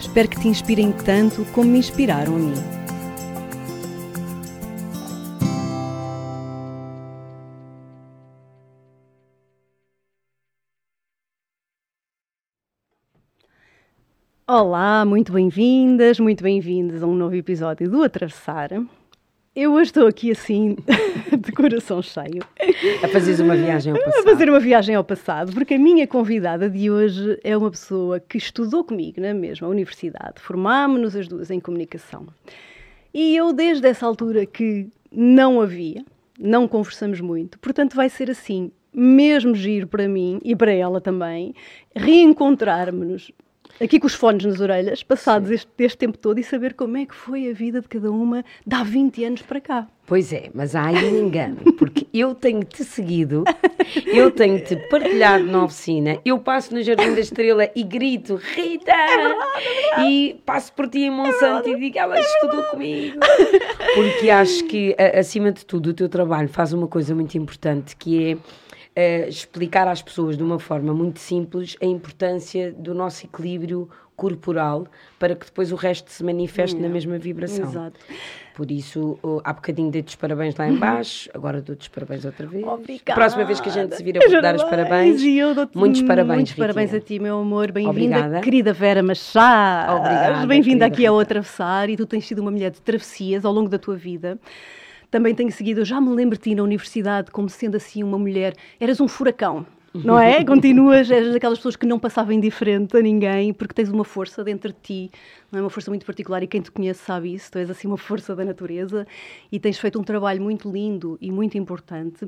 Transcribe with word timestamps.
Espero 0.00 0.28
que 0.28 0.40
te 0.40 0.48
inspirem 0.48 0.92
tanto 0.92 1.44
como 1.52 1.70
me 1.70 1.78
inspiraram 1.78 2.36
a 2.36 2.38
mim. 2.38 2.54
Olá, 14.46 15.04
muito 15.04 15.32
bem-vindas, 15.32 16.18
muito 16.18 16.42
bem-vindos 16.42 17.02
a 17.02 17.06
um 17.06 17.14
novo 17.14 17.34
episódio 17.34 17.90
do 17.90 18.02
Atravessar. 18.02 18.70
Eu 19.60 19.72
hoje 19.72 19.88
estou 19.88 20.06
aqui 20.06 20.30
assim, 20.30 20.76
de 21.36 21.50
coração 21.50 22.00
cheio. 22.00 22.44
A 23.02 23.08
fazer 23.08 23.42
uma 23.42 23.56
viagem 23.56 23.92
ao 23.92 23.98
passado. 23.98 24.20
A 24.20 24.22
fazer 24.22 24.48
uma 24.48 24.60
viagem 24.60 24.94
ao 24.94 25.02
passado, 25.02 25.52
porque 25.52 25.74
a 25.74 25.78
minha 25.80 26.06
convidada 26.06 26.70
de 26.70 26.88
hoje 26.88 27.40
é 27.42 27.56
uma 27.56 27.68
pessoa 27.68 28.20
que 28.20 28.38
estudou 28.38 28.84
comigo 28.84 29.20
na 29.20 29.34
mesma 29.34 29.66
universidade. 29.66 30.34
Formámos-nos 30.36 31.16
as 31.16 31.26
duas 31.26 31.50
em 31.50 31.58
comunicação. 31.58 32.28
E 33.12 33.34
eu, 33.36 33.52
desde 33.52 33.88
essa 33.88 34.06
altura 34.06 34.46
que 34.46 34.86
não 35.10 35.60
havia, 35.60 36.04
não 36.38 36.68
conversamos 36.68 37.20
muito, 37.20 37.58
portanto, 37.58 37.96
vai 37.96 38.08
ser 38.08 38.30
assim, 38.30 38.70
mesmo 38.94 39.56
giro 39.56 39.88
para 39.88 40.06
mim 40.06 40.38
e 40.44 40.54
para 40.54 40.70
ela 40.70 41.00
também, 41.00 41.52
reencontrarmos-nos 41.96 43.32
aqui 43.80 43.98
com 44.00 44.06
os 44.06 44.14
fones 44.14 44.44
nas 44.44 44.60
orelhas, 44.60 45.02
passados 45.02 45.50
este, 45.50 45.68
este, 45.78 45.98
tempo 45.98 46.18
todo, 46.18 46.38
e 46.38 46.44
saber 46.44 46.74
como 46.74 46.96
é 46.96 47.06
que 47.06 47.14
foi 47.14 47.50
a 47.50 47.52
vida 47.52 47.80
de 47.80 47.88
cada 47.88 48.10
uma 48.10 48.44
de 48.66 48.74
há 48.74 48.82
20 48.82 49.24
anos 49.24 49.42
para 49.42 49.60
cá. 49.60 49.86
Pois 50.06 50.32
é, 50.32 50.48
mas 50.54 50.74
há 50.74 50.86
aí 50.86 51.04
um 51.04 51.26
engano, 51.26 51.58
porque 51.76 52.06
eu 52.14 52.34
tenho-te 52.34 52.82
seguido, 52.82 53.44
eu 54.06 54.30
tenho-te 54.30 54.74
partilhado 54.88 55.44
na 55.44 55.64
oficina, 55.64 56.18
eu 56.24 56.38
passo 56.38 56.74
no 56.74 56.82
Jardim 56.82 57.14
da 57.14 57.20
Estrela 57.20 57.68
e 57.76 57.82
grito, 57.82 58.36
Rita! 58.36 58.90
É 58.90 59.16
verdade, 59.16 59.42
é 59.56 59.82
verdade. 59.82 60.10
E 60.10 60.34
passo 60.46 60.72
por 60.72 60.88
ti 60.88 61.00
em 61.00 61.10
Monsanto 61.10 61.68
é 61.68 61.72
e 61.72 61.78
digo, 61.78 61.98
ela 61.98 62.16
é 62.16 62.20
estudou 62.20 62.62
comigo. 62.64 63.18
Porque 63.94 64.30
acho 64.30 64.64
que, 64.64 64.96
acima 64.98 65.52
de 65.52 65.66
tudo, 65.66 65.90
o 65.90 65.94
teu 65.94 66.08
trabalho 66.08 66.48
faz 66.48 66.72
uma 66.72 66.86
coisa 66.88 67.14
muito 67.14 67.36
importante, 67.36 67.94
que 67.94 68.32
é 68.32 68.36
uh, 68.98 69.28
explicar 69.28 69.86
às 69.86 70.02
pessoas 70.02 70.36
de 70.36 70.42
uma 70.42 70.58
forma 70.58 70.92
muito 70.92 71.20
simples 71.20 71.76
a 71.80 71.86
importância 71.86 72.72
do 72.72 72.92
nosso 72.92 73.24
equilíbrio 73.26 73.88
corporal 74.16 74.88
para 75.16 75.36
que 75.36 75.46
depois 75.46 75.70
o 75.70 75.76
resto 75.76 76.10
se 76.10 76.24
manifeste 76.24 76.76
na 76.76 76.88
mesma 76.88 77.16
vibração. 77.18 77.64
Exato. 77.64 78.00
Por 78.52 78.68
isso, 78.72 79.16
uh, 79.22 79.40
há 79.44 79.52
bocadinho 79.52 79.88
dei-te 79.92 80.08
os 80.08 80.14
parabéns 80.16 80.56
lá 80.56 80.66
embaixo, 80.66 81.30
agora 81.32 81.62
dou-te 81.62 81.82
os 81.82 81.88
parabéns 81.88 82.24
outra 82.24 82.44
vez. 82.44 82.66
Obrigada. 82.66 83.14
Próxima 83.14 83.44
vez 83.44 83.60
que 83.60 83.68
a 83.68 83.72
gente 83.72 83.94
se 83.94 84.02
vira, 84.02 84.18
vou 84.28 84.42
dar 84.42 84.56
os 84.56 84.64
parabéns. 84.64 85.22
E 85.22 85.38
eu 85.38 85.54
dou-te 85.54 85.78
muitos 85.78 86.02
parabéns, 86.02 86.36
Muitos 86.38 86.54
parabéns 86.54 86.92
a 86.92 86.98
ti, 86.98 87.20
meu 87.20 87.38
amor. 87.38 87.70
Bem-vinda, 87.70 88.40
querida 88.40 88.72
Vera 88.72 89.00
Machado. 89.00 89.98
Obrigada. 89.98 90.46
Bem-vinda 90.48 90.86
aqui 90.86 91.06
ao 91.06 91.20
Atravessar 91.20 91.88
e 91.88 91.96
tu 91.96 92.04
tens 92.04 92.26
sido 92.26 92.40
uma 92.40 92.50
mulher 92.50 92.72
de 92.72 92.80
travessias 92.80 93.44
ao 93.44 93.52
longo 93.52 93.68
da 93.68 93.78
tua 93.78 93.94
vida. 93.94 94.36
Também 95.10 95.34
tenho 95.34 95.50
seguido, 95.50 95.80
eu 95.80 95.84
já 95.84 96.00
me 96.00 96.10
lembro 96.10 96.36
de 96.36 96.44
ti 96.44 96.54
na 96.54 96.62
universidade 96.62 97.30
como 97.30 97.48
sendo 97.48 97.76
assim 97.76 98.02
uma 98.02 98.18
mulher, 98.18 98.54
eras 98.78 99.00
um 99.00 99.08
furacão, 99.08 99.64
não 99.94 100.18
é? 100.18 100.44
Continuas, 100.44 101.10
eras 101.10 101.32
daquelas 101.32 101.58
pessoas 101.58 101.76
que 101.76 101.86
não 101.86 101.98
passavam 101.98 102.32
indiferente 102.32 102.96
a 102.96 103.00
ninguém, 103.00 103.52
porque 103.54 103.72
tens 103.72 103.88
uma 103.88 104.04
força 104.04 104.44
dentro 104.44 104.70
de 104.70 104.78
ti, 104.82 105.10
não 105.50 105.58
é? 105.58 105.62
Uma 105.62 105.70
força 105.70 105.90
muito 105.90 106.04
particular 106.04 106.42
e 106.42 106.46
quem 106.46 106.60
te 106.60 106.70
conhece 106.70 107.00
sabe 107.00 107.32
isso, 107.32 107.50
tu 107.50 107.58
és 107.58 107.70
assim 107.70 107.88
uma 107.88 107.96
força 107.96 108.36
da 108.36 108.44
natureza 108.44 109.06
e 109.50 109.58
tens 109.58 109.78
feito 109.78 109.98
um 109.98 110.04
trabalho 110.04 110.42
muito 110.42 110.70
lindo 110.70 111.16
e 111.20 111.30
muito 111.30 111.56
importante. 111.56 112.26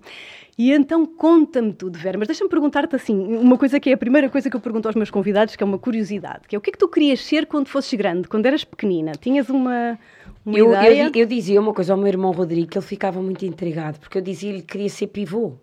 E 0.56 0.72
então 0.72 1.04
conta-me 1.04 1.72
tudo, 1.72 1.98
Vera, 1.98 2.18
mas 2.18 2.28
deixa-me 2.28 2.48
perguntar-te 2.48 2.96
assim, 2.96 3.14
uma 3.36 3.58
coisa 3.58 3.78
que 3.78 3.90
é 3.90 3.92
a 3.92 3.98
primeira 3.98 4.28
coisa 4.30 4.48
que 4.48 4.56
eu 4.56 4.60
pergunto 4.60 4.88
aos 4.88 4.94
meus 4.94 5.10
convidados, 5.10 5.54
que 5.54 5.62
é 5.62 5.66
uma 5.66 5.78
curiosidade, 5.78 6.48
que 6.48 6.56
é 6.56 6.58
o 6.58 6.62
que 6.62 6.70
é 6.70 6.72
que 6.72 6.78
tu 6.78 6.88
querias 6.88 7.20
ser 7.20 7.46
quando 7.46 7.68
fosses 7.68 7.92
grande, 7.92 8.26
quando 8.26 8.46
eras 8.46 8.64
pequenina? 8.64 9.12
Tinhas 9.12 9.50
uma... 9.50 9.98
Eu, 10.46 10.72
eu, 10.72 11.10
eu 11.14 11.26
dizia 11.26 11.60
uma 11.60 11.74
coisa 11.74 11.92
ao 11.92 11.98
meu 11.98 12.08
irmão 12.08 12.32
Rodrigo, 12.32 12.68
que 12.68 12.78
ele 12.78 12.86
ficava 12.86 13.20
muito 13.20 13.44
intrigado, 13.44 14.00
porque 14.00 14.18
eu 14.18 14.22
dizia-lhe 14.22 14.62
que 14.62 14.68
queria 14.68 14.88
ser 14.88 15.08
pivô. 15.08 15.58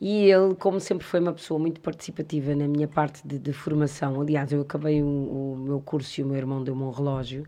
E 0.00 0.30
ele, 0.30 0.54
como 0.54 0.78
sempre, 0.80 1.06
foi 1.06 1.20
uma 1.20 1.32
pessoa 1.32 1.58
muito 1.58 1.80
participativa 1.80 2.54
na 2.54 2.68
minha 2.68 2.86
parte 2.86 3.26
de, 3.26 3.38
de 3.38 3.52
formação. 3.52 4.20
Aliás, 4.20 4.52
eu 4.52 4.60
acabei 4.60 5.02
o, 5.02 5.06
o, 5.06 5.56
meu 5.58 5.80
curso 5.80 6.20
e 6.20 6.24
o 6.24 6.26
meu 6.26 6.36
irmão 6.36 6.62
deu-me 6.62 6.82
um 6.82 6.90
relógio, 6.90 7.46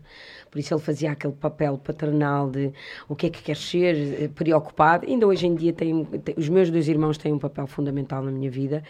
por 0.51 0.59
isso 0.59 0.73
ele 0.73 0.81
fazia 0.81 1.11
aquele 1.11 1.33
papel 1.33 1.77
paternal 1.77 2.49
de 2.49 2.71
o 3.07 3.15
que 3.15 3.27
é 3.27 3.29
que 3.29 3.41
quer 3.41 3.55
ser, 3.55 4.23
eh, 4.23 4.27
preocupado. 4.27 5.07
Ainda 5.07 5.25
hoje 5.27 5.47
em 5.47 5.55
dia, 5.55 5.73
tem, 5.73 6.05
tem, 6.05 6.35
os 6.37 6.49
meus 6.49 6.69
dois 6.69 6.87
irmãos 6.87 7.17
têm 7.17 7.33
um 7.33 7.39
papel 7.39 7.67
fundamental 7.67 8.23
na 8.23 8.31
minha 8.31 8.51
vida. 8.51 8.83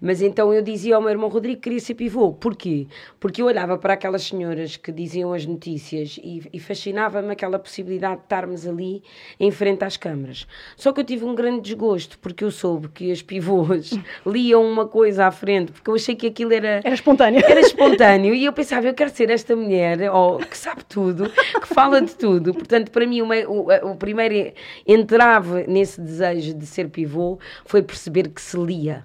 Mas 0.00 0.20
então 0.20 0.52
eu 0.52 0.62
dizia 0.62 0.96
ao 0.96 1.02
meu 1.02 1.10
irmão 1.10 1.28
Rodrigo 1.28 1.56
que 1.56 1.62
queria 1.64 1.80
ser 1.80 1.94
pivô. 1.94 2.32
Porquê? 2.32 2.86
Porque 3.20 3.42
eu 3.42 3.46
olhava 3.46 3.78
para 3.78 3.94
aquelas 3.94 4.22
senhoras 4.24 4.76
que 4.76 4.92
diziam 4.92 5.32
as 5.32 5.46
notícias 5.46 6.18
e, 6.22 6.42
e 6.52 6.58
fascinava-me 6.58 7.32
aquela 7.32 7.58
possibilidade 7.58 8.18
de 8.18 8.24
estarmos 8.24 8.66
ali 8.66 9.02
em 9.38 9.50
frente 9.50 9.84
às 9.84 9.96
câmaras. 9.96 10.46
Só 10.76 10.92
que 10.92 11.00
eu 11.00 11.04
tive 11.04 11.24
um 11.24 11.34
grande 11.34 11.60
desgosto, 11.60 12.18
porque 12.18 12.43
eu 12.44 12.50
soube 12.50 12.88
que 12.88 13.10
as 13.10 13.22
pivôs 13.22 13.92
liam 14.26 14.64
uma 14.64 14.86
coisa 14.86 15.26
à 15.26 15.30
frente, 15.30 15.72
porque 15.72 15.90
eu 15.90 15.94
achei 15.94 16.14
que 16.14 16.26
aquilo 16.26 16.52
era... 16.52 16.80
Era 16.84 16.94
espontâneo. 16.94 17.42
Era 17.44 17.60
espontâneo 17.60 18.34
e 18.34 18.44
eu 18.44 18.52
pensava, 18.52 18.86
eu 18.86 18.94
quero 18.94 19.10
ser 19.10 19.30
esta 19.30 19.56
mulher 19.56 20.10
oh, 20.12 20.38
que 20.38 20.56
sabe 20.56 20.84
tudo, 20.84 21.30
que 21.30 21.66
fala 21.66 22.00
de 22.00 22.14
tudo. 22.14 22.54
Portanto, 22.54 22.90
para 22.90 23.06
mim, 23.06 23.20
o, 23.22 23.28
o, 23.28 23.92
o 23.92 23.96
primeiro 23.96 24.52
entrave 24.86 25.66
nesse 25.66 26.00
desejo 26.00 26.54
de 26.54 26.66
ser 26.66 26.88
pivô 26.88 27.38
foi 27.64 27.82
perceber 27.82 28.28
que 28.28 28.40
se 28.40 28.56
lia 28.56 29.04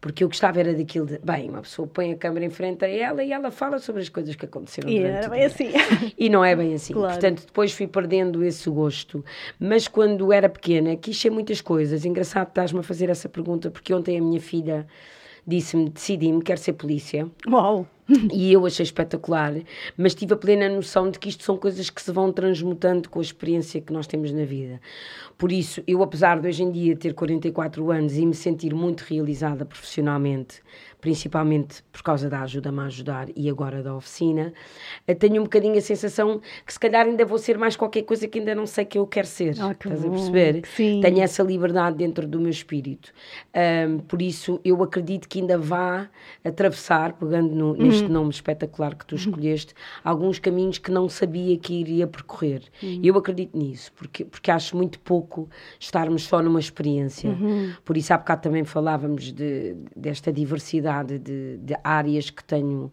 porque 0.00 0.24
eu 0.24 0.28
gostava 0.28 0.58
era 0.58 0.72
daquilo 0.72 1.06
de, 1.06 1.18
bem, 1.18 1.50
uma 1.50 1.60
pessoa 1.60 1.86
põe 1.86 2.12
a 2.12 2.16
câmera 2.16 2.46
em 2.46 2.50
frente 2.50 2.84
a 2.84 2.88
ela 2.88 3.22
e 3.22 3.32
ela 3.32 3.50
fala 3.50 3.78
sobre 3.78 4.00
as 4.00 4.08
coisas 4.08 4.34
que 4.34 4.46
aconteceram 4.46 4.88
E 4.88 4.98
durante 4.98 5.16
era 5.16 5.28
bem 5.28 5.44
assim. 5.44 5.68
E 6.16 6.28
não 6.30 6.44
é 6.44 6.56
bem 6.56 6.74
assim. 6.74 6.94
Claro. 6.94 7.12
Portanto, 7.12 7.44
depois 7.44 7.72
fui 7.72 7.86
perdendo 7.86 8.42
esse 8.42 8.68
gosto. 8.70 9.22
Mas 9.58 9.86
quando 9.86 10.32
era 10.32 10.48
pequena, 10.48 10.96
quis 10.96 11.20
ser 11.20 11.30
muitas 11.30 11.60
coisas. 11.60 12.04
Engraçado, 12.04 12.48
estás-me 12.48 12.80
a 12.80 12.82
fazer 12.82 13.10
essa 13.10 13.28
pergunta, 13.28 13.70
porque 13.70 13.92
ontem 13.92 14.18
a 14.18 14.22
minha 14.22 14.40
filha 14.40 14.86
disse-me, 15.46 15.90
decidi-me, 15.90 16.42
quero 16.42 16.60
ser 16.60 16.74
polícia. 16.74 17.28
Uau! 17.48 17.86
E 18.32 18.52
eu 18.52 18.66
achei 18.66 18.82
espetacular, 18.82 19.54
mas 19.96 20.14
tive 20.16 20.34
a 20.34 20.36
plena 20.36 20.68
noção 20.68 21.10
de 21.10 21.18
que 21.18 21.28
isto 21.28 21.44
são 21.44 21.56
coisas 21.56 21.90
que 21.90 22.02
se 22.02 22.10
vão 22.10 22.32
transmutando 22.32 23.08
com 23.08 23.20
a 23.20 23.22
experiência 23.22 23.80
que 23.80 23.92
nós 23.92 24.06
temos 24.06 24.32
na 24.32 24.44
vida. 24.44 24.80
Por 25.38 25.52
isso, 25.52 25.80
eu, 25.86 26.02
apesar 26.02 26.40
de 26.40 26.48
hoje 26.48 26.62
em 26.62 26.72
dia 26.72 26.96
ter 26.96 27.14
44 27.14 27.90
anos 27.90 28.16
e 28.16 28.26
me 28.26 28.34
sentir 28.34 28.74
muito 28.74 29.02
realizada 29.02 29.64
profissionalmente, 29.64 30.60
principalmente 31.00 31.82
por 31.90 32.02
causa 32.02 32.28
da 32.28 32.42
ajuda-me 32.42 32.80
a 32.80 32.84
ajudar 32.84 33.28
e 33.34 33.48
agora 33.48 33.82
da 33.82 33.94
oficina, 33.94 34.52
eh, 35.06 35.14
tenho 35.14 35.40
um 35.40 35.44
bocadinho 35.44 35.76
a 35.78 35.80
sensação 35.80 36.40
que 36.66 36.72
se 36.72 36.78
calhar 36.78 37.06
ainda 37.06 37.24
vou 37.24 37.38
ser 37.38 37.56
mais 37.58 37.76
qualquer 37.76 38.02
coisa 38.02 38.26
que 38.28 38.38
ainda 38.38 38.54
não 38.54 38.66
sei 38.66 38.84
que 38.84 38.98
eu 38.98 39.06
quero 39.06 39.26
ser. 39.26 39.54
Ah, 39.60 39.74
que 39.74 39.86
Estás 39.88 40.04
a 40.04 40.08
bom. 40.08 40.12
perceber? 40.14 40.62
Sim. 40.76 41.00
Tenho 41.00 41.20
essa 41.20 41.42
liberdade 41.42 41.96
dentro 41.96 42.26
do 42.28 42.38
meu 42.40 42.50
espírito. 42.50 43.12
Ahm, 43.54 43.98
por 44.00 44.20
isso, 44.20 44.60
eu 44.64 44.82
acredito 44.82 45.28
que 45.28 45.40
ainda 45.40 45.56
vá 45.58 46.08
atravessar, 46.44 47.14
pegando 47.14 47.54
no- 47.54 47.74
neste 47.74 48.08
nome 48.08 48.30
espetacular 48.30 48.94
que 48.94 49.06
tu 49.06 49.14
escolheste, 49.14 49.74
alguns 50.04 50.38
caminhos 50.38 50.78
que 50.78 50.90
não 50.90 51.08
sabia 51.08 51.56
que 51.58 51.72
iria 51.74 52.06
percorrer. 52.06 52.62
E 52.82 53.06
eu 53.06 53.16
acredito 53.16 53.56
nisso, 53.56 53.92
porque, 53.94 54.24
porque 54.24 54.50
acho 54.50 54.76
muito 54.76 54.98
pouco 55.00 55.48
estarmos 55.78 56.24
só 56.24 56.42
numa 56.42 56.60
experiência. 56.60 57.36
Por 57.84 57.96
isso, 57.96 58.12
há 58.12 58.18
bocado 58.18 58.42
também 58.42 58.64
falávamos 58.64 59.32
de, 59.32 59.74
desta 59.96 60.32
diversidade 60.32 60.89
de, 61.04 61.58
de 61.58 61.76
áreas 61.84 62.30
que 62.30 62.44
tenho 62.44 62.92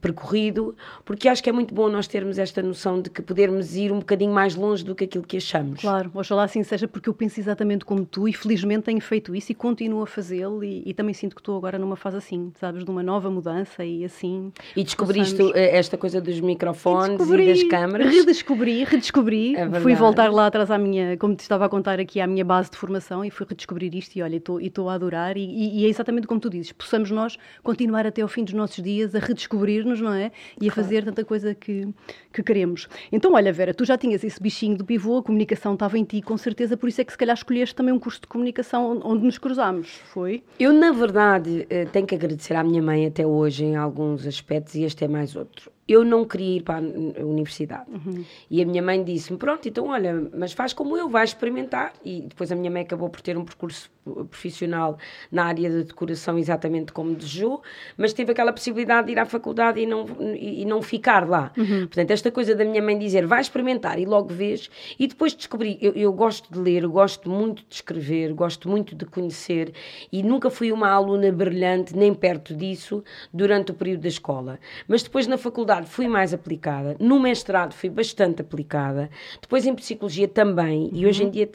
percorrido, 0.00 0.74
porque 1.04 1.28
acho 1.28 1.42
que 1.42 1.48
é 1.48 1.52
muito 1.52 1.74
bom 1.74 1.88
nós 1.88 2.06
termos 2.06 2.38
esta 2.38 2.62
noção 2.62 3.00
de 3.00 3.08
que 3.10 3.22
podermos 3.22 3.74
ir 3.76 3.92
um 3.92 3.98
bocadinho 4.00 4.32
mais 4.32 4.54
longe 4.54 4.84
do 4.84 4.94
que 4.94 5.04
aquilo 5.04 5.24
que 5.24 5.36
achamos. 5.36 5.80
Claro, 5.80 6.10
oxalá 6.14 6.44
assim 6.44 6.62
seja, 6.62 6.86
porque 6.88 7.08
eu 7.08 7.14
penso 7.14 7.40
exatamente 7.40 7.84
como 7.84 8.04
tu 8.04 8.28
e 8.28 8.32
felizmente 8.32 8.82
tenho 8.84 9.00
feito 9.00 9.34
isso 9.34 9.52
e 9.52 9.54
continuo 9.54 10.02
a 10.02 10.06
fazê-lo 10.06 10.62
e, 10.62 10.82
e 10.84 10.92
também 10.92 11.14
sinto 11.14 11.34
que 11.34 11.40
estou 11.40 11.56
agora 11.56 11.78
numa 11.78 11.96
fase 11.96 12.16
assim, 12.18 12.52
sabes, 12.60 12.84
de 12.84 12.90
uma 12.90 13.02
nova 13.02 13.30
mudança 13.30 13.84
e 13.84 14.04
assim... 14.04 14.52
E 14.76 14.82
descobriste 14.84 15.36
possamos- 15.36 15.54
eh, 15.56 15.76
esta 15.76 15.96
coisa 15.96 16.20
dos 16.20 16.38
microfones 16.40 17.16
Descobri, 17.18 17.44
e 17.44 17.48
das 17.48 17.62
câmaras. 17.64 18.12
Redescobri, 18.14 18.84
redescobri. 18.84 19.56
É 19.56 19.80
fui 19.80 19.94
voltar 19.94 20.30
lá 20.32 20.46
atrás 20.46 20.70
à 20.70 20.76
minha, 20.78 21.16
como 21.16 21.34
te 21.34 21.40
estava 21.40 21.64
a 21.64 21.68
contar 21.68 21.98
aqui, 22.00 22.20
à 22.20 22.26
minha 22.26 22.44
base 22.44 22.70
de 22.70 22.76
formação 22.76 23.24
e 23.24 23.30
fui 23.30 23.46
redescobrir 23.48 23.94
isto 23.94 24.16
e 24.16 24.22
olha, 24.22 24.36
estou- 24.36 24.60
e 24.60 24.66
estou 24.66 24.88
a 24.88 24.94
adorar 24.94 25.36
e, 25.36 25.40
e- 25.44 25.80
e 25.80 25.86
é 25.86 25.88
exatamente 25.88 26.26
como 26.26 26.40
tu 26.40 26.50
dizes, 26.50 26.72
possamos 26.72 27.10
nós 27.10 27.36
continuar 27.62 28.06
até 28.06 28.22
ao 28.22 28.28
fim 28.28 28.44
dos 28.44 28.52
nossos 28.54 28.82
dias 28.82 29.14
a 29.14 29.18
redescobrir 29.18 29.69
descobrir-nos, 29.70 30.00
não 30.00 30.12
é? 30.12 30.32
E 30.60 30.68
a 30.68 30.72
fazer 30.72 31.04
tanta 31.04 31.24
coisa 31.24 31.54
que, 31.54 31.88
que 32.32 32.42
queremos. 32.42 32.88
Então, 33.12 33.34
olha, 33.34 33.52
Vera, 33.52 33.72
tu 33.72 33.84
já 33.84 33.96
tinhas 33.96 34.24
esse 34.24 34.42
bichinho 34.42 34.76
do 34.76 34.84
pivô, 34.84 35.18
a 35.18 35.22
comunicação 35.22 35.74
estava 35.74 35.98
em 35.98 36.04
ti, 36.04 36.20
com 36.20 36.36
certeza, 36.36 36.76
por 36.76 36.88
isso 36.88 37.00
é 37.00 37.04
que 37.04 37.12
se 37.12 37.18
calhar 37.18 37.36
escolheste 37.36 37.74
também 37.74 37.94
um 37.94 37.98
curso 37.98 38.20
de 38.20 38.26
comunicação 38.26 39.00
onde 39.04 39.24
nos 39.24 39.38
cruzámos, 39.38 39.88
foi? 40.12 40.42
Eu, 40.58 40.72
na 40.72 40.92
verdade, 40.92 41.66
eh, 41.70 41.84
tenho 41.86 42.06
que 42.06 42.14
agradecer 42.14 42.54
à 42.54 42.64
minha 42.64 42.82
mãe 42.82 43.06
até 43.06 43.26
hoje 43.26 43.64
em 43.64 43.76
alguns 43.76 44.26
aspectos 44.26 44.74
e 44.74 44.82
este 44.82 45.04
é 45.04 45.08
mais 45.08 45.36
outro 45.36 45.70
eu 45.90 46.04
não 46.04 46.24
queria 46.24 46.58
ir 46.58 46.62
para 46.62 46.78
a 46.78 47.24
universidade. 47.24 47.90
Uhum. 47.90 48.24
E 48.48 48.62
a 48.62 48.64
minha 48.64 48.80
mãe 48.80 49.02
disse-me: 49.02 49.36
Pronto, 49.36 49.68
então 49.68 49.88
olha, 49.88 50.30
mas 50.32 50.52
faz 50.52 50.72
como 50.72 50.96
eu, 50.96 51.08
vai 51.08 51.24
experimentar. 51.24 51.92
E 52.04 52.22
depois 52.22 52.52
a 52.52 52.54
minha 52.54 52.70
mãe 52.70 52.82
acabou 52.82 53.08
por 53.10 53.20
ter 53.20 53.36
um 53.36 53.44
percurso 53.44 53.90
profissional 54.30 54.98
na 55.30 55.44
área 55.44 55.68
de 55.68 55.84
decoração, 55.84 56.38
exatamente 56.38 56.92
como 56.92 57.14
desejou, 57.14 57.62
mas 57.96 58.12
teve 58.12 58.32
aquela 58.32 58.52
possibilidade 58.52 59.06
de 59.06 59.12
ir 59.12 59.18
à 59.18 59.26
faculdade 59.26 59.80
e 59.80 59.86
não, 59.86 60.06
e, 60.34 60.64
não 60.64 60.80
ficar 60.80 61.28
lá. 61.28 61.52
Uhum. 61.56 61.80
Portanto, 61.80 62.10
esta 62.12 62.30
coisa 62.30 62.54
da 62.54 62.64
minha 62.64 62.80
mãe 62.80 62.96
dizer: 62.96 63.26
Vai 63.26 63.40
experimentar 63.40 63.98
e 63.98 64.06
logo 64.06 64.32
vês. 64.32 64.70
E 64.96 65.08
depois 65.08 65.34
descobri: 65.34 65.76
eu, 65.82 65.92
eu 65.94 66.12
gosto 66.12 66.52
de 66.52 66.58
ler, 66.60 66.86
gosto 66.86 67.28
muito 67.28 67.64
de 67.68 67.74
escrever, 67.74 68.32
gosto 68.32 68.68
muito 68.68 68.94
de 68.94 69.04
conhecer 69.04 69.72
e 70.12 70.22
nunca 70.22 70.50
fui 70.50 70.70
uma 70.70 70.88
aluna 70.88 71.32
brilhante, 71.32 71.96
nem 71.96 72.14
perto 72.14 72.54
disso, 72.54 73.02
durante 73.32 73.72
o 73.72 73.74
período 73.74 74.02
da 74.02 74.08
escola. 74.08 74.60
Mas 74.86 75.02
depois 75.02 75.26
na 75.26 75.36
faculdade 75.36 75.79
fui 75.86 76.08
mais 76.08 76.32
aplicada, 76.34 76.96
no 76.98 77.20
mestrado 77.20 77.74
fui 77.74 77.88
bastante 77.88 78.42
aplicada, 78.42 79.10
depois 79.40 79.66
em 79.66 79.74
psicologia 79.74 80.28
também, 80.28 80.84
uhum. 80.84 80.90
e 80.92 81.06
hoje 81.06 81.22
em 81.22 81.26
uhum. 81.26 81.32
dia 81.32 81.50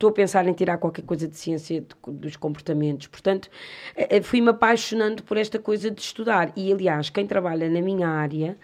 estou 0.00 0.08
a 0.08 0.12
pensar 0.12 0.46
em 0.46 0.52
tirar 0.54 0.78
qualquer 0.78 1.02
coisa 1.02 1.28
de 1.28 1.36
ciência 1.36 1.82
de, 1.82 2.12
dos 2.12 2.34
comportamentos. 2.34 3.06
Portanto, 3.06 3.50
eh, 3.94 4.16
eh, 4.16 4.22
fui-me 4.22 4.48
apaixonando 4.48 5.22
por 5.22 5.36
esta 5.36 5.58
coisa 5.58 5.90
de 5.90 6.00
estudar. 6.00 6.50
E, 6.56 6.72
aliás, 6.72 7.10
quem 7.10 7.26
trabalha 7.26 7.68
na 7.68 7.82
minha 7.82 8.08
área. 8.08 8.56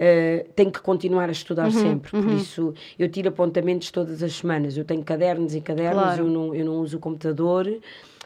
Uh, 0.00 0.48
tem 0.54 0.70
que 0.70 0.80
continuar 0.80 1.28
a 1.28 1.32
estudar 1.32 1.66
uhum, 1.66 1.72
sempre, 1.72 2.16
uhum. 2.16 2.22
por 2.22 2.32
isso 2.32 2.74
eu 2.98 3.06
tiro 3.06 3.28
apontamentos 3.28 3.90
todas 3.90 4.22
as 4.22 4.32
semanas. 4.32 4.74
Eu 4.74 4.82
tenho 4.82 5.04
cadernos 5.04 5.54
e 5.54 5.60
cadernos, 5.60 6.02
claro. 6.02 6.22
eu, 6.22 6.26
não, 6.26 6.54
eu 6.54 6.64
não 6.64 6.80
uso 6.80 6.96
o 6.96 7.00
computador, 7.00 7.70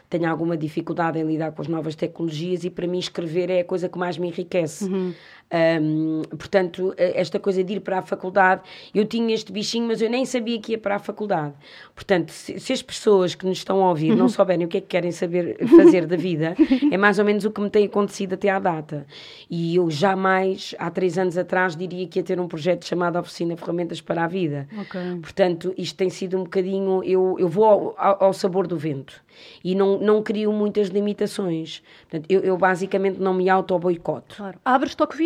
tenho 0.09 0.29
alguma 0.29 0.55
dificuldade 0.55 1.19
em 1.19 1.23
lidar 1.23 1.51
com 1.51 1.61
as 1.61 1.67
novas 1.67 1.93
tecnologias 1.93 2.63
e 2.63 2.69
para 2.69 2.87
mim 2.87 2.99
escrever 2.99 3.49
é 3.49 3.59
a 3.59 3.65
coisa 3.65 3.89
que 3.89 3.97
mais 3.97 4.17
me 4.17 4.29
enriquece. 4.29 4.85
Uhum. 4.85 5.13
Um, 5.53 6.23
portanto, 6.37 6.93
esta 6.97 7.39
coisa 7.39 7.63
de 7.63 7.73
ir 7.73 7.79
para 7.79 7.99
a 7.99 8.01
faculdade, 8.01 8.61
eu 8.93 9.05
tinha 9.05 9.33
este 9.33 9.51
bichinho, 9.51 9.87
mas 9.87 10.01
eu 10.01 10.09
nem 10.09 10.25
sabia 10.25 10.59
que 10.59 10.71
ia 10.71 10.77
para 10.77 10.95
a 10.95 10.99
faculdade. 10.99 11.53
Portanto, 11.93 12.31
se, 12.31 12.59
se 12.59 12.73
as 12.73 12.81
pessoas 12.81 13.35
que 13.35 13.45
nos 13.45 13.59
estão 13.59 13.83
a 13.83 13.89
ouvir 13.89 14.15
não 14.15 14.23
uhum. 14.23 14.29
souberem 14.29 14.65
o 14.65 14.67
que 14.67 14.77
é 14.77 14.81
que 14.81 14.87
querem 14.87 15.11
saber 15.11 15.57
fazer 15.67 16.07
da 16.07 16.17
vida, 16.17 16.55
é 16.91 16.97
mais 16.97 17.19
ou 17.19 17.25
menos 17.25 17.45
o 17.45 17.51
que 17.51 17.61
me 17.61 17.69
tem 17.69 17.85
acontecido 17.85 18.33
até 18.33 18.49
à 18.49 18.59
data. 18.59 19.05
E 19.49 19.75
eu 19.75 19.89
jamais, 19.89 20.73
há 20.79 20.89
três 20.89 21.17
anos 21.17 21.37
atrás, 21.37 21.75
diria 21.75 22.07
que 22.07 22.19
ia 22.19 22.23
ter 22.23 22.39
um 22.39 22.47
projeto 22.47 22.85
chamado 22.85 23.19
Oficina 23.19 23.55
Ferramentas 23.55 24.01
para 24.01 24.23
a 24.23 24.27
Vida. 24.27 24.67
Okay. 24.81 25.19
Portanto, 25.21 25.73
isto 25.77 25.95
tem 25.95 26.09
sido 26.09 26.37
um 26.37 26.43
bocadinho. 26.43 27.03
Eu, 27.03 27.35
eu 27.39 27.47
vou 27.47 27.65
ao, 27.65 27.95
ao, 27.97 28.23
ao 28.25 28.33
sabor 28.33 28.67
do 28.67 28.77
vento 28.77 29.23
e 29.63 29.75
não, 29.75 29.99
não 29.99 30.23
crio 30.23 30.51
muitas 30.51 30.89
limitações. 30.89 31.81
Portanto, 32.09 32.25
eu, 32.29 32.41
eu 32.41 32.57
basicamente 32.57 33.19
não 33.19 33.33
me 33.33 33.49
auto-boicoto. 33.49 34.35
Claro. 34.35 34.59
Abres-te 34.63 35.01
ao 35.01 35.07
que 35.07 35.17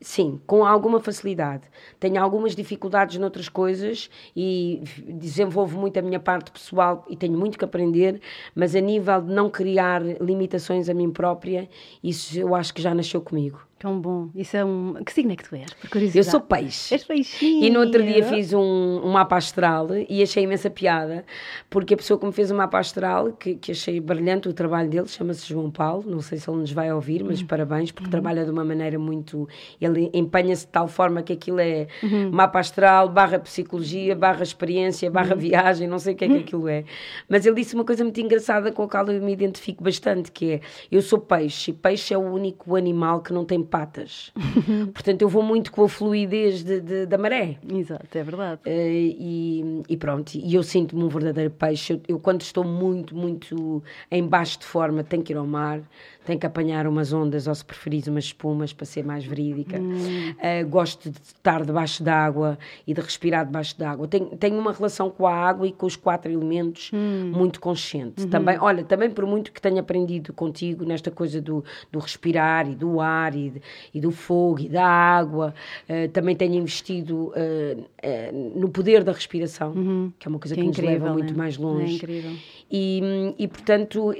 Sim, 0.00 0.38
com 0.46 0.66
alguma 0.66 1.00
facilidade. 1.00 1.64
Tenho 1.98 2.22
algumas 2.22 2.54
dificuldades 2.54 3.18
noutras 3.18 3.48
coisas 3.48 4.10
e 4.36 4.82
desenvolvo 5.08 5.80
muito 5.80 5.98
a 5.98 6.02
minha 6.02 6.20
parte 6.20 6.50
pessoal 6.50 7.06
e 7.08 7.16
tenho 7.16 7.38
muito 7.38 7.58
que 7.58 7.64
aprender, 7.64 8.20
mas 8.54 8.76
a 8.76 8.80
nível 8.80 9.22
de 9.22 9.32
não 9.32 9.48
criar 9.48 10.02
limitações 10.20 10.90
a 10.90 10.94
mim 10.94 11.10
própria, 11.10 11.68
isso 12.02 12.38
eu 12.38 12.54
acho 12.54 12.74
que 12.74 12.82
já 12.82 12.94
nasceu 12.94 13.22
comigo. 13.22 13.66
Tão 13.84 14.00
bom. 14.00 14.30
Isso 14.34 14.56
é 14.56 14.64
um. 14.64 14.94
Que 15.04 15.12
signo 15.12 15.32
é 15.32 15.36
que 15.36 15.46
tu 15.46 15.54
és? 15.54 15.70
Por 15.74 15.90
curiosidade. 15.90 16.26
Eu 16.26 16.30
sou 16.30 16.40
peixe. 16.40 16.94
És 16.94 17.04
peixinho. 17.04 17.64
E 17.64 17.68
no 17.68 17.80
outro 17.80 18.02
dia 18.02 18.24
fiz 18.24 18.54
um, 18.54 18.58
um 19.04 19.12
mapa 19.12 19.36
astral 19.36 19.88
e 20.08 20.22
achei 20.22 20.44
imensa 20.44 20.70
piada, 20.70 21.22
porque 21.68 21.92
a 21.92 21.96
pessoa 21.98 22.18
que 22.18 22.24
me 22.24 22.32
fez 22.32 22.50
o 22.50 22.54
um 22.54 22.56
mapa 22.56 22.78
astral, 22.78 23.32
que, 23.32 23.56
que 23.56 23.72
achei 23.72 24.00
brilhante 24.00 24.48
o 24.48 24.54
trabalho 24.54 24.88
dele, 24.88 25.06
chama-se 25.06 25.46
João 25.46 25.70
Paulo. 25.70 26.02
Não 26.06 26.22
sei 26.22 26.38
se 26.38 26.48
ele 26.48 26.60
nos 26.60 26.72
vai 26.72 26.90
ouvir, 26.94 27.22
mas 27.22 27.42
uhum. 27.42 27.46
parabéns, 27.46 27.92
porque 27.92 28.06
uhum. 28.06 28.10
trabalha 28.10 28.46
de 28.46 28.50
uma 28.50 28.64
maneira 28.64 28.98
muito. 28.98 29.46
Ele 29.78 30.08
empenha-se 30.14 30.64
de 30.64 30.72
tal 30.72 30.88
forma 30.88 31.22
que 31.22 31.34
aquilo 31.34 31.60
é 31.60 31.86
uhum. 32.02 32.30
mapa 32.32 32.60
astral, 32.60 33.10
barra 33.10 33.38
psicologia, 33.38 34.16
barra 34.16 34.42
experiência, 34.42 35.10
barra 35.10 35.34
uhum. 35.34 35.40
viagem, 35.40 35.86
não 35.86 35.98
sei 35.98 36.14
o 36.14 36.16
que 36.16 36.24
é 36.24 36.28
que 36.28 36.38
aquilo 36.38 36.68
é. 36.68 36.84
Mas 37.28 37.44
ele 37.44 37.56
disse 37.56 37.74
uma 37.74 37.84
coisa 37.84 38.02
muito 38.02 38.18
engraçada 38.18 38.72
com 38.72 38.84
a 38.84 38.88
qual 38.88 39.06
eu 39.08 39.20
me 39.20 39.34
identifico 39.34 39.84
bastante, 39.84 40.32
que 40.32 40.52
é: 40.52 40.60
eu 40.90 41.02
sou 41.02 41.18
peixe 41.18 41.70
e 41.70 41.74
peixe 41.74 42.14
é 42.14 42.16
o 42.16 42.22
único 42.22 42.76
animal 42.76 43.20
que 43.20 43.30
não 43.30 43.44
tem 43.44 43.62
patas. 43.74 44.30
Portanto, 44.94 45.22
eu 45.22 45.28
vou 45.28 45.42
muito 45.42 45.72
com 45.72 45.82
a 45.82 45.88
fluidez 45.88 46.62
de, 46.62 46.80
de, 46.80 47.06
da 47.06 47.18
maré. 47.18 47.58
Exato, 47.68 48.16
é 48.16 48.22
verdade. 48.22 48.60
Uh, 48.64 48.70
e, 48.70 49.82
e, 49.88 49.96
pronto, 49.96 50.32
e 50.36 50.54
eu 50.54 50.62
sinto-me 50.62 51.02
um 51.02 51.08
verdadeiro 51.08 51.50
peixe. 51.50 51.94
Eu, 51.94 52.00
eu, 52.06 52.18
quando 52.20 52.42
estou 52.42 52.62
muito, 52.62 53.16
muito 53.16 53.82
em 54.12 54.24
baixo 54.24 54.60
de 54.60 54.64
forma, 54.64 55.02
tenho 55.02 55.24
que 55.24 55.32
ir 55.32 55.36
ao 55.36 55.44
mar 55.44 55.80
tem 56.24 56.38
que 56.38 56.46
apanhar 56.46 56.86
umas 56.86 57.12
ondas 57.12 57.46
ou, 57.46 57.54
se 57.54 57.64
preferis, 57.64 58.06
umas 58.06 58.24
espumas 58.24 58.72
para 58.72 58.86
ser 58.86 59.04
mais 59.04 59.24
verídica. 59.24 59.78
Hum. 59.78 60.30
Uh, 60.30 60.66
gosto 60.68 61.10
de 61.10 61.18
estar 61.20 61.64
debaixo 61.64 62.02
d'água 62.02 62.58
e 62.86 62.94
de 62.94 63.00
respirar 63.00 63.44
debaixo 63.44 63.78
d'água. 63.78 64.08
Tenho, 64.08 64.26
tenho 64.36 64.58
uma 64.58 64.72
relação 64.72 65.10
com 65.10 65.26
a 65.26 65.34
água 65.34 65.66
e 65.66 65.72
com 65.72 65.86
os 65.86 65.96
quatro 65.96 66.32
elementos 66.32 66.90
hum. 66.92 67.30
muito 67.34 67.60
consciente. 67.60 68.22
Uhum. 68.22 68.30
Também, 68.30 68.58
olha, 68.58 68.82
também 68.84 69.10
por 69.10 69.26
muito 69.26 69.52
que 69.52 69.60
tenha 69.60 69.80
aprendido 69.80 70.32
contigo 70.32 70.84
nesta 70.84 71.10
coisa 71.10 71.40
do, 71.40 71.62
do 71.92 71.98
respirar 71.98 72.68
e 72.68 72.74
do 72.74 73.00
ar 73.00 73.34
e, 73.34 73.53
de, 73.54 73.62
e 73.92 74.00
do 74.00 74.10
fogo 74.10 74.60
e 74.60 74.68
da 74.68 74.86
água, 74.86 75.54
uh, 75.88 76.08
também 76.10 76.36
tenho 76.36 76.54
investido 76.54 77.32
uh, 77.32 78.58
no 78.58 78.68
poder 78.68 79.02
da 79.02 79.12
respiração, 79.12 79.72
uhum. 79.72 80.12
que 80.18 80.26
é 80.26 80.28
uma 80.28 80.38
coisa 80.38 80.54
que, 80.54 80.60
que 80.60 80.66
é 80.66 80.68
nos 80.68 80.78
incrível, 80.78 81.04
leva 81.04 81.12
muito 81.14 81.32
né? 81.32 81.38
mais 81.38 81.56
longe. 81.56 81.92
É 81.92 81.96
incrível. 81.96 82.32
E, 82.76 83.34
e 83.38 83.46
portanto, 83.46 84.12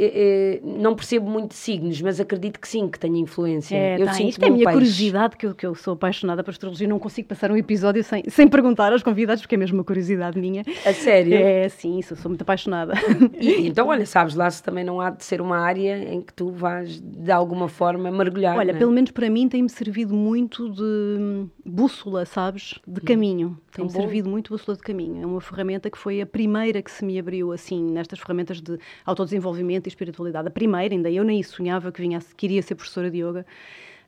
não 0.63 0.95
percebo 0.95 1.29
muito 1.29 1.49
de 1.49 1.57
signos 1.57 2.01
mas 2.05 2.21
acredito 2.21 2.61
que 2.61 2.69
sim, 2.69 2.89
que 2.89 2.99
tenha 2.99 3.19
influência. 3.19 3.75
É, 3.75 4.01
eu 4.01 4.07
tá, 4.07 4.13
sinto 4.13 4.29
isto 4.29 4.45
é 4.45 4.47
a 4.47 4.51
minha 4.51 4.65
peixe. 4.65 4.79
curiosidade, 4.79 5.37
que 5.37 5.47
eu, 5.47 5.55
que 5.55 5.67
eu 5.67 5.75
sou 5.75 5.95
apaixonada 5.95 6.45
por 6.45 6.51
astrologia, 6.51 6.87
não 6.87 6.99
consigo 6.99 7.27
passar 7.27 7.51
um 7.51 7.57
episódio 7.57 8.05
sem, 8.05 8.23
sem 8.29 8.47
perguntar 8.47 8.93
aos 8.93 9.03
convidados, 9.03 9.43
porque 9.43 9.55
é 9.55 9.59
mesmo 9.59 9.79
uma 9.79 9.85
curiosidade 9.85 10.39
minha. 10.39 10.63
A 10.85 10.93
sério? 10.93 11.35
É, 11.35 11.69
sim, 11.69 12.01
sou, 12.03 12.17
sou 12.17 12.29
muito 12.29 12.43
apaixonada. 12.43 12.95
E, 13.41 13.67
então, 13.67 13.89
olha, 13.89 14.07
sabes 14.07 14.35
lá 14.35 14.51
se 14.51 14.63
também 14.63 14.85
não 14.85 15.01
há 15.01 15.11
de 15.11 15.25
ser 15.25 15.41
uma 15.41 15.59
área 15.59 15.97
em 16.13 16.21
que 16.21 16.33
tu 16.33 16.51
vais, 16.51 17.01
de 17.01 17.33
alguma 17.33 17.69
forma, 17.69 18.11
mergulhar. 18.11 18.57
Olha, 18.57 18.73
é? 18.73 18.75
pelo 18.75 18.93
menos 18.93 19.11
para 19.11 19.29
mim 19.31 19.49
tem-me 19.49 19.69
servido 19.69 20.15
muito 20.15 20.71
de 20.71 21.47
bússola, 21.65 22.25
sabes? 22.25 22.75
De 22.87 23.01
hum. 23.01 23.05
caminho. 23.05 23.59
Tem-me 23.73 23.91
servido 23.91 24.29
muito 24.29 24.53
bússola 24.53 24.77
de 24.77 24.83
caminho. 24.83 25.23
É 25.23 25.27
uma 25.27 25.41
ferramenta 25.41 25.91
que 25.91 25.99
foi 25.99 26.21
a 26.21 26.27
primeira 26.27 26.81
que 26.81 26.91
se 26.91 27.05
me 27.05 27.19
abriu, 27.19 27.51
assim, 27.51 27.83
nestas 27.83 28.19
ferramentas 28.19 28.44
de 28.45 28.79
autodesenvolvimento 29.05 29.87
e 29.87 29.89
espiritualidade. 29.89 30.49
A 30.49 30.51
primeira, 30.51 30.95
ainda 30.95 31.11
eu 31.11 31.25
nem 31.25 31.43
sonhava 31.43 31.91
que, 31.91 32.01
vinha, 32.01 32.21
que 32.37 32.47
iria 32.47 32.63
ser 32.63 32.75
professora 32.75 33.11
de 33.11 33.19
yoga 33.19 33.47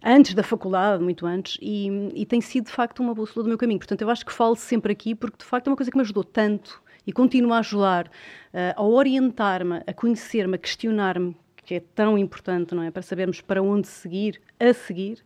antes 0.02 0.34
da 0.34 0.42
faculdade, 0.42 1.02
muito 1.02 1.26
antes, 1.26 1.58
e, 1.60 1.88
e, 2.14 2.26
tem 2.26 2.40
sido 2.40 2.66
de 2.66 2.72
facto 2.72 3.00
uma 3.00 3.14
bússola 3.14 3.42
do 3.42 3.48
meu 3.48 3.58
caminho. 3.58 3.78
Portanto, 3.78 4.02
eu 4.02 4.10
acho 4.10 4.24
que 4.24 4.32
falo 4.32 4.54
sempre 4.54 4.92
aqui 4.92 5.14
porque 5.14 5.38
de 5.38 5.44
facto 5.44 5.66
é 5.66 5.70
uma 5.70 5.76
coisa 5.76 5.90
que 5.90 5.96
me 5.96 6.02
ajudou 6.02 6.22
tanto 6.22 6.80
e 7.06 7.12
continua 7.12 7.56
a 7.56 7.58
ajudar 7.60 8.06
uh, 8.06 8.74
a 8.76 8.82
orientar-me, 8.82 9.82
a 9.86 9.92
conhecer-me, 9.92 10.56
a 10.56 10.58
questionar-me 10.58 11.36
que 11.64 11.74
é 11.74 11.80
tão 11.80 12.16
importante, 12.16 12.74
não 12.74 12.82
é? 12.84 12.92
Para 12.92 13.02
sabermos 13.02 13.40
para 13.40 13.60
onde 13.60 13.88
seguir, 13.88 14.40
a 14.58 14.72
seguir, 14.72 15.18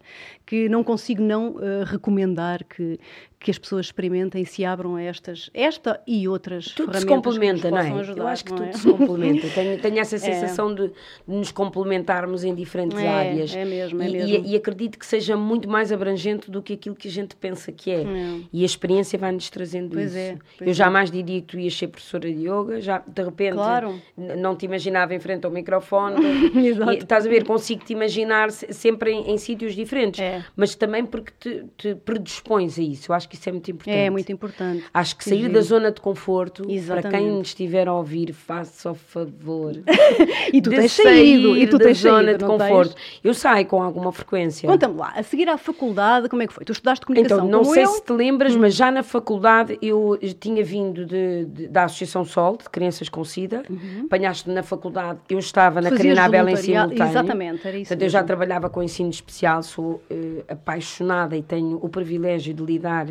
que 0.45 0.69
não 0.69 0.83
consigo 0.83 1.23
não 1.23 1.51
uh, 1.51 1.85
recomendar 1.85 2.65
que, 2.65 2.99
que 3.41 3.51
as 3.51 3.59
pessoas 3.59 3.87
experimentem 3.87 4.43
e 4.43 4.47
se 4.47 4.65
abram 4.65 4.97
a 4.97 5.03
estas, 5.03 5.49
esta 5.55 5.99
e 6.07 6.29
outras 6.29 6.67
tudo 6.67 6.93
ferramentas. 6.93 7.01
Tudo 7.01 7.01
se 7.01 7.07
complementa, 7.07 7.71
não 7.71 7.79
é? 7.79 8.01
Ajudar, 8.01 8.23
Eu 8.23 8.27
acho 8.27 8.45
que 8.45 8.53
tudo 8.53 8.65
é? 8.65 8.73
se 8.73 8.91
complementa. 8.91 9.49
Tenho, 9.49 9.81
tenho 9.81 9.99
essa 9.99 10.17
é. 10.17 10.19
sensação 10.19 10.73
é. 10.73 10.75
de, 10.75 10.93
nos 11.27 11.51
complementarmos 11.51 12.45
em 12.45 12.55
diferentes 12.55 12.99
é, 12.99 13.09
áreas. 13.09 13.55
É 13.55 13.65
mesmo, 13.65 14.03
é 14.03 14.09
e, 14.09 14.13
mesmo. 14.13 14.47
E, 14.47 14.53
e, 14.53 14.57
acredito 14.57 14.99
que 14.99 15.07
seja 15.07 15.37
muito 15.37 15.69
mais 15.69 15.91
abrangente 15.91 16.51
do 16.51 16.61
que 16.61 16.75
aquilo 16.75 16.95
que 16.95 17.09
a 17.09 17.11
gente 17.11 17.35
pensa 17.35 17.73
que 17.73 17.91
é. 17.91 18.03
é. 18.03 18.41
E 18.53 18.63
a 18.63 18.67
experiência 18.67 19.19
vai-nos 19.19 19.49
trazendo 19.49 19.95
pois 19.95 20.11
isso. 20.11 20.19
É, 20.19 20.39
Eu 20.61 20.75
jamais 20.75 21.11
diria 21.11 21.41
que 21.41 21.47
tu 21.47 21.59
ias 21.59 21.75
ser 21.75 21.87
professora 21.87 22.31
de 22.31 22.47
yoga, 22.47 22.81
já 22.81 23.03
de 23.07 23.23
repente 23.23 23.55
claro. 23.55 23.99
não 24.17 24.55
te 24.55 24.67
imaginava 24.67 25.15
em 25.15 25.21
frente 25.21 25.47
ao 25.47 25.51
microfone. 25.51 26.21
e, 26.61 26.99
estás 26.99 27.25
a 27.25 27.29
ver, 27.29 27.47
consigo 27.47 27.85
te 27.85 27.95
imaginar 27.95 28.51
sempre 28.51 29.13
em, 29.13 29.20
em 29.27 29.39
sítios 29.39 29.75
diferentes, 29.75 30.21
mas 30.57 30.75
também 30.75 31.05
porque 31.05 31.33
te, 31.39 31.65
te 31.77 31.95
predispões 31.95 32.79
a 32.79 32.83
isso. 32.83 33.11
Eu 33.11 33.15
acho 33.15 33.29
que 33.29 33.35
isso 33.35 33.49
é 33.49 33.53
muito 33.53 33.71
importante. 33.71 33.97
É 33.97 34.11
muito 34.11 34.33
importante. 34.33 34.85
Acho 34.93 35.17
que 35.17 35.25
sair 35.25 35.49
da 35.49 35.61
zona 35.61 35.91
de 35.91 36.01
conforto, 36.01 36.71
Exatamente. 36.71 37.09
para 37.09 37.19
quem 37.19 37.41
estiver 37.41 37.89
a 37.89 37.95
ouvir, 37.95 38.33
faça 38.33 38.91
o 38.91 38.95
favor. 38.95 39.73
e 40.53 40.61
tu 40.61 40.71
tens 40.71 40.93
saído, 40.93 41.57
e 41.57 41.67
tu 41.67 41.79
da 41.79 41.87
tens 41.87 41.99
zona 41.99 42.25
saído, 42.25 42.39
de 42.39 42.45
conforto. 42.45 42.95
Tens? 42.95 43.21
Eu 43.23 43.35
saio 43.35 43.67
com 43.67 43.83
alguma 43.83 44.13
frequência. 44.13 44.69
Conta-me 44.69 44.97
lá, 44.97 45.13
a 45.17 45.23
seguir 45.23 45.49
à 45.49 45.57
faculdade, 45.57 46.29
como 46.29 46.43
é 46.43 46.47
que 46.47 46.53
foi? 46.53 46.65
Tu 46.65 46.73
estudaste 46.73 47.05
comunicação 47.07 47.47
Então, 47.47 47.51
não 47.51 47.65
sei 47.65 47.85
eu? 47.85 47.89
se 47.89 48.05
te 48.05 48.13
lembras, 48.13 48.55
hum. 48.55 48.61
mas 48.61 48.75
já 48.75 48.91
na 48.91 49.03
faculdade 49.03 49.79
eu 49.83 50.19
tinha 50.39 50.63
vindo 50.65 51.05
de, 51.05 51.45
de, 51.47 51.69
da 51.69 51.85
Associação 51.85 52.25
Sol, 52.25 52.57
de 52.57 52.69
Crianças 52.69 53.09
com 53.09 53.25
SIDA. 53.25 53.63
Uhum. 53.69 54.03
Apanhaste-me 54.07 54.55
na 54.55 54.63
faculdade, 54.63 55.21
eu 55.29 55.39
estava 55.39 55.81
na 55.81 55.91
Fazias 55.91 55.99
Carina 55.99 56.25
Abel 56.25 56.49
em 56.49 56.57
simultâneo. 56.57 57.03
Exatamente, 57.03 57.67
era 57.67 57.77
isso. 57.77 57.89
Portanto, 57.89 58.03
eu 58.03 58.09
já 58.09 58.23
trabalhava 58.23 58.71
com 58.71 58.83
ensino 58.83 59.10
especial, 59.15 59.63
sou 59.63 60.03
uh, 60.11 60.45
apaixonada 60.49 61.37
e 61.37 61.43
tenho 61.43 61.79
o 61.83 61.89
privilégio 61.89 62.55
de 62.55 62.63
lidar 62.63 63.07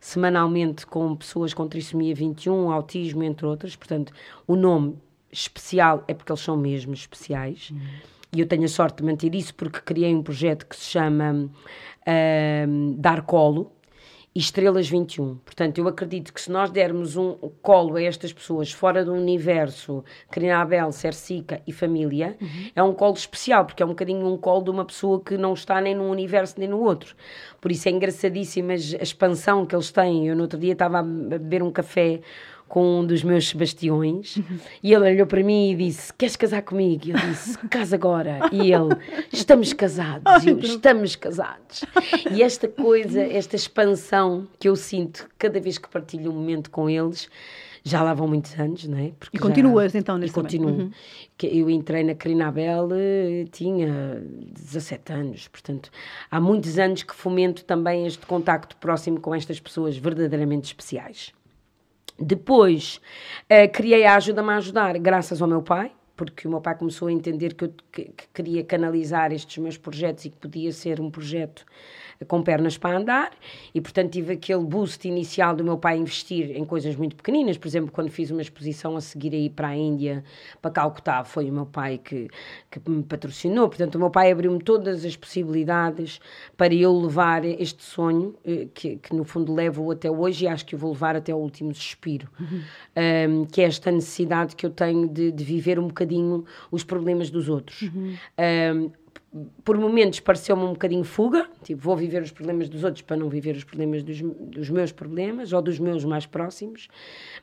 semanalmente 0.00 0.86
com 0.86 1.16
pessoas 1.16 1.54
com 1.54 1.66
trissomia 1.66 2.14
21, 2.14 2.70
autismo, 2.70 3.22
entre 3.22 3.46
outras. 3.46 3.74
Portanto, 3.74 4.12
o 4.46 4.54
nome 4.54 4.96
especial 5.32 6.04
é 6.06 6.14
porque 6.14 6.30
eles 6.30 6.42
são 6.42 6.56
mesmo 6.56 6.92
especiais. 6.92 7.70
Uhum. 7.70 7.80
E 8.34 8.40
eu 8.40 8.46
tenho 8.46 8.64
a 8.64 8.68
sorte 8.68 8.98
de 8.98 9.04
manter 9.04 9.34
isso 9.34 9.54
porque 9.54 9.80
criei 9.80 10.14
um 10.14 10.22
projeto 10.22 10.66
que 10.66 10.76
se 10.76 10.84
chama 10.84 11.48
uh, 12.06 12.94
Dar 12.98 13.22
Colo, 13.22 13.72
e 14.34 14.40
Estrelas 14.40 14.88
21. 14.88 15.36
Portanto, 15.36 15.78
eu 15.78 15.86
acredito 15.86 16.32
que 16.32 16.40
se 16.40 16.50
nós 16.50 16.68
dermos 16.70 17.16
um 17.16 17.34
colo 17.62 17.96
a 17.96 18.02
estas 18.02 18.32
pessoas 18.32 18.72
fora 18.72 19.04
do 19.04 19.12
universo 19.12 20.04
Carina 20.28 20.60
Abel, 20.60 20.90
Cercica 20.90 21.62
e 21.64 21.72
família, 21.72 22.36
uhum. 22.40 22.70
é 22.74 22.82
um 22.82 22.92
colo 22.92 23.14
especial, 23.14 23.64
porque 23.64 23.82
é 23.82 23.86
um 23.86 23.90
bocadinho 23.90 24.26
um 24.26 24.36
colo 24.36 24.64
de 24.64 24.70
uma 24.70 24.84
pessoa 24.84 25.20
que 25.20 25.36
não 25.36 25.54
está 25.54 25.80
nem 25.80 25.94
num 25.94 26.10
universo 26.10 26.58
nem 26.58 26.68
no 26.68 26.80
outro. 26.80 27.14
Por 27.60 27.70
isso 27.70 27.88
é 27.88 27.92
engraçadíssima 27.92 28.72
a 28.72 28.76
expansão 28.76 29.64
que 29.64 29.74
eles 29.74 29.92
têm. 29.92 30.26
Eu 30.26 30.34
no 30.34 30.42
outro 30.42 30.58
dia 30.58 30.72
estava 30.72 30.98
a 30.98 31.02
beber 31.02 31.62
um 31.62 31.70
café 31.70 32.20
com 32.68 33.00
um 33.00 33.06
dos 33.06 33.22
meus 33.22 33.48
Sebastiões 33.48 34.38
e 34.82 34.92
ele 34.92 35.10
olhou 35.10 35.26
para 35.26 35.42
mim 35.42 35.72
e 35.72 35.76
disse: 35.76 36.12
Queres 36.12 36.36
casar 36.36 36.62
comigo? 36.62 37.06
E 37.06 37.10
eu 37.10 37.18
disse: 37.18 37.58
Casa 37.68 37.96
agora. 37.96 38.40
E 38.52 38.72
ele: 38.72 38.96
Estamos 39.32 39.72
casados. 39.72 40.44
E 40.44 40.50
eu: 40.50 40.58
Estamos 40.58 41.16
casados. 41.16 41.84
E 42.32 42.42
esta 42.42 42.68
coisa, 42.68 43.20
esta 43.20 43.56
expansão 43.56 44.48
que 44.58 44.68
eu 44.68 44.76
sinto 44.76 45.28
cada 45.38 45.60
vez 45.60 45.78
que 45.78 45.88
partilho 45.88 46.30
um 46.30 46.34
momento 46.34 46.70
com 46.70 46.88
eles. 46.88 47.28
Já 47.86 48.02
lá 48.02 48.14
vão 48.14 48.26
muitos 48.26 48.58
anos, 48.58 48.88
não 48.88 48.96
é? 48.96 49.12
Porque 49.20 49.36
e 49.36 49.38
continuas 49.38 49.92
já... 49.92 49.98
então 49.98 50.16
nesse 50.16 50.32
E 50.32 50.34
continuo. 50.34 50.70
Uhum. 50.70 50.90
Eu 51.42 51.68
entrei 51.68 52.02
na 52.02 52.14
Carina 52.14 52.48
Abel, 52.48 52.88
eh, 52.92 53.44
tinha 53.52 54.22
17 54.24 55.12
anos, 55.12 55.48
portanto, 55.48 55.90
há 56.30 56.40
muitos 56.40 56.78
anos 56.78 57.02
que 57.02 57.14
fomento 57.14 57.62
também 57.62 58.06
este 58.06 58.24
contacto 58.24 58.74
próximo 58.78 59.20
com 59.20 59.34
estas 59.34 59.60
pessoas 59.60 59.98
verdadeiramente 59.98 60.64
especiais. 60.64 61.34
Depois, 62.18 63.00
uh, 63.50 63.70
criei 63.72 64.04
a 64.04 64.16
Ajuda-me 64.16 64.50
a 64.50 64.56
Ajudar, 64.56 64.98
graças 64.98 65.42
ao 65.42 65.48
meu 65.48 65.62
pai, 65.62 65.92
porque 66.16 66.46
o 66.46 66.50
meu 66.50 66.60
pai 66.60 66.76
começou 66.76 67.08
a 67.08 67.12
entender 67.12 67.54
que 67.54 67.64
eu 67.64 67.74
que, 67.90 68.04
que 68.04 68.28
queria 68.32 68.62
canalizar 68.62 69.32
estes 69.32 69.58
meus 69.58 69.76
projetos 69.76 70.24
e 70.24 70.30
que 70.30 70.36
podia 70.36 70.72
ser 70.72 71.00
um 71.00 71.10
projeto 71.10 71.66
com 72.26 72.42
pernas 72.42 72.78
para 72.78 72.96
andar 72.96 73.32
e, 73.74 73.80
portanto, 73.80 74.12
tive 74.12 74.34
aquele 74.34 74.64
boost 74.64 75.06
inicial 75.06 75.54
do 75.56 75.64
meu 75.64 75.76
pai 75.76 75.98
investir 75.98 76.56
em 76.56 76.64
coisas 76.64 76.94
muito 76.96 77.16
pequeninas. 77.16 77.58
Por 77.58 77.66
exemplo, 77.66 77.90
quando 77.90 78.10
fiz 78.10 78.30
uma 78.30 78.42
exposição 78.42 78.96
a 78.96 79.00
seguir 79.00 79.34
aí 79.34 79.50
para 79.50 79.68
a 79.68 79.76
Índia, 79.76 80.22
para 80.62 80.70
Calcutá, 80.70 81.24
foi 81.24 81.50
o 81.50 81.52
meu 81.52 81.66
pai 81.66 81.98
que, 81.98 82.28
que 82.70 82.80
me 82.88 83.02
patrocinou. 83.02 83.68
Portanto, 83.68 83.96
o 83.96 83.98
meu 83.98 84.10
pai 84.10 84.30
abriu-me 84.30 84.60
todas 84.60 85.04
as 85.04 85.16
possibilidades 85.16 86.20
para 86.56 86.72
eu 86.72 86.96
levar 86.96 87.44
este 87.44 87.82
sonho, 87.82 88.34
eh, 88.44 88.68
que, 88.72 88.96
que 88.96 89.14
no 89.14 89.24
fundo 89.24 89.52
levo 89.52 89.90
até 89.90 90.10
hoje 90.10 90.44
e 90.44 90.48
acho 90.48 90.64
que 90.64 90.74
o 90.74 90.78
vou 90.84 90.92
levar 90.92 91.16
até 91.16 91.34
o 91.34 91.38
último 91.38 91.74
suspiro, 91.74 92.28
uhum. 92.38 92.60
um, 93.42 93.44
que 93.46 93.62
é 93.62 93.64
esta 93.64 93.90
necessidade 93.90 94.54
que 94.54 94.66
eu 94.66 94.70
tenho 94.70 95.08
de, 95.08 95.32
de 95.32 95.44
viver 95.44 95.78
um 95.78 95.88
bocadinho 95.88 96.44
os 96.70 96.84
problemas 96.84 97.30
dos 97.30 97.48
outros. 97.48 97.82
Uhum. 97.82 98.16
Um, 98.38 99.03
por 99.64 99.76
momentos 99.76 100.20
pareceu-me 100.20 100.62
um 100.62 100.72
bocadinho 100.72 101.02
fuga, 101.02 101.46
tipo, 101.64 101.80
vou 101.80 101.96
viver 101.96 102.22
os 102.22 102.30
problemas 102.30 102.68
dos 102.68 102.84
outros 102.84 103.02
para 103.02 103.16
não 103.16 103.28
viver 103.28 103.56
os 103.56 103.64
problemas 103.64 104.02
dos, 104.02 104.20
dos 104.20 104.70
meus 104.70 104.92
problemas 104.92 105.52
ou 105.52 105.60
dos 105.60 105.78
meus 105.78 106.04
mais 106.04 106.24
próximos, 106.24 106.88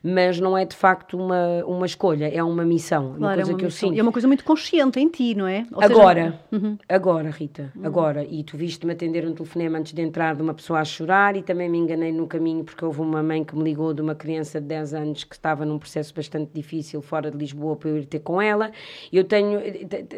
mas 0.01 0.39
não 0.39 0.57
é 0.57 0.63
de 0.63 0.75
facto 0.75 1.17
uma, 1.17 1.65
uma 1.65 1.85
escolha, 1.85 2.33
é 2.33 2.41
uma 2.41 2.63
missão, 2.63 3.15
claro, 3.17 3.19
uma 3.19 3.33
coisa 3.35 3.41
é 3.41 3.53
uma 3.53 3.57
que 3.59 3.65
missão. 3.65 3.87
eu 3.87 3.91
sinto. 3.91 3.99
é 3.99 4.03
uma 4.03 4.11
coisa 4.11 4.27
muito 4.27 4.43
consciente 4.45 4.99
em 4.99 5.09
ti, 5.09 5.35
não 5.35 5.47
é? 5.47 5.65
Ou 5.71 5.83
agora, 5.83 6.39
seja... 6.49 6.65
uhum. 6.65 6.77
agora, 6.87 7.29
Rita, 7.29 7.73
uhum. 7.75 7.85
agora, 7.85 8.23
e 8.23 8.43
tu 8.43 8.55
viste-me 8.55 8.93
atender 8.93 9.27
um 9.27 9.33
telefonema 9.33 9.77
antes 9.77 9.91
de 9.91 10.01
entrar 10.01 10.35
de 10.35 10.41
uma 10.41 10.53
pessoa 10.53 10.79
a 10.79 10.85
chorar 10.85 11.35
e 11.35 11.43
também 11.43 11.67
me 11.67 11.77
enganei 11.77 12.13
no 12.13 12.25
caminho 12.25 12.63
porque 12.63 12.85
houve 12.85 13.01
uma 13.01 13.21
mãe 13.21 13.43
que 13.43 13.55
me 13.55 13.63
ligou 13.63 13.93
de 13.93 14.01
uma 14.01 14.15
criança 14.15 14.61
de 14.61 14.67
10 14.67 14.93
anos 14.93 15.23
que 15.25 15.35
estava 15.35 15.65
num 15.65 15.77
processo 15.77 16.13
bastante 16.13 16.51
difícil 16.53 17.01
fora 17.01 17.29
de 17.29 17.37
Lisboa 17.37 17.75
para 17.75 17.89
eu 17.89 17.97
ir 17.97 18.05
ter 18.05 18.19
com 18.19 18.41
ela, 18.41 18.71
eu 19.11 19.25
tenho, 19.25 19.59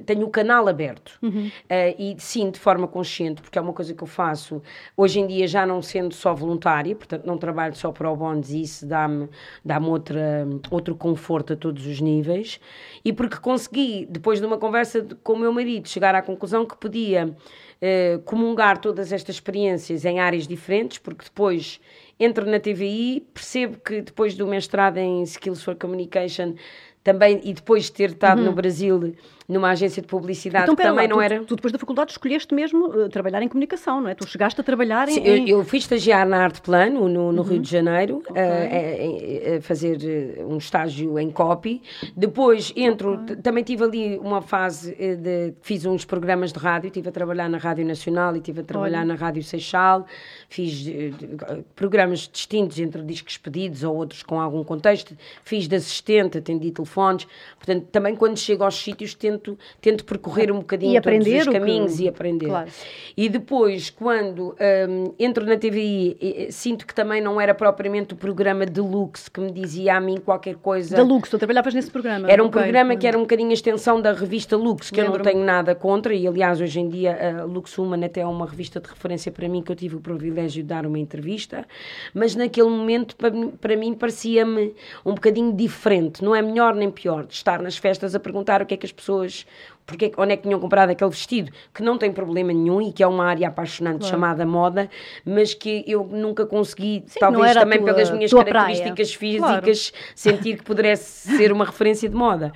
tenho 0.06 0.26
o 0.26 0.30
canal 0.30 0.68
aberto. 0.68 1.18
Uhum. 1.22 1.50
Uh, 1.64 1.96
e 1.98 2.16
sim, 2.20 2.52
de 2.52 2.60
forma 2.60 2.88
consciente, 2.88 3.42
porque 3.42 3.58
é 3.58 3.62
uma 3.62 3.74
coisa 3.74 3.94
que 3.94 4.04
eu 4.04 4.08
faço 4.08 4.62
hoje 4.98 5.20
em 5.20 5.28
dia, 5.28 5.48
já 5.48 5.66
não 5.66 5.82
sendo 5.82 6.14
só 6.14 6.34
voluntária, 6.34 6.96
portanto, 6.96 7.26
não 7.26 7.38
trabalho 7.38 7.76
só 7.76 7.92
para 7.92 8.12
o 8.12 8.16
Bonds 8.16 8.52
e 8.52 8.62
isso 8.62 8.86
dá-me 8.86 9.30
dá 9.64 9.80
outra, 9.80 10.48
outro 10.70 10.96
conforto 10.96 11.54
a 11.54 11.56
todos 11.56 11.88
os 11.88 12.02
níveis. 12.02 12.60
E 13.04 13.14
porque 13.14 13.38
consegui, 13.38 14.06
depois 14.10 14.40
de 14.40 14.46
uma 14.46 14.58
conversa 14.58 15.08
com 15.24 15.34
o 15.34 15.40
meu 15.40 15.54
marido, 15.54 15.88
chegar 15.88 16.14
à 16.14 16.22
conclusão 16.22 16.66
que 16.66 16.76
podia 16.76 17.28
uh, 17.28 18.20
comungar 18.24 18.78
todas 18.80 19.12
estas 19.12 19.36
experiências 19.36 20.06
em 20.06 20.20
áreas 20.20 20.48
diferentes, 20.48 20.98
porque 20.98 21.24
depois 21.24 21.80
entro 22.20 22.46
na 22.46 22.60
TVI, 22.60 23.26
percebo 23.34 23.78
que 23.80 24.02
depois 24.02 24.36
do 24.36 24.46
mestrado 24.48 24.98
em 24.98 25.24
Skills 25.24 25.64
for 25.64 25.76
Communication 25.76 26.56
também, 27.04 27.42
e 27.44 27.54
depois 27.54 27.86
de 27.86 27.92
ter 27.92 28.12
estado 28.12 28.40
uhum. 28.40 28.46
no 28.46 28.54
Brasil 28.54 29.14
numa 29.48 29.72
agência 29.72 30.02
de 30.02 30.08
publicidade 30.08 30.64
então, 30.64 30.76
que 30.76 30.82
também 30.84 31.08
lá, 31.08 31.10
não 31.10 31.18
tu, 31.18 31.22
era. 31.22 31.44
Tu 31.44 31.56
depois 31.56 31.72
da 31.72 31.80
faculdade 31.80 32.12
escolheste 32.12 32.54
mesmo 32.54 32.88
uh, 32.88 33.10
trabalhar 33.10 33.42
em 33.42 33.48
comunicação, 33.48 34.02
não 34.02 34.10
é? 34.10 34.16
Tu 34.16 34.28
chegaste 34.28 34.60
a 34.60 34.64
trabalhar 34.64 35.08
Sim, 35.08 35.20
em. 35.22 35.50
Eu, 35.50 35.60
eu 35.60 35.64
fui 35.66 35.80
estagiar 35.80 36.28
na 36.28 36.44
Arte 36.44 36.62
Plano, 36.62 37.08
no, 37.08 37.32
no 37.32 37.42
uhum. 37.42 37.48
Rio 37.48 37.60
de 37.60 37.70
Janeiro, 37.70 38.18
okay. 38.18 38.42
uh, 38.42 39.54
a, 39.54 39.58
a, 39.58 39.62
fazer 39.62 40.44
um 40.48 40.58
estágio 40.58 41.20
em 41.20 41.30
copy. 41.30 41.82
Depois 42.16 42.72
entro, 42.76 43.16
okay. 43.16 43.36
também 43.38 43.64
tive 43.64 43.84
ali 43.84 44.18
uma 44.20 44.42
fase 44.42 44.94
de. 44.96 45.54
Fiz 45.62 45.86
uns 45.86 46.06
programas 46.06 46.54
de 46.54 46.60
rádio, 46.60 46.88
estive 46.88 47.10
a 47.10 47.12
trabalhar 47.12 47.50
na 47.50 47.58
Rádio 47.58 47.86
Nacional 47.86 48.36
e 48.36 48.38
estive 48.40 48.62
a 48.62 48.64
trabalhar 48.64 49.00
Olha. 49.00 49.08
na 49.08 49.16
Rádio 49.16 49.44
Seixal. 49.44 50.06
Fiz 50.48 50.88
uh, 50.88 51.64
programas 51.76 52.30
distintos 52.32 52.80
entre 52.80 53.02
discos 53.02 53.38
pedidos 53.38 53.84
ou 53.84 53.96
outros 53.96 54.24
com 54.24 54.40
algum 54.40 54.64
contexto. 54.64 55.16
Fiz 55.44 55.68
de 55.68 55.76
assistente, 55.76 56.38
atendi 56.38 56.72
telefones. 56.72 57.28
Portanto, 57.58 57.88
também 57.92 58.16
quando 58.16 58.38
chego 58.38 58.64
aos 58.64 58.76
sítios 58.76 59.14
tento 59.14 59.33
tento, 59.38 59.58
tento 59.82 60.06
percorrer 60.06 60.52
um 60.52 60.60
bocadinho 60.60 61.02
todos 61.02 61.28
os 61.28 61.48
caminhos 61.48 61.98
que... 61.98 62.04
e 62.04 62.08
aprender. 62.08 62.48
Claro. 62.48 62.70
E 63.16 63.30
depois, 63.30 63.90
quando 63.90 64.56
um, 64.90 65.14
entro 65.20 65.46
na 65.46 65.58
TVI, 65.58 66.48
sinto 66.50 66.86
que 66.86 66.94
também 66.94 67.22
não 67.22 67.40
era 67.40 67.54
propriamente 67.54 68.14
o 68.14 68.18
programa 68.18 68.66
Deluxe 68.66 69.30
que 69.30 69.40
me 69.40 69.52
dizia 69.52 69.98
a 69.98 70.00
mim 70.00 70.18
qualquer 70.18 70.56
coisa. 70.56 70.96
Deluxe, 70.96 71.32
tu 71.32 71.38
trabalhavas 71.38 71.74
nesse 71.74 71.92
programa? 71.92 72.30
Era 72.30 72.44
um 72.44 72.48
okay. 72.48 72.62
programa 72.62 72.96
que 72.96 73.08
era 73.08 73.18
um 73.18 73.22
bocadinho 73.22 73.50
a 73.50 73.54
extensão 73.54 74.02
da 74.02 74.14
revista 74.14 74.56
Lux, 74.58 74.90
que 74.90 75.00
eu 75.00 75.06
não 75.06 75.20
tenho 75.20 75.44
nada 75.44 75.76
contra, 75.76 76.14
e 76.14 76.28
aliás, 76.28 76.60
hoje 76.60 76.80
em 76.80 76.90
dia 76.90 77.40
a 77.42 77.44
Lux 77.44 77.78
Human 77.78 78.04
até 78.06 78.22
é 78.22 78.26
uma 78.26 78.46
revista 78.46 78.80
de 78.80 78.88
referência 78.88 79.32
para 79.32 79.48
mim, 79.48 79.62
que 79.62 79.72
eu 79.72 79.76
tive 79.76 79.96
o 79.96 80.02
privilégio 80.02 80.64
de 80.64 80.70
dar 80.70 80.86
uma 80.86 81.00
entrevista, 81.00 81.66
mas 82.14 82.36
naquele 82.36 82.70
momento, 82.70 83.16
para, 83.16 83.32
para 83.60 83.76
mim, 83.76 83.94
parecia-me 83.94 84.74
um 85.06 85.14
bocadinho 85.14 85.54
diferente. 85.54 86.24
Não 86.24 86.36
é 86.36 86.42
melhor 86.42 86.76
nem 86.76 86.90
pior 86.90 87.26
de 87.26 87.34
estar 87.34 87.62
nas 87.62 87.78
festas 87.78 88.16
a 88.16 88.20
perguntar 88.20 88.62
o 88.62 88.66
que 88.66 88.74
é 88.74 88.78
que 88.78 88.86
as 88.86 88.92
pessoas 88.92 89.23
pessoas 89.24 89.46
porque, 89.86 90.12
onde 90.18 90.34
é 90.34 90.38
que 90.38 90.44
tinham 90.44 90.60
comprado 90.60 90.90
aquele 90.92 91.10
vestido, 91.10 91.52
que 91.74 91.84
não 91.84 91.98
tem 91.98 92.12
problema 92.12 92.54
nenhum 92.54 92.82
e 92.82 92.92
que 92.92 93.04
é 93.04 93.08
uma 93.08 93.26
área 93.26 93.48
apaixonante 93.48 94.00
claro. 94.00 94.12
chamada 94.12 94.46
moda, 94.46 94.90
mas 95.26 95.54
que 95.54 95.84
eu 95.88 96.06
nunca 96.06 96.46
consegui, 96.46 97.04
Sim, 97.06 97.20
talvez 97.20 97.54
também 97.54 97.80
tua, 97.80 97.94
pelas 97.94 98.12
minhas 98.12 98.32
características 98.32 99.16
praia. 99.16 99.34
físicas, 99.34 99.90
claro. 99.90 100.06
sentir 100.16 100.58
que 100.58 100.64
pudesse 100.64 101.38
ser 101.38 101.52
uma 101.52 101.66
referência 101.66 102.08
de 102.08 102.16
moda. 102.16 102.54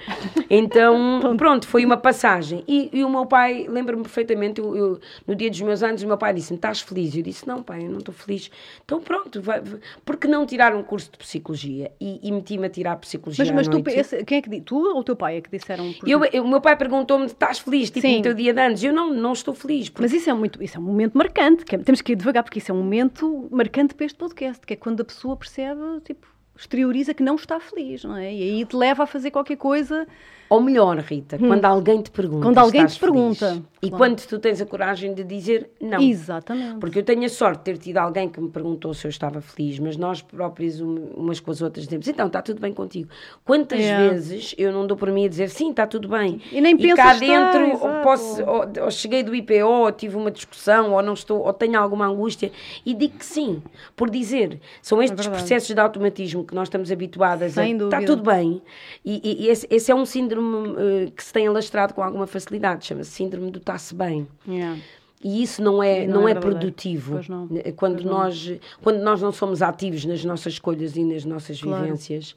Então, 0.49 1.19
pronto, 1.35 1.67
foi 1.67 1.85
uma 1.85 1.97
passagem. 1.97 2.63
E, 2.67 2.89
e 2.93 3.03
o 3.03 3.09
meu 3.09 3.25
pai, 3.25 3.65
lembro-me 3.67 4.03
perfeitamente, 4.03 4.61
eu, 4.61 4.75
eu, 4.75 4.99
no 5.25 5.35
dia 5.35 5.49
dos 5.49 5.61
meus 5.61 5.83
anos, 5.83 6.01
o 6.03 6.07
meu 6.07 6.17
pai 6.17 6.33
disse-me: 6.33 6.57
Estás 6.57 6.79
feliz? 6.79 7.15
Eu 7.15 7.23
disse: 7.23 7.47
Não, 7.47 7.61
pai, 7.61 7.83
eu 7.83 7.89
não 7.89 7.99
estou 7.99 8.13
feliz. 8.13 8.49
Então, 8.85 9.01
pronto, 9.01 9.41
vai, 9.41 9.59
vai. 9.59 9.79
por 10.05 10.17
que 10.17 10.27
não 10.27 10.45
tirar 10.45 10.73
um 10.73 10.83
curso 10.83 11.11
de 11.11 11.17
psicologia? 11.17 11.91
E, 11.99 12.19
e 12.23 12.31
meti-me 12.31 12.67
a 12.67 12.69
tirar 12.69 12.95
psicologia. 12.97 13.45
Mas, 13.53 13.67
mas 13.67 13.83
tu, 13.83 13.83
esse, 13.89 14.23
quem 14.23 14.37
é 14.37 14.41
que 14.41 14.61
tu 14.61 14.77
ou 14.77 14.99
o 14.99 15.03
teu 15.03 15.15
pai 15.15 15.37
é 15.37 15.41
que 15.41 15.49
disseram? 15.49 15.93
Eu, 16.05 16.23
eu, 16.25 16.43
o 16.43 16.47
meu 16.47 16.61
pai 16.61 16.75
perguntou 16.75 17.16
perguntou-me: 17.17 17.25
estás 17.25 17.59
feliz? 17.59 17.89
Tipo, 17.89 18.07
Sim. 18.07 18.17
no 18.17 18.21
teu 18.23 18.33
dia 18.33 18.53
de 18.53 18.61
anos. 18.61 18.83
Eu 18.83 18.93
não, 18.93 19.13
não 19.13 19.33
estou 19.33 19.53
feliz. 19.53 19.89
Porque... 19.89 20.03
Mas 20.03 20.13
isso 20.13 20.29
é, 20.29 20.33
muito, 20.33 20.61
isso 20.61 20.77
é 20.77 20.79
um 20.79 20.83
momento 20.83 21.17
marcante. 21.17 21.65
Que 21.65 21.75
é, 21.75 21.79
temos 21.79 22.01
que 22.01 22.13
ir 22.13 22.15
devagar, 22.15 22.43
porque 22.43 22.59
isso 22.59 22.71
é 22.71 22.73
um 22.75 22.77
momento 22.77 23.47
marcante 23.51 23.95
para 23.95 24.05
este 24.05 24.17
podcast, 24.17 24.65
que 24.65 24.73
é 24.73 24.77
quando 24.77 25.01
a 25.01 25.05
pessoa 25.05 25.35
percebe, 25.35 25.81
tipo, 26.03 26.27
exterioriza 26.55 27.13
que 27.13 27.23
não 27.23 27.35
está 27.35 27.59
feliz, 27.59 28.03
não 28.03 28.15
é? 28.15 28.33
E 28.33 28.41
aí 28.41 28.65
te 28.65 28.75
leva 28.75 29.03
a 29.03 29.07
fazer 29.07 29.31
qualquer 29.31 29.57
coisa 29.57 30.07
ou 30.49 30.61
melhor, 30.61 30.97
Rita, 30.99 31.35
hum. 31.35 31.47
quando 31.47 31.65
alguém 31.65 32.01
te 32.01 32.11
pergunta. 32.11 32.43
Quando 32.43 32.57
alguém 32.57 32.85
te 32.85 32.99
pergunta. 32.99 33.47
Feliz, 33.49 33.63
e 33.81 33.89
claro. 33.89 33.97
quando 33.97 34.25
tu 34.25 34.39
tens 34.39 34.59
a 34.59 34.65
coragem 34.65 35.13
de 35.13 35.23
dizer 35.23 35.69
não. 35.79 36.01
Exatamente. 36.01 36.79
Porque 36.79 36.99
eu 36.99 37.03
tenho 37.03 37.23
a 37.25 37.29
sorte 37.29 37.59
de 37.59 37.63
ter 37.65 37.77
tido 37.77 37.97
alguém 37.97 38.27
que 38.27 38.39
me 38.41 38.49
perguntou 38.49 38.93
se 38.93 39.05
eu 39.05 39.09
estava 39.09 39.39
feliz, 39.39 39.77
mas 39.77 39.97
nós 39.97 40.21
próprios, 40.21 40.79
umas 40.79 41.39
com 41.39 41.51
as 41.51 41.61
outras, 41.61 41.85
dizemos: 41.85 42.07
então, 42.07 42.27
está 42.27 42.41
tudo 42.41 42.59
bem 42.59 42.73
contigo. 42.73 43.09
Quantas 43.45 43.79
é. 43.79 44.09
vezes 44.09 44.55
eu 44.57 44.71
não 44.71 44.87
dou 44.87 44.97
por 44.97 45.11
mim 45.11 45.25
a 45.25 45.29
dizer 45.29 45.49
sim, 45.49 45.69
está 45.71 45.85
tudo 45.85 46.07
bem. 46.07 46.41
E 46.51 46.59
nem 46.61 46.75
penso 46.75 46.93
E 46.93 46.95
cá 46.95 47.13
dentro, 47.13 47.85
ou, 47.85 48.01
posso, 48.01 48.43
ou, 48.43 48.65
ou, 48.83 48.91
cheguei 48.91 49.21
do 49.21 49.35
IPO, 49.35 49.65
ou 49.65 49.91
tive 49.91 50.15
uma 50.15 50.31
discussão, 50.31 50.93
ou 50.93 51.01
não 51.03 51.13
estou, 51.13 51.45
ou 51.45 51.53
tenho 51.53 51.79
alguma 51.79 52.07
angústia, 52.07 52.51
e 52.85 52.93
digo 52.93 53.17
que 53.17 53.25
sim, 53.25 53.61
por 53.95 54.09
dizer. 54.09 54.59
São 54.81 55.01
estes 55.03 55.27
é 55.27 55.29
processos 55.29 55.73
de 55.73 55.79
automatismo 55.79 56.43
que 56.43 56.55
nós 56.55 56.67
estamos 56.67 56.91
habituadas 56.91 57.53
Sem 57.53 57.75
a. 57.75 57.77
dúvida. 57.77 57.97
Está 57.97 58.07
tudo 58.07 58.23
bem. 58.23 58.61
E, 59.05 59.21
e- 59.23 59.45
e 59.45 59.49
esse, 59.49 59.67
esse 59.69 59.91
é 59.91 59.95
um 59.95 60.05
síndrome 60.05 60.36
eh, 60.77 61.11
que 61.15 61.23
se 61.23 61.31
tem 61.33 61.47
alastrado 61.47 61.93
com 61.93 62.01
alguma 62.03 62.27
facilidade, 62.27 62.85
chama-se 62.85 63.11
síndrome 63.11 63.51
do 63.51 63.59
está-se 63.59 63.93
bem. 63.95 64.27
Yeah. 64.47 64.79
E 65.23 65.41
isso 65.41 65.61
não 65.63 65.81
é, 65.81 66.05
não 66.05 66.21
não 66.21 66.27
é 66.27 66.31
é, 66.31 66.35
produtivo. 66.35 67.13
Pois 67.13 67.27
não. 67.27 67.47
Quando, 67.75 67.95
Pois 67.95 68.05
não. 68.05 68.13
nós, 68.13 68.51
quando 68.83 68.99
nós 69.01 69.21
não 69.21 69.31
somos 69.31 69.61
ativos 69.61 70.05
nas 70.05 70.23
nossas 70.23 70.53
escolhas 70.53 70.95
e 70.95 71.03
nas 71.03 71.25
nossas 71.25 71.59
Claro. 71.59 71.83
vivências, 71.83 72.35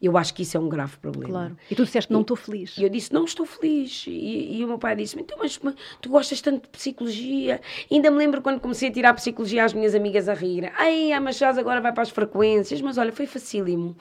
eu 0.00 0.16
acho 0.16 0.32
que 0.32 0.42
isso 0.42 0.56
é 0.56 0.60
um 0.60 0.68
grave 0.68 0.96
problema. 0.98 1.28
Claro. 1.32 1.56
E 1.70 1.74
tu 1.74 1.84
disseste, 1.84 2.12
não 2.12 2.20
estou 2.20 2.36
feliz. 2.36 2.76
E 2.78 2.84
eu 2.84 2.88
disse, 2.88 3.12
não 3.12 3.24
estou 3.24 3.44
feliz. 3.44 4.04
E, 4.06 4.58
e 4.58 4.64
o 4.64 4.68
meu 4.68 4.78
pai 4.78 4.94
disse, 4.94 5.18
então, 5.18 5.36
mas, 5.40 5.58
mas 5.62 5.74
tu 6.00 6.08
gostas 6.08 6.40
tanto 6.40 6.62
de 6.62 6.68
psicologia? 6.68 7.60
Ainda 7.90 8.10
me 8.10 8.16
lembro 8.18 8.40
quando 8.40 8.60
comecei 8.60 8.88
a 8.88 8.92
tirar 8.92 9.14
psicologia 9.14 9.64
às 9.64 9.72
minhas 9.72 9.94
amigas 9.94 10.28
a 10.28 10.34
rir. 10.34 10.70
Ai, 10.76 11.12
a 11.12 11.20
Machado 11.20 11.58
agora 11.58 11.80
vai 11.80 11.92
para 11.92 12.02
as 12.02 12.10
frequências. 12.10 12.80
Mas 12.80 12.96
olha, 12.98 13.12
foi 13.12 13.26
facílimo. 13.26 13.96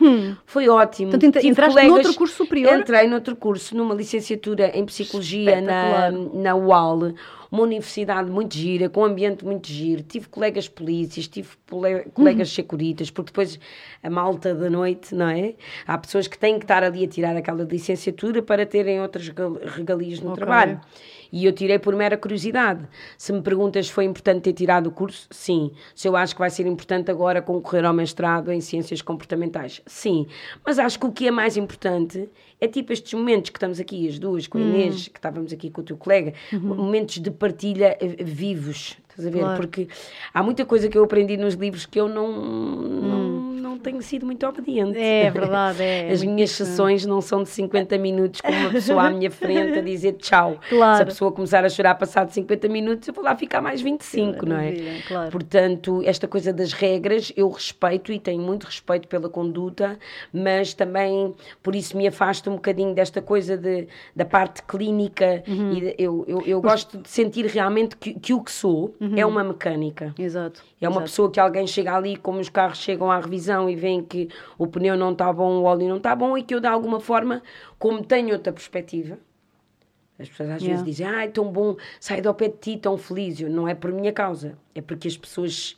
Foi 0.46 0.70
ótimo. 0.70 1.08
Hum. 1.08 1.12
Portanto, 1.12 1.24
entra- 1.30 1.42
Tive 1.42 1.51
entraste 1.51 1.82
noutro 1.88 2.13
curso 2.13 2.36
superior? 2.36 2.80
Entrei 2.80 3.08
noutro 3.08 3.36
curso, 3.36 3.75
numa 3.75 3.96
licenciatura 3.96 4.72
em 4.77 4.86
psicologia 4.86 5.60
na, 5.62 6.12
na 6.12 6.56
UAL. 6.56 7.13
Uma 7.51 7.63
universidade 7.63 8.30
muito 8.30 8.56
gira, 8.56 8.89
com 8.89 9.01
um 9.01 9.06
ambiente 9.06 9.46
muito 9.46 9.68
giro. 9.68 10.04
Tive 10.04 10.27
colegas 10.27 10.68
polícias, 10.68 11.27
tive 11.27 11.50
Uhum. 11.72 12.04
colegas 12.13 12.50
securitas, 12.50 13.10
porque 13.10 13.30
depois 13.32 13.60
a 14.04 14.10
malta 14.10 14.54
da 14.54 14.70
noite, 14.70 15.16
não 15.16 15.30
é? 15.30 15.54
Há 15.86 15.98
pessoas 15.98 16.27
que 16.27 16.38
têm 16.38 16.58
que 16.60 16.66
estar 16.66 16.84
ali 16.84 17.06
a 17.06 17.08
tirar 17.08 17.36
aquela 17.36 17.63
licenciatura 17.63 18.42
para 18.42 18.66
terem 18.66 19.00
outras 19.01 19.27
regal- 19.27 19.58
regalias 19.63 20.20
no 20.20 20.32
Ok. 20.32 20.44
trabalho. 20.44 20.80
E 21.31 21.46
eu 21.46 21.51
tirei 21.51 21.79
por 21.79 21.96
mera 21.96 22.17
curiosidade. 22.17 22.88
Se 23.17 23.34
me 23.34 23.41
perguntas 23.41 23.88
se 23.88 23.91
foi 23.91 24.05
importante 24.05 24.43
ter 24.43 24.53
tirado 24.53 24.88
o 24.88 24.91
curso, 24.91 25.27
sim. 25.31 25.72
Se 25.96 26.07
eu 26.07 26.15
acho 26.15 26.34
que 26.36 26.39
vai 26.39 26.50
ser 26.50 26.65
importante 26.67 27.12
agora 27.12 27.41
concorrer 27.41 27.86
ao 27.86 27.93
mestrado 27.93 28.51
em 28.51 28.62
ciências 28.62 29.01
comportamentais, 29.01 29.81
sim. 29.86 30.27
Mas 30.65 30.79
acho 30.79 31.00
que 31.00 31.05
o 31.05 31.12
que 31.12 31.27
é 31.27 31.31
mais 31.31 31.57
importante 31.57 32.29
é 32.60 32.67
tipo 32.67 32.91
estes 32.93 33.13
momentos 33.13 33.50
que 33.50 33.57
estamos 33.57 33.79
aqui, 33.79 34.07
as 34.07 34.17
duas, 34.19 34.48
com 34.48 34.57
a 34.57 34.62
Hum. 34.62 34.69
Inês, 34.69 35.07
que 35.07 35.17
estávamos 35.19 35.53
aqui 35.53 35.69
com 35.69 35.81
o 35.81 35.84
teu 35.84 35.98
colega, 35.98 36.34
momentos 36.51 37.19
de 37.19 37.31
partilha 37.31 37.98
eh, 38.00 38.24
vivos. 38.24 38.98
Estás 39.17 39.27
a 39.27 39.31
ver? 39.31 39.38
Uhum. 39.39 39.43
Claro. 39.45 39.57
Porque 39.62 39.88
há 40.33 40.43
muita 40.43 40.63
coisa 40.65 40.88
que 40.88 40.97
eu 40.97 41.03
aprendi 41.03 41.38
nos 41.38 41.55
livros 41.55 41.86
que 41.88 42.00
eu 42.00 42.07
não, 42.07 42.31
não, 42.31 43.29
não 43.53 43.77
tenho 43.79 44.01
sido 44.01 44.25
muito 44.25 44.45
obediente. 44.45 44.97
É 45.00 45.29
verdade, 45.31 45.81
é. 45.81 46.12
As 46.12 46.21
minhas 46.21 46.51
interessante. 46.51 46.69
sessões 46.69 47.05
não 47.05 47.19
são 47.21 47.41
de 47.43 47.50
50 47.50 47.97
minutos 47.97 48.41
com 48.41 48.51
uma 48.51 48.69
pessoa 48.69 49.03
à 49.07 49.09
minha 49.09 49.31
frente 49.31 49.79
a 49.79 49.81
dizer 49.81 50.13
tchau. 50.13 50.57
Claro. 50.69 50.97
Se 50.97 51.01
a 51.01 51.05
pessoa 51.05 51.31
começar 51.31 51.65
a 51.65 51.69
chorar 51.69 51.95
passado 51.95 52.29
50 52.29 52.67
minutos, 52.67 53.07
eu 53.07 53.13
vou 53.13 53.24
lá 53.24 53.36
ficar 53.36 53.62
mais 53.62 53.81
25, 53.81 54.45
não 54.45 54.57
é? 54.57 54.75
Claro. 55.07 55.31
Portanto, 55.31 56.01
esta 56.05 56.27
coisa 56.27 56.53
das 56.53 56.74
regras 56.74 57.31
eu 57.36 57.50
respeito 57.50 58.12
e 58.12 58.19
tenho 58.19 58.41
muito 58.41 58.65
respeito 58.65 59.07
pela 59.07 59.29
conduta, 59.29 59.97
mas 60.31 60.74
também 60.74 61.33
por 61.63 61.75
isso 61.75 61.97
me 61.97 62.07
afasto 62.07 62.50
um 62.50 62.55
bocadinho 62.55 62.93
desta 62.93 63.21
coisa 63.21 63.57
de, 63.57 63.88
da 64.15 64.25
parte 64.25 64.62
clínica 64.63 65.43
Uhum. 65.47 65.71
e 65.74 65.79
de- 65.81 65.95
eu, 65.97 66.25
eu, 66.27 66.41
eu 66.45 66.62
gosto 66.62 66.97
de 66.97 67.09
sentir 67.09 67.45
realmente 67.45 67.95
que, 67.97 68.13
que 68.13 68.33
o 68.33 68.41
que 68.41 68.51
sou 68.51 68.93
é 69.15 69.25
uma 69.25 69.43
mecânica. 69.43 70.13
Exato. 70.17 70.63
É 70.81 70.87
uma 70.87 70.95
exato. 70.95 71.05
pessoa 71.05 71.31
que 71.31 71.39
alguém 71.39 71.67
chega 71.67 71.95
ali, 71.95 72.15
como 72.17 72.39
os 72.39 72.49
carros 72.49 72.79
chegam 72.79 73.11
à 73.11 73.19
revisão 73.19 73.69
e 73.69 73.75
veem 73.75 74.03
que 74.03 74.29
o 74.57 74.67
pneu 74.67 74.97
não 74.97 75.11
está 75.11 75.31
bom, 75.31 75.59
o 75.59 75.63
óleo 75.63 75.87
não 75.87 75.97
está 75.97 76.15
bom, 76.15 76.37
e 76.37 76.43
que 76.43 76.53
eu, 76.55 76.59
de 76.59 76.67
alguma 76.67 76.99
forma, 76.99 77.41
como 77.77 78.03
tenho 78.03 78.33
outra 78.33 78.51
perspectiva, 78.51 79.17
as 80.19 80.27
pessoas 80.29 80.49
às 80.49 80.61
Yeah. 80.61 80.81
vezes 80.81 80.85
dizem, 80.85 81.07
ai, 81.07 81.29
tão 81.29 81.51
bom, 81.51 81.75
sai 81.99 82.21
do 82.21 82.33
pé 82.33 82.47
de 82.47 82.57
ti, 82.57 82.77
tão 82.77 82.97
feliz. 82.97 83.39
Eu, 83.39 83.49
não 83.49 83.67
é 83.67 83.75
por 83.75 83.91
minha 83.91 84.11
causa, 84.11 84.57
é 84.73 84.81
porque 84.81 85.07
as 85.07 85.15
pessoas 85.15 85.77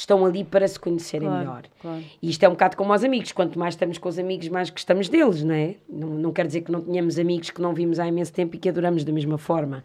estão 0.00 0.24
ali 0.24 0.44
para 0.44 0.66
se 0.68 0.78
conhecerem 0.78 1.26
Claro, 1.28 1.40
melhor. 1.44 1.62
claro. 1.80 2.02
E 2.22 2.30
isto 2.30 2.42
é 2.44 2.48
um 2.48 2.52
bocado 2.52 2.76
como 2.76 2.92
aos 2.92 3.02
amigos, 3.02 3.32
quanto 3.32 3.58
mais 3.58 3.74
estamos 3.74 3.98
com 3.98 4.08
os 4.08 4.18
amigos, 4.18 4.48
mais 4.48 4.70
gostamos 4.70 5.08
deles, 5.08 5.42
não 5.42 5.54
é? 5.54 5.74
Não, 5.88 6.08
não 6.10 6.32
quer 6.32 6.46
dizer 6.46 6.60
que 6.60 6.70
não 6.70 6.80
tenhamos 6.80 7.18
amigos 7.18 7.50
que 7.50 7.60
não 7.60 7.74
vimos 7.74 7.98
há 7.98 8.06
imenso 8.06 8.32
tempo 8.32 8.54
e 8.54 8.58
que 8.58 8.68
adoramos 8.68 9.02
da 9.04 9.12
mesma 9.12 9.38
forma. 9.38 9.82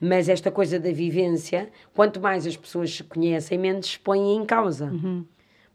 Mas 0.00 0.28
esta 0.28 0.50
coisa 0.50 0.78
da 0.78 0.92
vivência, 0.92 1.68
quanto 1.94 2.20
mais 2.20 2.46
as 2.46 2.56
pessoas 2.56 2.94
se 2.94 3.02
conhecem, 3.04 3.58
menos 3.58 3.86
se 3.86 3.98
põem 3.98 4.36
em 4.36 4.44
causa. 4.44 4.92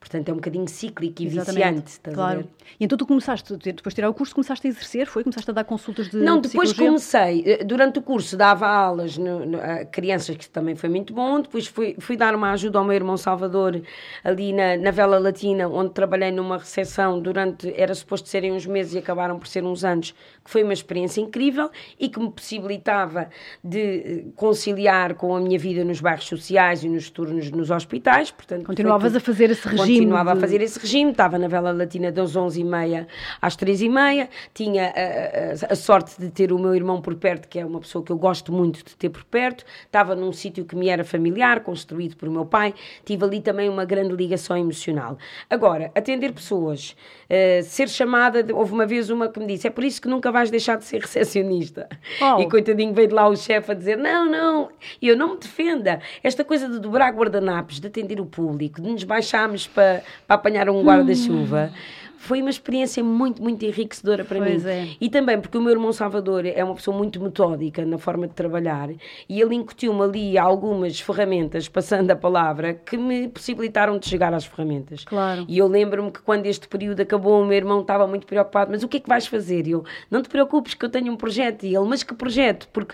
Portanto, 0.02 0.30
é 0.30 0.32
um 0.34 0.38
bocadinho 0.38 0.68
cíclico 0.68 1.22
e 1.22 1.28
viciante. 1.28 1.92
Estás 1.92 2.12
a 2.14 2.18
claro. 2.18 2.50
E 2.80 2.84
então 2.84 2.98
tu 2.98 3.06
começaste, 3.06 3.56
depois 3.56 3.94
de 3.94 3.96
tirar 3.96 4.10
o 4.10 4.14
curso, 4.16 4.34
começaste 4.34 4.66
a 4.66 4.70
exercer, 4.72 5.06
foi? 5.06 5.22
Começaste 5.24 5.52
a 5.52 5.54
dar 5.54 5.64
consultas 5.64 6.10
de 6.10 6.18
Não, 6.18 6.42
depois 6.42 6.74
comecei. 6.74 7.44
eh, 7.46 7.64
Durante 7.64 8.00
o 8.00 8.02
curso 8.02 8.36
dava 8.36 8.68
aulas 8.68 9.16
no- 9.16 9.46
no- 9.46 9.62
a 9.62 9.86
crianças, 9.86 10.36
que 10.36 10.50
também 10.50 10.76
foi 10.76 10.90
muito 10.90 11.14
bom. 11.14 11.40
Depois 11.40 11.68
fui, 11.68 11.96
fui 12.00 12.18
dar 12.18 12.34
uma 12.34 12.52
ajuda 12.52 12.80
ao 12.80 12.84
meu 12.84 12.96
irmão 12.96 13.16
Salvador, 13.16 13.80
ali 14.24 14.52
na, 14.52 14.76
na 14.76 14.90
Vela 14.90 15.20
Latina, 15.20 15.68
onde 15.70 15.92
trabalhei 15.92 16.32
numa 16.32 16.58
recepção 16.58 17.20
durante. 17.22 17.72
Era 17.78 17.94
suposto 17.94 18.28
serem 18.28 18.52
uns 18.54 18.66
meses 18.66 18.96
e 18.96 18.98
acabaram 18.98 19.38
por 19.38 19.48
ser 19.48 19.64
uns 19.64 19.84
anos, 19.84 20.16
que 20.44 20.50
foi 20.50 20.64
uma 20.64 20.74
experiência 20.74 21.22
incrível 21.22 21.70
e 22.00 22.10
que 22.10 22.20
me 22.20 22.32
possibilitava 22.32 23.30
de 23.64 23.80
eh, 23.80 24.24
conciliar 24.36 25.14
com 25.16 25.36
a 25.36 25.40
minha 25.40 25.58
vida 25.60 25.84
nos 25.84 26.02
bairros 26.02 26.26
sociais 26.28 26.84
e 26.84 26.90
nos 26.90 27.10
turnos 27.10 27.52
nos 27.52 27.70
hospitais. 27.70 28.32
Portanto, 28.32 28.66
Continuavas 28.66 29.16
a 29.16 29.20
fazer 29.20 29.52
esse 29.52 29.68
regime 29.68 29.88
Continuava 30.00 30.32
de- 30.32 30.38
a 30.38 30.42
fazer 30.42 30.62
esse 30.62 30.80
regime, 30.80 31.12
estava 31.12 31.38
na 31.38 31.48
Vela 31.48 31.72
Latina 31.72 32.12
das 32.12 32.36
11h30 32.36 33.08
às 33.42 33.56
3h30, 33.56 34.28
tinha 34.54 34.88
a, 34.88 35.70
a- 35.70 35.74
a 35.74 35.76
sorte 35.76 36.20
de 36.20 36.30
ter 36.30 36.52
o 36.52 36.58
meu 36.60 36.74
irmão 36.76 37.02
por 37.02 37.16
perto, 37.16 37.48
que 37.48 37.60
é 37.60 37.66
uma 37.66 37.80
pessoa 37.80 38.04
que 38.04 38.12
eu 38.12 38.18
gosto 38.18 38.52
muito 38.52 38.84
de 38.84 38.96
ter 38.96 39.10
por 39.10 39.24
perto, 39.24 39.64
estava 39.86 40.16
num 40.16 40.32
sítio 40.32 40.66
que 40.66 40.76
me 40.76 40.90
era 40.90 41.04
familiar, 41.04 41.60
construído 41.62 42.16
por 42.16 42.30
meu 42.30 42.46
pai, 42.46 42.74
tive 43.06 43.24
ali 43.26 43.42
também 43.42 43.70
uma 43.70 43.86
grande 43.86 44.16
ligação 44.16 44.58
emocional. 44.58 45.18
Agora, 45.50 45.92
atender 45.96 46.32
pessoas, 46.34 46.96
eh, 47.30 47.62
ser 47.64 47.88
chamada, 47.90 48.42
de- 48.42 48.54
houve 48.54 48.74
uma 48.74 48.86
vez 48.86 49.10
uma 49.10 49.28
que 49.30 49.40
me 49.40 49.46
disse, 49.46 49.68
é 49.68 49.70
por 49.70 49.84
isso 49.84 50.02
que 50.02 50.08
nunca 50.08 50.31
vais 50.32 50.50
deixar 50.50 50.78
de 50.78 50.86
ser 50.86 51.02
recepcionista. 51.02 51.88
Oh. 52.22 52.42
E 52.42 52.50
coitadinho 52.50 52.94
veio 52.94 53.08
de 53.08 53.14
lá 53.14 53.28
o 53.28 53.36
chefe 53.36 53.72
a 53.72 53.76
dizer, 53.76 53.98
não, 53.98 54.30
não, 54.30 54.70
e 55.02 55.08
eu 55.08 55.18
não 55.18 55.32
me 55.34 55.38
defenda, 55.38 56.02
esta 56.24 56.44
coisa 56.44 56.68
de 56.68 56.80
dobrar 56.80 57.12
guardanapos, 57.12 57.80
de 57.80 57.88
atender 57.88 58.20
o 58.20 58.26
público, 58.26 58.82
de 58.82 58.90
nos 58.90 59.04
baixarmos 59.04 59.68
para, 59.68 60.04
para 60.28 60.36
apanhar 60.36 60.70
um 60.70 60.84
guarda-chuva, 60.84 61.72
foi 62.22 62.40
uma 62.40 62.52
experiência 62.52 63.04
muito, 63.04 63.42
muito 63.42 63.66
enriquecedora 63.66 64.24
para 64.24 64.38
Pois 64.38 64.64
mim. 64.64 64.70
é. 64.70 64.88
E 65.02 65.10
também 65.10 65.42
porque 65.42 65.58
o 65.58 65.62
meu 65.62 65.72
irmão 65.72 65.92
Salvador 65.92 66.46
é 66.46 66.64
uma 66.64 66.76
pessoa 66.76 66.96
muito 66.96 67.20
metódica 67.20 67.84
na 67.84 67.98
forma 67.98 68.28
de 68.28 68.34
trabalhar 68.36 68.90
e 69.28 69.42
ele 69.42 69.56
incutiu-me 69.56 70.04
ali 70.04 70.38
algumas 70.38 71.00
ferramentas, 71.00 71.68
passando 71.68 72.12
a 72.12 72.16
palavra, 72.16 72.76
que 72.76 72.96
me 72.96 73.28
possibilitaram 73.28 73.98
de 73.98 74.08
chegar 74.08 74.34
às 74.36 74.46
ferramentas. 74.46 75.04
Claro. 75.04 75.46
E 75.48 75.58
eu 75.58 75.68
lembro-me 75.68 76.12
que 76.12 76.22
quando 76.22 76.46
este 76.46 76.68
período 76.68 77.02
acabou, 77.02 77.42
o 77.42 77.46
meu 77.46 77.58
irmão 77.58 77.82
estava 77.82 78.06
muito 78.06 78.28
preocupado, 78.28 78.70
mas 78.70 78.84
o 78.84 78.88
que 78.88 78.98
é 78.98 79.00
que 79.00 79.10
vais 79.10 79.26
fazer? 79.26 79.66
E 79.66 79.72
eu, 79.72 79.84
não 80.10 80.22
te 80.22 80.30
preocupes 80.30 80.76
que 80.76 80.86
eu 80.86 80.90
tenho 80.90 81.12
um 81.12 81.18
projeto. 81.18 81.64
E 81.66 81.76
ele, 81.76 81.86
mas 81.88 82.04
que 82.04 82.14
projeto? 82.14 82.70
Porque 82.72 82.94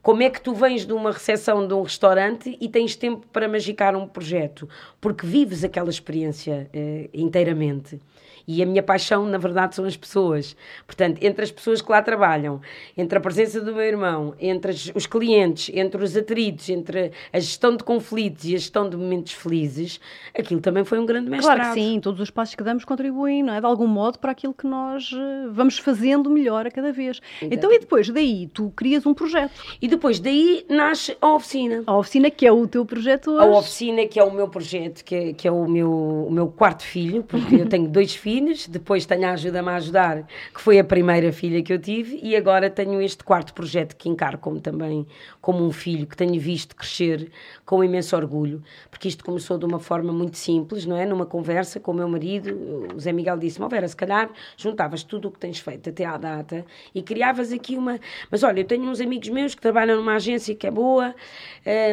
como 0.00 0.22
é 0.22 0.30
que 0.30 0.40
tu 0.40 0.54
vens 0.54 0.86
de 0.86 0.92
uma 0.92 1.10
recepção 1.10 1.66
de 1.66 1.74
um 1.74 1.82
restaurante 1.82 2.56
e 2.60 2.68
tens 2.68 2.94
tempo 2.94 3.26
para 3.32 3.48
magicar 3.48 3.96
um 3.96 4.06
projeto? 4.06 4.68
Porque 5.00 5.26
vives 5.26 5.64
aquela 5.64 5.90
experiência 5.90 6.70
eh, 6.72 7.10
inteiramente. 7.12 8.00
E 8.48 8.62
a 8.62 8.66
minha 8.66 8.82
paixão, 8.82 9.26
na 9.26 9.36
verdade, 9.36 9.74
são 9.74 9.84
as 9.84 9.94
pessoas. 9.94 10.56
Portanto, 10.86 11.18
entre 11.22 11.44
as 11.44 11.50
pessoas 11.52 11.82
que 11.82 11.90
lá 11.92 12.00
trabalham, 12.00 12.62
entre 12.96 13.18
a 13.18 13.20
presença 13.20 13.60
do 13.60 13.74
meu 13.74 13.84
irmão, 13.84 14.34
entre 14.40 14.72
os 14.94 15.06
clientes, 15.06 15.70
entre 15.74 16.02
os 16.02 16.16
atritos, 16.16 16.70
entre 16.70 17.12
a 17.30 17.38
gestão 17.38 17.76
de 17.76 17.84
conflitos 17.84 18.46
e 18.46 18.54
a 18.54 18.58
gestão 18.58 18.88
de 18.88 18.96
momentos 18.96 19.34
felizes, 19.34 20.00
aquilo 20.36 20.62
também 20.62 20.82
foi 20.82 20.98
um 20.98 21.04
grande 21.04 21.28
mestrado. 21.28 21.56
Claro 21.58 21.74
que 21.74 21.80
sim, 21.80 22.00
todos 22.00 22.20
os 22.20 22.30
passos 22.30 22.54
que 22.54 22.64
damos 22.64 22.86
contribuem, 22.86 23.42
não 23.42 23.52
é? 23.52 23.60
De 23.60 23.66
algum 23.66 23.86
modo 23.86 24.18
para 24.18 24.32
aquilo 24.32 24.54
que 24.54 24.66
nós 24.66 25.10
eh, 25.14 25.48
vamos 25.50 25.78
fazendo 25.78 26.30
melhor 26.30 26.66
a 26.66 26.70
cada 26.70 26.90
vez. 26.90 27.20
Então, 27.42 27.70
e 27.70 27.78
depois 27.78 28.08
daí, 28.08 28.46
tu 28.46 28.72
crias 28.74 29.04
um 29.04 29.12
projeto. 29.12 29.60
E 29.80 29.86
depois 29.86 30.18
daí 30.18 30.64
nasce 30.70 31.14
a 31.20 31.34
oficina. 31.34 31.82
A 31.86 31.96
oficina, 31.96 32.30
que 32.30 32.46
é 32.46 32.52
o 32.52 32.66
teu 32.66 32.86
projeto 32.86 33.30
hoje. 33.32 33.46
A 33.46 33.58
oficina, 33.58 34.06
que 34.06 34.18
é 34.18 34.24
o 34.24 34.32
meu 34.32 34.48
projeto, 34.48 35.04
que 35.04 35.14
é, 35.14 35.32
que 35.34 35.46
é 35.46 35.52
o, 35.52 35.68
meu, 35.68 35.90
o 35.90 36.30
meu 36.30 36.48
quarto 36.48 36.82
filho, 36.82 37.22
porque 37.22 37.56
eu 37.56 37.68
tenho 37.68 37.88
dois 37.88 38.14
filhos, 38.14 38.37
depois 38.68 39.06
tenho 39.06 39.26
a 39.26 39.32
Ajuda-me 39.32 39.68
a 39.68 39.76
Ajudar, 39.76 40.26
que 40.54 40.60
foi 40.60 40.78
a 40.78 40.84
primeira 40.84 41.32
filha 41.32 41.62
que 41.62 41.72
eu 41.72 41.78
tive, 41.78 42.18
e 42.22 42.34
agora 42.36 42.68
tenho 42.68 43.00
este 43.00 43.22
quarto 43.24 43.54
projeto 43.54 43.96
que 43.96 44.08
encaro 44.08 44.38
como 44.38 44.60
também 44.60 45.06
como 45.40 45.64
um 45.64 45.72
filho, 45.72 46.06
que 46.06 46.16
tenho 46.16 46.38
visto 46.40 46.74
crescer 46.76 47.30
com 47.64 47.82
imenso 47.82 48.16
orgulho, 48.16 48.62
porque 48.90 49.08
isto 49.08 49.24
começou 49.24 49.58
de 49.58 49.64
uma 49.64 49.78
forma 49.78 50.12
muito 50.12 50.36
simples, 50.36 50.86
não 50.86 50.96
é? 50.96 51.06
Numa 51.06 51.26
conversa 51.26 51.78
com 51.78 51.92
o 51.92 51.94
meu 51.94 52.08
marido, 52.08 52.88
o 52.94 52.98
Zé 53.00 53.12
Miguel 53.12 53.38
disse-me, 53.38 53.64
oh 53.66 53.68
Vera, 53.68 53.86
se 53.86 53.96
calhar 53.96 54.30
juntavas 54.56 55.02
tudo 55.02 55.28
o 55.28 55.30
que 55.30 55.38
tens 55.38 55.58
feito 55.58 55.90
até 55.90 56.04
à 56.04 56.16
data 56.16 56.64
e 56.94 57.02
criavas 57.02 57.52
aqui 57.52 57.76
uma... 57.76 57.98
Mas 58.30 58.42
olha, 58.42 58.60
eu 58.60 58.64
tenho 58.64 58.84
uns 58.84 59.00
amigos 59.00 59.28
meus 59.28 59.54
que 59.54 59.60
trabalham 59.60 59.96
numa 59.96 60.14
agência 60.14 60.54
que 60.54 60.66
é 60.66 60.70
boa, 60.70 61.14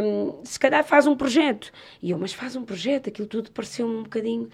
hum, 0.03 0.39
se 0.43 0.59
calhar 0.59 0.83
faz 0.83 1.07
um 1.07 1.15
projeto. 1.15 1.71
E 2.01 2.11
eu, 2.11 2.17
mas 2.17 2.33
faz 2.33 2.55
um 2.55 2.63
projeto, 2.63 3.09
aquilo 3.09 3.27
tudo 3.27 3.51
pareceu-me 3.51 3.95
um 3.95 4.03
bocadinho... 4.03 4.49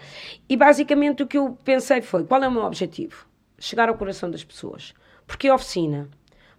E 0.48 0.56
basicamente 0.56 1.22
o 1.22 1.26
que 1.26 1.38
eu 1.38 1.56
pensei 1.82 2.00
foi, 2.00 2.24
qual 2.24 2.42
é 2.44 2.46
o 2.46 2.50
meu 2.52 2.62
objetivo? 2.62 3.26
Chegar 3.58 3.88
ao 3.88 3.96
coração 3.96 4.30
das 4.30 4.44
pessoas. 4.44 4.94
Porque 5.26 5.48
a 5.48 5.54
oficina? 5.54 6.08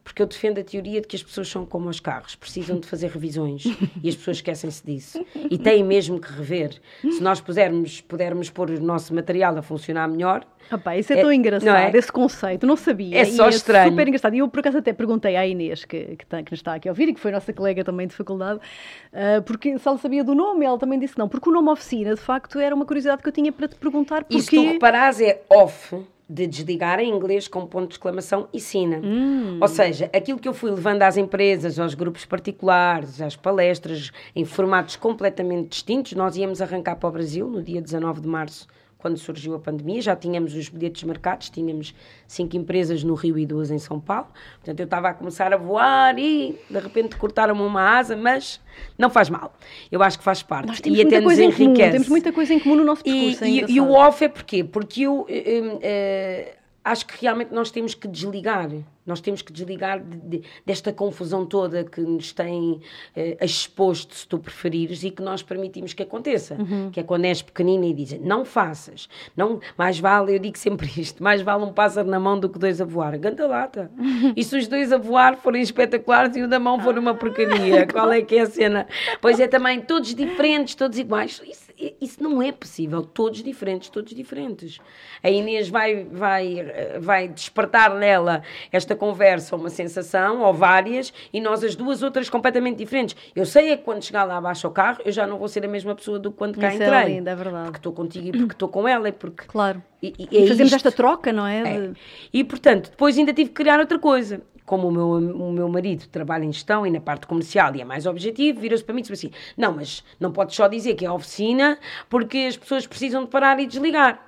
Porque 0.04 0.22
eu 0.22 0.26
defendo 0.26 0.60
a 0.60 0.64
teoria 0.64 1.00
de 1.00 1.08
que 1.08 1.16
as 1.16 1.24
pessoas 1.24 1.48
são 1.48 1.66
como 1.66 1.88
os 1.88 2.00
carros, 2.00 2.36
precisam 2.36 2.80
de 2.80 2.88
fazer 2.88 3.10
revisões 3.10 3.64
e 4.04 4.10
as 4.10 4.16
pessoas 4.16 4.38
esquecem-se 4.38 4.86
disso 4.86 5.26
e 5.50 5.58
têm 5.58 5.84
mesmo 5.84 6.20
que 6.20 6.32
rever. 6.32 6.82
Se 7.02 7.22
nós 7.22 7.40
pudermos, 7.40 8.02
pudermos 8.02 8.50
pôr 8.50 8.70
o 8.70 8.82
nosso 8.82 9.14
material 9.14 9.58
a 9.58 9.62
funcionar 9.62 10.08
melhor. 10.08 10.46
Opa, 10.72 10.98
isso 10.98 11.14
é, 11.14 11.20
é 11.20 11.22
tão 11.22 11.32
engraçado, 11.32 11.96
é? 11.96 11.98
esse 11.98 12.12
conceito, 12.12 12.66
não 12.66 12.76
sabia. 12.76 13.18
É 13.18 13.26
só 13.26 13.48
é 13.48 13.50
estranho. 13.50 13.92
super 13.92 14.08
engraçado. 14.08 14.34
E 14.34 14.40
eu, 14.40 14.48
por 14.48 14.60
acaso, 14.60 14.78
até 14.78 14.94
perguntei 14.94 15.36
à 15.36 15.46
Inês, 15.46 15.86
que, 15.86 16.16
que, 16.16 16.26
tem, 16.26 16.44
que 16.44 16.52
nos 16.52 16.60
está 16.60 16.76
aqui 16.76 16.88
a 16.88 16.92
ouvir 16.92 17.10
e 17.10 17.14
que 17.14 17.20
foi 17.20 17.32
nossa 17.32 17.52
colega 17.52 17.84
também 17.84 18.08
de 18.08 18.16
faculdade, 18.16 18.60
uh, 18.60 19.42
porque 19.44 19.78
se 19.78 19.88
ela 19.88 19.98
sabia 19.98 20.24
do 20.24 20.34
nome, 20.34 20.66
ela 20.66 20.78
também 20.78 21.00
disse 21.00 21.18
não, 21.18 21.28
porque 21.28 21.50
o 21.50 21.52
nome 21.52 21.70
oficina, 21.70 22.16
de 22.16 22.22
facto, 22.22 22.60
era 22.60 22.74
uma 22.74 22.86
curiosidade 22.86 23.22
que 23.22 23.28
eu 23.28 23.34
tinha 23.34 23.52
para 23.52 23.68
te 23.68 23.76
perguntar. 23.76 24.24
Porque... 24.24 24.38
E 24.38 24.42
se 24.42 24.50
tu 24.50 24.64
reparares, 24.64 25.20
é 25.20 25.42
off 25.50 25.96
de 26.30 26.48
desligar 26.48 27.00
em 27.00 27.10
inglês 27.10 27.48
com 27.48 27.66
ponto 27.66 27.90
de 27.90 27.96
exclamação 27.96 28.48
e 28.54 28.60
sina. 28.60 29.02
Hum. 29.04 29.60
Ou 29.62 29.68
seja, 29.68 30.10
aquilo 30.14 30.40
que 30.40 30.48
eu 30.48 30.54
fui 30.54 30.72
levando 30.72 31.02
às 31.02 31.18
empresas, 31.18 31.80
aos 31.80 31.94
grupos 31.94 32.26
particulares, 32.26 33.22
às 33.22 33.36
palestras, 33.36 34.12
em 34.36 34.46
formatos 34.46 34.96
completamente 34.96 35.70
distintos, 35.70 36.14
nós 36.14 36.36
íamos 36.38 36.62
arrancar 36.62 36.96
para 36.96 37.10
o 37.10 37.12
Brasil 37.12 37.48
no 37.48 37.62
dia 37.62 37.82
19 37.82 38.22
de 38.22 38.28
março 38.28 38.68
quando 39.04 39.18
surgiu 39.18 39.54
a 39.54 39.60
pandemia, 39.60 40.02
já 40.02 40.16
tínhamos 40.16 40.56
os 40.56 40.70
bilhetes 40.70 41.04
marcados, 41.04 41.50
tínhamos 41.50 41.94
cinco 42.26 42.56
empresas 42.56 43.04
no 43.04 43.16
Rio 43.16 43.38
e 43.38 43.46
duas 43.46 43.70
em 43.70 43.78
São 43.78 44.00
Paulo. 44.00 44.28
Portanto, 44.56 44.80
eu 44.80 44.86
estava 44.86 45.10
a 45.10 45.14
começar 45.14 45.54
a 45.54 45.58
voar 45.58 46.18
e 46.18 46.58
de 46.70 46.80
repente 46.80 47.18
cortaram-me 47.18 47.62
uma 47.62 47.98
asa, 47.98 48.16
mas 48.16 48.62
não 48.98 49.10
faz 49.10 49.30
mal. 49.30 49.54
Eu 49.92 50.02
acho 50.02 50.18
que 50.18 50.24
faz 50.24 50.42
parte. 50.42 50.68
Nós 50.68 50.80
temos 50.80 50.98
e 50.98 51.02
até 51.02 51.20
nos 51.20 51.38
enriquece. 51.38 51.66
Comum, 51.66 51.92
temos 51.92 52.08
muita 52.08 52.32
coisa 52.32 52.54
em 52.54 52.60
comum 52.62 52.78
no 52.78 52.86
nosso 52.86 53.04
percurso. 53.04 53.44
E, 53.44 53.66
e, 53.66 53.72
e 53.74 53.82
o 53.82 53.92
off 53.92 54.24
é 54.24 54.30
porquê? 54.30 54.64
Porque 54.64 55.02
eu. 55.02 55.24
Uh, 55.24 55.26
uh, 55.28 56.63
acho 56.84 57.06
que 57.06 57.22
realmente 57.22 57.54
nós 57.54 57.72
temos 57.72 57.96
que 57.96 58.08
desligar. 58.08 58.70
Nós 59.06 59.20
temos 59.20 59.42
que 59.42 59.52
desligar 59.52 60.02
de, 60.02 60.18
de, 60.18 60.44
desta 60.66 60.94
confusão 60.94 61.46
toda 61.46 61.84
que 61.84 62.00
nos 62.00 62.32
tem 62.32 62.80
eh, 63.14 63.38
exposto, 63.42 64.16
se 64.16 64.26
tu 64.26 64.40
preferires, 64.40 65.04
e 65.04 65.12
que 65.12 65.22
nós 65.22 65.44
permitimos 65.44 65.94
que 65.94 66.04
aconteça. 66.04 66.56
Uhum. 66.56 66.90
Que 66.90 67.02
é 67.02 67.04
quando 67.04 67.26
és 67.26 67.42
pequenina 67.42 67.86
e 67.86 67.94
dizem, 67.94 68.20
não 68.20 68.46
faças. 68.46 69.10
Não, 69.36 69.60
mais 69.78 70.00
vale, 70.00 70.36
eu 70.36 70.40
digo 70.40 70.58
sempre 70.58 70.90
isto, 71.00 71.22
mais 71.22 71.42
vale 71.42 71.66
um 71.66 71.74
pássaro 71.74 72.08
na 72.08 72.20
mão 72.20 72.40
do 72.40 72.48
que 72.48 72.58
dois 72.58 72.80
a 72.80 72.86
voar. 72.86 73.18
Ganda 73.18 73.46
lata. 73.48 73.92
Uhum. 73.98 74.34
E 74.44 74.44
se 74.44 74.58
os 74.58 74.68
dois 74.68 74.92
a 74.92 74.98
voar 74.98 75.38
forem 75.38 75.62
espetaculares 75.62 76.36
e 76.36 76.42
o 76.42 76.48
da 76.48 76.60
mão 76.60 76.80
for 76.80 76.98
uma 76.98 77.14
porcaria? 77.14 77.86
Qual 77.86 78.12
é 78.12 78.22
que 78.22 78.36
é 78.36 78.42
a 78.42 78.46
cena? 78.46 78.88
Pois 79.22 79.40
é 79.40 79.48
também, 79.48 79.82
todos 79.82 80.16
diferentes, 80.16 80.76
todos 80.76 80.98
iguais. 80.98 81.42
Isso 81.46 81.63
isso 82.00 82.22
não 82.22 82.42
é 82.42 82.52
possível. 82.52 83.02
Todos 83.02 83.44
diferentes, 83.44 83.90
todos 83.90 84.14
diferentes. 84.14 84.80
A 85.22 85.30
Inês 85.30 85.70
vai, 85.70 86.04
vai, 86.04 87.00
vai 87.00 87.28
despertar 87.28 87.94
nela 87.96 88.44
esta 88.72 88.96
conversa, 88.96 89.56
uma 89.56 89.70
sensação, 89.70 90.42
ou 90.42 90.54
várias, 90.54 91.14
e 91.32 91.42
nós 91.42 91.64
as 91.64 91.76
duas 91.76 92.04
outras 92.04 92.30
completamente 92.30 92.78
diferentes. 92.78 93.16
Eu 93.36 93.46
sei 93.46 93.72
é 93.72 93.78
que 93.78 93.84
quando 93.84 94.04
chegar 94.04 94.24
lá 94.24 94.38
abaixo 94.38 94.68
ao 94.68 94.74
carro, 94.74 95.02
eu 95.06 95.12
já 95.12 95.26
não 95.26 95.38
vou 95.38 95.48
ser 95.48 95.66
a 95.66 95.68
mesma 95.68 95.96
pessoa 95.96 96.20
do 96.20 96.32
que 96.32 96.38
quando 96.38 96.60
cá 96.60 96.68
Isso 96.68 96.84
entrei. 96.84 97.00
É 97.00 97.06
lindo, 97.06 97.30
é 97.30 97.36
verdade. 97.36 97.66
Porque 97.66 97.80
estou 97.80 97.94
contigo 97.94 98.28
e 98.28 98.32
porque 98.32 98.54
estou 98.54 98.70
com 98.70 98.88
ela. 98.88 99.10
E 99.10 99.12
porque... 99.12 99.46
Claro. 99.46 99.82
E, 100.02 100.14
e, 100.20 100.44
e 100.44 100.48
fazemos 100.48 100.74
isto. 100.74 100.88
esta 100.88 100.92
troca, 100.92 101.32
não 101.32 101.48
é? 101.48 101.62
é? 101.62 101.92
E, 102.34 102.44
portanto, 102.44 102.90
depois 102.90 103.18
ainda 103.18 103.34
tive 103.34 103.50
que 103.50 103.56
criar 103.56 103.80
outra 103.80 103.98
coisa 103.98 104.42
como 104.66 104.88
o 104.88 104.92
meu, 104.92 105.10
o 105.10 105.52
meu 105.52 105.68
marido 105.70 106.08
trabalha 106.08 106.46
em 106.46 106.52
gestão 106.52 106.86
e 106.86 106.92
na 106.92 107.02
parte 107.02 107.28
comercial 107.28 107.76
e 107.76 107.82
é 107.82 107.86
mais 107.86 108.06
objetivo, 108.06 108.60
vira-se 108.60 108.84
para 108.84 108.94
mim 108.94 109.02
e 109.02 109.04
diz 109.04 109.12
assim: 109.12 109.32
Não, 109.58 109.74
mas 109.74 110.04
não 110.20 110.32
podes 110.32 110.56
só 110.56 110.68
dizer 110.68 110.96
que 110.96 111.06
é 111.06 111.12
oficina 111.12 111.78
porque 112.10 112.38
as 112.40 112.58
pessoas 112.58 112.88
precisam 112.88 113.24
de 113.24 113.30
parar 113.30 113.60
e 113.60 113.68
desligar. 113.68 114.20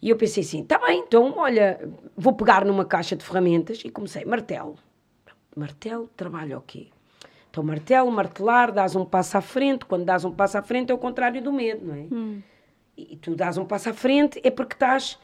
E 0.00 0.10
eu 0.10 0.16
pensei 0.16 0.42
assim: 0.42 0.64
Tá 0.64 0.78
bem, 0.78 1.00
então 1.06 1.34
olha, 1.36 1.88
vou 2.16 2.32
pegar 2.34 2.64
numa 2.64 2.84
caixa 2.84 3.16
de 3.16 3.24
ferramentas 3.24 3.82
e 3.84 3.90
comecei: 3.90 4.24
martelo. 4.24 4.76
Martelo, 5.56 6.08
trabalha 6.16 6.56
o 6.56 6.62
quê? 6.62 6.88
Então, 7.50 7.64
martelo, 7.64 8.10
martelar, 8.12 8.70
dás 8.70 8.94
um 8.94 9.04
passo 9.04 9.36
à 9.38 9.40
frente. 9.40 9.84
Quando 9.84 10.04
dás 10.04 10.24
um 10.24 10.30
passo 10.30 10.58
à 10.58 10.62
frente 10.62 10.92
é 10.92 10.94
o 10.94 10.98
contrário 10.98 11.42
do 11.42 11.52
medo, 11.52 11.86
não 11.86 11.94
é? 11.94 12.06
Hum. 12.12 12.42
E 12.96 13.16
tu 13.16 13.34
dás 13.34 13.56
um 13.56 13.64
passo 13.64 13.88
à 13.88 13.92
frente 13.92 14.40
é 14.44 14.50
porque 14.50 14.74
estás 14.74 15.18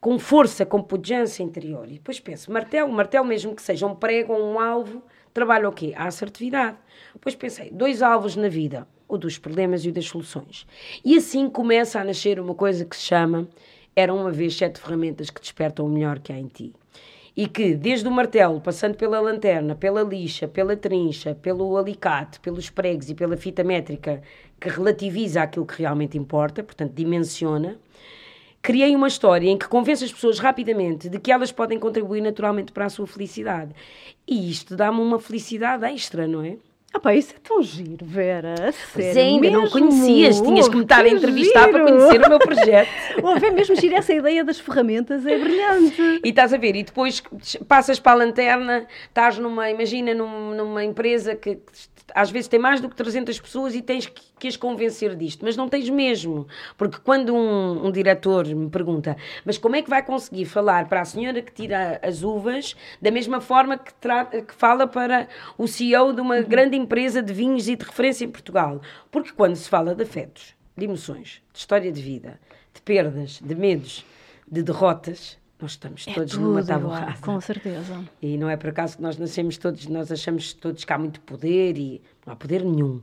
com 0.00 0.18
força, 0.18 0.64
com 0.64 0.82
pujança 0.82 1.42
interior. 1.42 1.86
E 1.88 1.94
depois 1.94 2.18
penso, 2.18 2.50
martelo, 2.50 2.90
martelo 2.90 3.26
mesmo 3.26 3.54
que 3.54 3.62
seja 3.62 3.86
um 3.86 3.94
prego 3.94 4.32
ou 4.32 4.54
um 4.54 4.58
alvo, 4.58 5.02
trabalha 5.34 5.68
o 5.68 5.72
quê? 5.72 5.92
A 5.94 6.06
assertividade. 6.06 6.78
Depois 7.12 7.34
pensei, 7.34 7.70
dois 7.70 8.00
alvos 8.00 8.34
na 8.34 8.48
vida, 8.48 8.88
o 9.06 9.18
dos 9.18 9.36
problemas 9.36 9.84
e 9.84 9.90
o 9.90 9.92
das 9.92 10.06
soluções. 10.06 10.66
E 11.04 11.16
assim 11.16 11.50
começa 11.50 12.00
a 12.00 12.04
nascer 12.04 12.40
uma 12.40 12.54
coisa 12.54 12.84
que 12.84 12.96
se 12.96 13.02
chama 13.02 13.48
Eram 13.94 14.16
uma 14.16 14.30
vez 14.30 14.56
sete 14.56 14.80
ferramentas 14.80 15.28
que 15.28 15.40
despertam 15.40 15.84
o 15.84 15.88
melhor 15.88 16.18
que 16.18 16.32
há 16.32 16.38
em 16.38 16.46
ti. 16.46 16.72
E 17.36 17.46
que, 17.46 17.74
desde 17.74 18.08
o 18.08 18.10
martelo, 18.10 18.60
passando 18.60 18.96
pela 18.96 19.20
lanterna, 19.20 19.74
pela 19.74 20.02
lixa, 20.02 20.48
pela 20.48 20.76
trincha, 20.76 21.34
pelo 21.34 21.76
alicate, 21.76 22.40
pelos 22.40 22.68
pregos 22.68 23.08
e 23.08 23.14
pela 23.14 23.36
fita 23.36 23.62
métrica, 23.62 24.20
que 24.58 24.68
relativiza 24.68 25.42
aquilo 25.42 25.64
que 25.64 25.80
realmente 25.80 26.18
importa, 26.18 26.62
portanto, 26.62 26.92
dimensiona, 26.92 27.78
criei 28.62 28.94
uma 28.94 29.08
história 29.08 29.48
em 29.48 29.58
que 29.58 29.68
convenço 29.68 30.04
as 30.04 30.12
pessoas 30.12 30.38
rapidamente 30.38 31.08
de 31.08 31.18
que 31.18 31.32
elas 31.32 31.52
podem 31.52 31.78
contribuir 31.78 32.20
naturalmente 32.20 32.72
para 32.72 32.86
a 32.86 32.90
sua 32.90 33.06
felicidade. 33.06 33.72
E 34.26 34.50
isto 34.50 34.76
dá-me 34.76 35.00
uma 35.00 35.18
felicidade 35.18 35.84
extra, 35.86 36.26
não 36.26 36.42
é? 36.42 36.56
Ah 36.92 36.98
pá, 36.98 37.14
isso 37.14 37.34
é 37.36 37.38
tão 37.38 37.62
giro, 37.62 38.04
Vera. 38.04 38.54
Pois 38.92 39.16
é, 39.16 39.20
ainda 39.20 39.42
mesmo? 39.42 39.60
não 39.60 39.70
conhecias, 39.70 40.40
tinhas 40.40 40.68
que 40.68 40.74
me 40.74 40.82
estar 40.82 41.04
a 41.04 41.08
entrevistar 41.08 41.66
giro. 41.66 41.72
para 41.72 41.84
conhecer 41.84 42.26
o 42.26 42.28
meu 42.28 42.38
projeto. 42.40 42.88
Ouve, 43.22 43.46
é 43.46 43.50
mesmo 43.52 43.76
giro 43.76 43.94
essa 43.94 44.12
ideia 44.12 44.42
das 44.42 44.58
ferramentas, 44.58 45.24
é 45.24 45.38
brilhante. 45.38 46.20
E 46.24 46.28
estás 46.30 46.52
a 46.52 46.56
ver, 46.56 46.74
e 46.74 46.82
depois 46.82 47.22
passas 47.68 48.00
para 48.00 48.12
a 48.12 48.14
lanterna, 48.16 48.88
estás 49.06 49.38
numa, 49.38 49.70
imagina, 49.70 50.12
num, 50.14 50.52
numa 50.52 50.84
empresa 50.84 51.36
que 51.36 51.60
às 52.12 52.28
vezes 52.28 52.48
tem 52.48 52.58
mais 52.58 52.80
do 52.80 52.88
que 52.88 52.96
300 52.96 53.38
pessoas 53.38 53.72
e 53.76 53.82
tens 53.82 54.06
que, 54.06 54.22
que 54.40 54.48
as 54.48 54.56
convencer 54.56 55.14
disto, 55.14 55.44
mas 55.44 55.56
não 55.56 55.68
tens 55.68 55.88
mesmo. 55.90 56.48
Porque 56.76 56.98
quando 57.04 57.34
um, 57.34 57.86
um, 57.86 57.92
diretor 57.92 58.46
me 58.46 58.70
pergunta, 58.70 59.16
mas 59.44 59.58
como 59.58 59.76
é 59.76 59.82
que 59.82 59.90
vai 59.90 60.02
conseguir 60.02 60.46
falar 60.46 60.88
para 60.88 61.02
a 61.02 61.04
senhora 61.04 61.42
que 61.42 61.52
tira 61.52 62.00
as 62.02 62.22
uvas 62.22 62.74
da 63.00 63.10
mesma 63.10 63.40
forma 63.40 63.76
que, 63.78 63.92
que 64.42 64.54
fala 64.54 64.86
para 64.86 65.28
o 65.58 65.68
CEO 65.68 66.14
de 66.14 66.22
uma 66.22 66.36
uhum. 66.36 66.44
grande 66.44 66.76
empresa 66.76 67.22
de 67.22 67.32
vinhos 67.32 67.68
e 67.68 67.76
de 67.76 67.84
referência 67.84 68.24
em 68.24 68.30
Portugal? 68.30 68.80
Porque 69.10 69.30
quando 69.30 69.54
se 69.54 69.68
fala 69.68 69.94
de 69.94 70.02
afetos, 70.02 70.54
de 70.76 70.86
emoções, 70.86 71.42
de 71.52 71.58
história 71.58 71.92
de 71.92 72.00
vida, 72.00 72.40
de 72.72 72.80
perdas, 72.80 73.40
de 73.44 73.54
medos, 73.54 74.04
de 74.50 74.62
derrotas, 74.62 75.38
nós 75.60 75.72
estamos 75.72 76.08
é 76.08 76.14
todos 76.14 76.38
numa 76.38 76.64
tábua 76.64 76.98
rasa. 76.98 77.22
Com 77.22 77.38
certeza. 77.42 78.02
E 78.22 78.38
não 78.38 78.48
é 78.48 78.56
por 78.56 78.70
acaso 78.70 78.96
que 78.96 79.02
nós 79.02 79.18
nascemos 79.18 79.58
todos, 79.58 79.86
nós 79.86 80.10
achamos 80.10 80.54
todos 80.54 80.82
que 80.82 80.92
há 80.92 80.96
muito 80.96 81.20
poder 81.20 81.76
e 81.76 82.00
não 82.24 82.32
há 82.32 82.36
poder 82.36 82.64
nenhum 82.64 83.02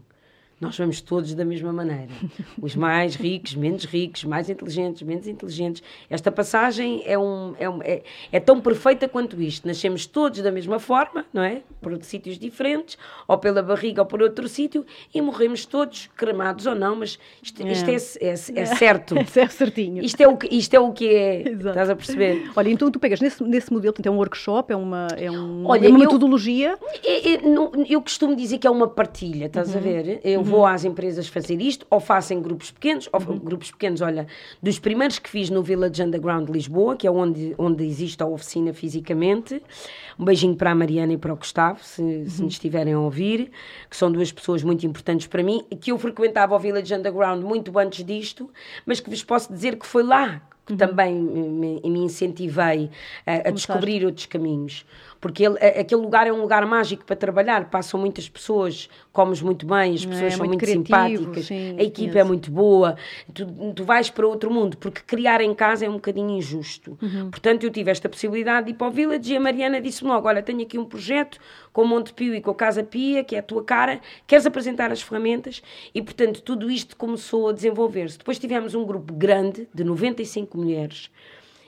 nós 0.59 0.75
vamos 0.75 1.01
todos 1.01 1.35
da 1.35 1.45
mesma 1.45 1.71
maneira. 1.71 2.09
Os 2.59 2.75
mais 2.75 3.15
ricos, 3.15 3.53
menos 3.53 3.85
ricos, 3.85 4.23
mais 4.23 4.49
inteligentes, 4.49 5.03
menos 5.03 5.27
inteligentes. 5.27 5.83
Esta 6.09 6.31
passagem 6.31 7.03
é, 7.05 7.17
um, 7.17 7.53
é, 7.59 7.69
um, 7.69 7.81
é, 7.83 8.01
é, 8.31 8.39
tão 8.39 8.59
perfeita 8.59 9.07
quanto 9.07 9.39
isto. 9.39 9.67
Nascemos 9.67 10.07
todos 10.07 10.41
da 10.41 10.51
mesma 10.51 10.79
forma, 10.79 11.25
não 11.31 11.43
é? 11.43 11.61
Por 11.79 11.95
sítios 12.03 12.39
diferentes, 12.39 12.97
ou 13.27 13.37
pela 13.37 13.61
barriga 13.61 14.01
ou 14.01 14.05
por 14.07 14.21
outro 14.21 14.47
sítio, 14.47 14.83
e 15.13 15.21
morremos 15.21 15.65
todos, 15.65 16.09
cremados 16.17 16.65
ou 16.65 16.73
não, 16.73 16.95
mas 16.95 17.19
isto, 17.41 17.61
é. 17.61 17.71
isto 17.71 18.17
é, 18.19 18.25
é, 18.25 18.61
é, 18.61 18.65
certo. 18.65 19.15
É 19.37 19.47
certinho. 19.47 20.03
Isto 20.03 20.21
é 20.21 20.27
o 20.27 20.35
que, 20.35 20.47
isto 20.55 20.73
é, 20.73 20.79
o 20.79 20.91
que 20.91 21.07
é. 21.07 21.49
Exato. 21.49 21.69
Estás 21.69 21.89
a 21.91 21.95
perceber? 21.95 22.51
Olha, 22.55 22.69
então 22.69 22.89
tu 22.89 22.99
pegas 22.99 23.21
nesse, 23.21 23.43
nesse 23.43 23.71
modelo, 23.71 23.93
então 23.99 24.11
é 24.11 24.15
um 24.15 24.17
workshop, 24.17 24.73
é 24.73 24.75
uma, 24.75 25.07
é 25.15 25.29
um, 25.29 25.67
Olha, 25.67 25.85
é 25.85 25.89
uma 25.89 25.97
eu, 25.97 25.99
metodologia? 25.99 26.77
Eu, 27.03 27.71
eu, 27.87 28.01
costumo 28.01 28.35
dizer 28.35 28.57
que 28.57 28.65
é 28.65 28.69
uma 28.69 28.87
partilha, 28.87 29.45
estás 29.45 29.71
uhum. 29.73 29.77
a 29.77 29.79
ver? 29.79 30.21
Eu 30.23 30.46
vou 30.47 30.65
às 30.65 30.83
empresas 30.83 31.27
fazer 31.27 31.61
isto, 31.61 31.85
ou 31.89 31.99
façam 31.99 32.41
grupos 32.41 32.71
pequenos, 32.71 33.09
ou 33.11 33.21
uhum. 33.21 33.39
grupos 33.39 33.71
pequenos, 33.71 34.01
olha, 34.01 34.27
dos 34.61 34.79
primeiros 34.79 35.19
que 35.19 35.29
fiz 35.29 35.49
no 35.49 35.61
Village 35.61 36.01
Underground 36.01 36.47
de 36.47 36.53
Lisboa, 36.53 36.95
que 36.95 37.05
é 37.05 37.11
onde, 37.11 37.53
onde 37.57 37.85
existe 37.85 38.21
a 38.23 38.25
oficina 38.25 38.73
fisicamente. 38.73 39.61
Um 40.19 40.25
beijinho 40.25 40.55
para 40.55 40.71
a 40.71 40.75
Mariana 40.75 41.13
e 41.13 41.17
para 41.17 41.33
o 41.33 41.35
Gustavo, 41.35 41.83
se, 41.83 42.01
uhum. 42.01 42.29
se 42.29 42.41
nos 42.41 42.53
estiverem 42.53 42.93
a 42.93 42.99
ouvir, 42.99 43.51
que 43.89 43.95
são 43.95 44.11
duas 44.11 44.31
pessoas 44.31 44.63
muito 44.63 44.85
importantes 44.85 45.27
para 45.27 45.43
mim, 45.43 45.63
que 45.79 45.91
eu 45.91 45.97
frequentava 45.97 46.55
o 46.55 46.59
Village 46.59 46.93
Underground 46.93 47.43
muito 47.43 47.77
antes 47.77 48.03
disto, 48.03 48.49
mas 48.85 48.99
que 48.99 49.09
vos 49.09 49.23
posso 49.23 49.51
dizer 49.51 49.77
que 49.77 49.85
foi 49.85 50.03
lá 50.03 50.41
uhum. 50.69 50.77
também 50.77 51.13
me, 51.13 51.81
me 51.83 51.99
incentivei 51.99 52.89
a, 53.25 53.49
a 53.49 53.51
descobrir 53.51 54.05
outros 54.05 54.25
caminhos. 54.25 54.85
Porque 55.19 55.43
ele, 55.43 55.57
aquele 55.57 56.01
lugar 56.01 56.27
é 56.27 56.31
um 56.31 56.41
lugar 56.41 56.65
mágico 56.65 57.03
para 57.03 57.15
trabalhar, 57.15 57.69
passam 57.69 57.99
muitas 57.99 58.29
pessoas, 58.29 58.87
comes 59.11 59.41
muito 59.41 59.65
bem, 59.65 59.95
as 59.95 60.05
pessoas 60.05 60.33
é, 60.33 60.37
são 60.37 60.45
muito, 60.45 60.63
muito 60.63 60.87
simpáticas, 60.87 61.45
sim, 61.45 61.75
a 61.77 61.83
equipa 61.83 62.19
é 62.19 62.23
muito 62.23 62.51
boa, 62.51 62.95
tu, 63.33 63.73
tu 63.73 63.83
vais 63.83 64.11
para 64.11 64.27
outro 64.27 64.51
mundo, 64.51 64.77
porque 64.77 65.01
criar 65.01 65.41
em 65.41 65.53
casa 65.55 65.85
é 65.85 65.89
um 65.89 65.93
bocadinho 65.93 66.29
injusto. 66.29 66.97
Uhum. 67.01 67.31
Portanto, 67.31 67.63
eu 67.63 67.71
tive 67.71 67.89
esta 67.89 68.07
possibilidade 68.07 68.67
de 68.67 68.71
ir 68.71 68.75
para 68.75 68.87
o 68.87 68.91
Village 68.91 69.33
e 69.33 69.35
a 69.35 69.39
Mariana 69.39 69.81
disse-me 69.81 70.09
logo: 70.09 70.27
Olha, 70.27 70.43
tenho 70.43 70.61
aqui 70.61 70.77
um 70.77 70.85
projeto 70.85 71.39
com 71.77 71.83
o 71.83 71.87
Monte 71.87 72.11
Pio 72.11 72.33
e 72.33 72.41
com 72.41 72.49
a 72.49 72.55
Casa 72.55 72.81
Pia, 72.81 73.23
que 73.23 73.35
é 73.35 73.39
a 73.39 73.43
tua 73.43 73.63
cara, 73.63 74.01
queres 74.25 74.47
apresentar 74.47 74.91
as 74.91 74.99
ferramentas? 74.99 75.61
E, 75.93 76.01
portanto, 76.01 76.41
tudo 76.41 76.71
isto 76.71 76.97
começou 76.97 77.49
a 77.49 77.53
desenvolver-se. 77.53 78.17
Depois 78.17 78.39
tivemos 78.39 78.73
um 78.73 78.83
grupo 78.83 79.13
grande, 79.13 79.69
de 79.71 79.83
95 79.83 80.57
mulheres, 80.57 81.11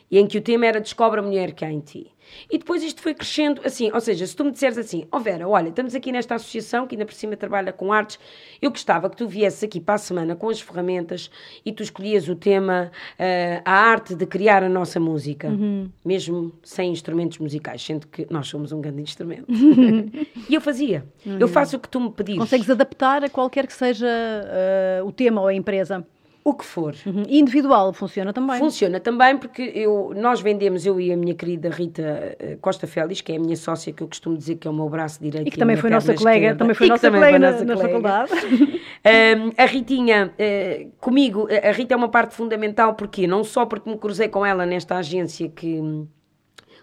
e 0.10 0.18
em 0.18 0.28
que 0.28 0.38
o 0.38 0.42
tema 0.42 0.66
era 0.66 0.80
Descobre 0.80 1.20
a 1.20 1.24
mulher 1.24 1.54
que 1.54 1.64
há 1.64 1.72
em 1.72 1.80
ti. 1.80 2.12
E 2.50 2.58
depois 2.58 2.84
isto 2.84 3.02
foi 3.02 3.14
crescendo, 3.14 3.62
assim, 3.66 3.92
ou 3.92 4.00
seja, 4.00 4.26
se 4.26 4.36
tu 4.36 4.46
me 4.46 4.52
disseres 4.52 4.78
assim, 4.78 5.08
ó 5.12 5.18
oh 5.18 5.20
Vera, 5.20 5.48
olha, 5.48 5.70
estamos 5.70 5.96
aqui 5.96 6.12
nesta 6.12 6.36
associação 6.36 6.88
que 6.88 6.96
ainda 6.96 7.06
por 7.06 7.14
cima 7.14 7.36
trabalha 7.36 7.72
com 7.74 7.92
artes, 7.92 8.20
eu 8.62 8.70
gostava 8.70 9.10
que 9.10 9.18
tu 9.18 9.28
viesses 9.28 9.64
aqui 9.64 9.80
para 9.80 9.96
a 9.96 9.98
semana 9.98 10.36
com 10.36 10.50
as 10.50 10.62
ferramentas 10.62 11.30
e 11.66 11.72
tu 11.72 11.84
escolhias 11.84 12.28
o 12.28 12.36
tema, 12.36 12.92
uh, 13.20 13.62
a 13.66 13.72
arte 13.72 14.16
de 14.16 14.26
criar 14.26 14.64
a 14.64 14.70
nossa 14.70 15.00
música, 15.00 15.48
uhum. 15.48 15.90
mesmo 16.04 16.52
sem 16.64 16.92
instrumentos 16.92 17.38
musicais, 17.38 17.84
sendo 17.84 18.08
que 18.08 18.28
nós 18.30 18.48
somos 18.48 18.72
um 18.72 18.82
grande 18.82 19.02
instrumento. 19.02 19.46
e 20.50 20.54
eu 20.54 20.62
fazia. 20.62 21.06
Uhum. 21.26 21.38
Eu 21.40 21.48
faço 21.48 21.78
o 21.78 21.80
que 21.80 21.90
tu 21.90 22.00
me 22.00 22.12
pedires. 22.12 22.40
Consegues 22.40 22.70
adaptar 22.70 23.24
a 23.24 23.30
qualquer 23.30 23.68
que 23.68 23.74
seja 23.74 24.08
uh, 24.08 25.06
o 25.06 25.12
tema 25.12 25.42
ou 25.42 25.48
a 25.48 25.54
empresa? 25.54 26.06
O 26.50 26.54
que 26.54 26.66
for. 26.66 26.96
Uhum. 27.06 27.24
Individual 27.28 27.94
funciona 27.94 28.34
também? 28.34 28.60
Funciona 28.60 29.00
também 29.00 29.38
porque 29.38 29.62
eu, 29.62 30.14
nós 30.16 30.42
vendemos, 30.42 30.86
eu 30.86 31.00
e 31.00 31.12
a 31.12 31.18
minha 31.18 31.34
querida 31.34 31.70
Rita 31.70 32.36
eh, 32.40 32.58
Costa 32.62 32.88
Félix, 32.88 33.22
que 33.22 33.32
é 33.32 33.38
a 33.38 33.40
minha 33.40 33.56
sócia, 33.56 33.94
que 33.94 34.04
eu 34.04 34.08
costumo 34.08 34.38
dizer 34.38 34.56
que 34.56 34.68
é 34.68 34.72
o 34.72 34.74
meu 34.74 34.90
braço 34.90 35.22
direito. 35.22 35.48
E 35.48 35.52
que 35.52 35.58
também 35.58 35.76
foi 35.76 35.90
nossa 35.90 36.14
colega, 36.14 36.38
esquerda, 36.38 36.58
também 36.60 36.76
foi 36.76 36.88
nossa 36.88 37.02
também 37.02 37.22
colega, 37.22 37.40
nossa 37.40 37.66
na, 37.66 37.76
colega. 37.76 38.00
na 38.00 38.28
faculdade. 38.28 38.32
um, 39.40 39.52
a 39.58 39.66
Ritinha, 39.66 40.34
uh, 40.34 40.92
comigo, 41.00 41.48
a 41.52 41.72
Rita 41.72 41.94
é 41.94 41.98
uma 41.98 42.10
parte 42.10 42.36
fundamental, 42.36 42.96
porque 42.96 43.28
não 43.28 43.44
só 43.44 43.66
porque 43.66 43.90
me 43.90 43.98
cruzei 43.98 44.28
com 44.28 44.46
ela 44.46 44.66
nesta 44.66 44.98
agência 44.98 45.48
que 45.50 45.82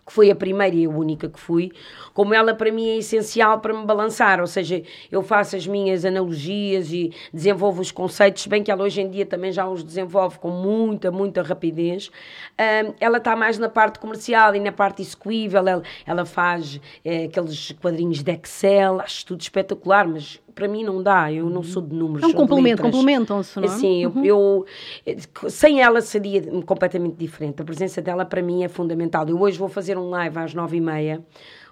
que 0.06 0.12
foi 0.12 0.30
a 0.30 0.36
primeira 0.36 0.76
e 0.76 0.84
a 0.84 0.88
única 0.88 1.28
que 1.28 1.40
fui, 1.40 1.72
como 2.14 2.32
ela 2.32 2.54
para 2.54 2.70
mim 2.70 2.88
é 2.90 2.98
essencial 2.98 3.58
para 3.60 3.74
me 3.74 3.84
balançar, 3.84 4.40
ou 4.40 4.46
seja, 4.46 4.82
eu 5.10 5.20
faço 5.20 5.56
as 5.56 5.66
minhas 5.66 6.04
analogias 6.04 6.92
e 6.92 7.12
desenvolvo 7.34 7.82
os 7.82 7.90
conceitos, 7.90 8.46
bem 8.46 8.62
que 8.62 8.70
ela 8.70 8.84
hoje 8.84 9.00
em 9.00 9.10
dia 9.10 9.26
também 9.26 9.50
já 9.50 9.68
os 9.68 9.82
desenvolve 9.82 10.38
com 10.38 10.48
muita, 10.48 11.10
muita 11.10 11.42
rapidez. 11.42 12.10
Um, 12.58 12.94
ela 13.00 13.18
está 13.18 13.34
mais 13.34 13.58
na 13.58 13.68
parte 13.68 13.98
comercial 13.98 14.54
e 14.54 14.60
na 14.60 14.70
parte 14.70 15.02
execuível, 15.02 15.66
ela, 15.66 15.82
ela 16.06 16.24
faz 16.24 16.80
é, 17.04 17.24
aqueles 17.24 17.72
quadrinhos 17.72 18.22
de 18.22 18.32
Excel, 18.32 19.00
acho 19.00 19.26
tudo 19.26 19.40
espetacular, 19.40 20.06
mas 20.06 20.40
para 20.56 20.66
mim 20.66 20.82
não 20.82 21.02
dá, 21.02 21.30
eu 21.30 21.50
não 21.50 21.62
sou 21.62 21.82
de 21.82 21.94
números. 21.94 22.22
É 22.22 22.26
um 22.26 22.32
complemento, 22.32 22.80
complementam-se, 22.80 23.60
não 23.60 23.64
é? 23.64 23.68
Sim, 23.68 24.06
uhum. 24.06 24.24
eu, 24.24 24.66
eu, 25.04 25.50
sem 25.50 25.82
ela 25.82 26.00
seria 26.00 26.42
completamente 26.62 27.14
diferente. 27.16 27.60
A 27.60 27.64
presença 27.64 28.00
dela 28.00 28.24
para 28.24 28.40
mim 28.40 28.64
é 28.64 28.68
fundamental. 28.68 29.28
Eu 29.28 29.38
hoje 29.38 29.58
vou 29.58 29.68
fazer 29.68 29.98
um 29.98 30.08
live 30.08 30.38
às 30.38 30.54
nove 30.54 30.78
e 30.78 30.80
meia 30.80 31.22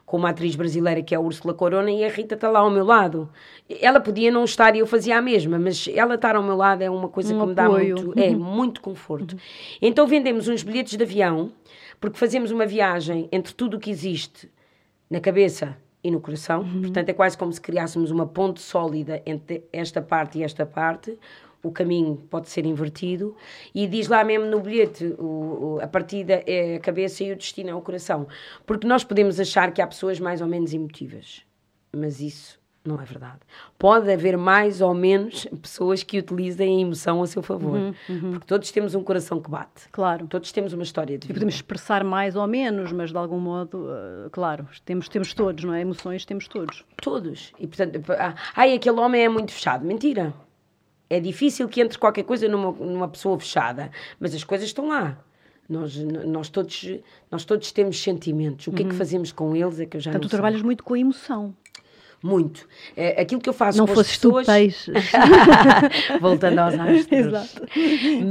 com 0.05 0.19
uma 0.19 0.29
atriz 0.29 0.55
brasileira 0.55 1.03
que 1.03 1.15
é 1.15 1.17
a 1.17 1.21
Úrsula 1.21 1.55
Corona 1.55 1.91
e 1.91 2.05
a 2.05 2.11
Rita 2.11 2.35
está 2.35 2.51
lá 2.51 2.61
ao 2.61 2.71
meu 2.71 2.85
lado. 2.85 3.27
Ela 3.81 4.01
podia 4.01 4.31
não 4.31 4.45
estar 4.45 4.77
e 4.77 4.81
eu 4.81 4.87
fazia 4.87 5.17
a 5.17 5.23
mesma, 5.23 5.59
mas 5.59 5.89
ela 5.89 6.17
estar 6.17 6.37
ao 6.37 6.43
meu 6.43 6.55
lado 6.55 6.83
é 6.83 6.91
uma 6.91 7.09
coisa 7.09 7.35
um 7.35 7.41
que 7.41 7.47
me 7.47 7.55
dá 7.55 7.71
muito, 7.71 8.13
é, 8.21 8.29
uhum. 8.29 8.39
muito 8.39 8.83
conforto. 8.83 9.33
Uhum. 9.33 9.39
Então 9.81 10.07
vendemos 10.07 10.47
uns 10.47 10.63
bilhetes 10.63 10.95
de 10.95 11.03
avião, 11.03 11.51
porque 11.99 12.19
fazemos 12.19 12.51
uma 12.51 12.67
viagem 12.67 13.31
entre 13.33 13.55
tudo 13.55 13.79
o 13.79 13.81
que 13.81 13.91
existe 13.91 14.47
na 15.09 15.21
cabeça 15.21 15.75
e 16.05 16.11
no 16.11 16.21
coração. 16.21 16.61
Uhum. 16.61 16.83
Portanto, 16.83 17.09
é 17.09 17.13
quase 17.15 17.37
como 17.37 17.51
se 17.51 17.61
criássemos 17.61 18.11
uma 18.11 18.27
ponte 18.27 18.61
sólida 18.61 19.23
entre 19.25 19.65
esta 19.73 20.03
parte 20.03 20.39
e 20.39 20.45
esta 20.45 20.67
parte. 20.67 21.19
O 21.63 21.73
caminho 21.73 22.17
pode 22.29 22.51
ser 22.51 22.67
invertido. 22.67 23.35
E 23.75 23.87
diz 23.87 24.07
lá 24.07 24.23
mesmo 24.23 24.45
no 24.45 24.61
bilhete: 24.61 25.07
o, 25.19 25.25
o, 25.25 25.79
a 25.81 25.89
partida 25.89 26.45
é 26.47 26.77
a 26.77 26.81
cabeça 26.81 27.25
e 27.25 27.33
o 27.33 27.37
destino 27.37 27.71
é 27.71 27.75
o 27.75 27.81
coração. 27.81 28.29
Porque 28.67 28.87
nós 28.87 29.03
podemos 29.03 29.41
achar 29.41 29.73
que 29.73 29.81
há 29.81 29.87
pessoas 29.87 30.21
mais 30.21 30.43
ou 30.43 30.47
menos 30.47 30.75
emotivas, 30.75 31.43
mas 31.91 32.21
isso 32.21 32.63
não 32.85 33.01
é 33.01 33.05
verdade. 33.05 33.39
Pode 33.79 34.13
haver 34.13 34.37
mais 34.37 34.83
ou 34.83 34.93
menos 34.93 35.47
pessoas 35.63 36.03
que 36.03 36.19
utilizem 36.19 36.77
a 36.77 36.81
emoção 36.83 37.23
a 37.23 37.27
seu 37.27 37.43
favor. 37.43 37.79
Uhum, 37.79 37.95
uhum. 38.11 38.31
Porque 38.33 38.47
todos 38.47 38.71
temos 38.71 38.95
um 38.95 39.03
coração 39.03 39.41
que 39.41 39.51
bate. 39.51 39.89
Claro. 39.91 40.27
Todos 40.27 40.53
temos 40.53 40.75
uma 40.75 40.83
história 40.83 41.17
de 41.17 41.27
vida. 41.27 41.33
E 41.33 41.35
podemos 41.35 41.55
expressar 41.55 42.05
mais 42.05 42.37
ou 42.37 42.47
menos, 42.47 42.93
mas 42.93 43.11
de 43.11 43.17
algum 43.17 43.41
modo, 43.41 43.87
uh, 43.87 44.29
claro, 44.31 44.69
temos, 44.85 45.09
temos 45.09 45.33
todos, 45.33 45.65
não 45.65 45.73
é? 45.73 45.81
Emoções 45.81 46.27
temos 46.27 46.47
todos. 46.47 46.85
Todos. 47.01 47.53
E 47.59 47.67
portanto, 47.67 48.03
ah, 48.13 48.35
ai, 48.55 48.75
aquele 48.75 49.01
homem 49.01 49.25
é 49.25 49.29
muito 49.31 49.53
fechado. 49.53 49.85
Mentira. 49.87 50.35
É 51.09 51.19
difícil 51.19 51.67
que 51.69 51.81
entre 51.81 51.99
qualquer 51.99 52.25
coisa 52.25 52.47
numa, 52.49 52.71
numa 52.71 53.09
pessoa 53.09 53.39
fechada, 53.39 53.91
mas 54.21 54.35
as 54.35 54.45
coisas 54.45 54.67
estão 54.67 54.89
lá. 54.89 55.19
Nós, 55.67 55.97
nós, 55.97 56.51
todos, 56.51 56.99
nós 57.31 57.47
todos 57.47 57.73
temos 57.73 57.99
sentimentos. 58.03 58.67
O 58.67 58.73
que 58.73 58.83
uhum. 58.83 58.89
é 58.89 58.89
que 58.91 58.95
uhum. 58.95 58.99
fazemos 58.99 59.33
com 59.33 59.57
eles 59.57 59.81
é 59.81 59.87
que 59.87 59.97
eu 59.97 60.01
já 60.03 60.11
Portanto, 60.11 60.29
tu 60.29 60.31
trabalhas 60.31 60.61
muito 60.61 60.85
com 60.85 60.93
a 60.93 60.99
emoção 60.99 61.55
muito. 62.25 62.67
É, 62.97 63.21
aquilo 63.21 63.39
que 63.39 63.49
eu 63.49 63.53
faço 63.53 63.77
não 63.77 63.87
com 63.87 64.01
as 64.01 64.09
pessoas... 64.09 64.47
Não 64.47 64.55
peixes. 64.55 64.95
Voltando 66.21 66.59
aos 66.59 66.73
astros. 66.81 67.13
Exato. 67.13 67.63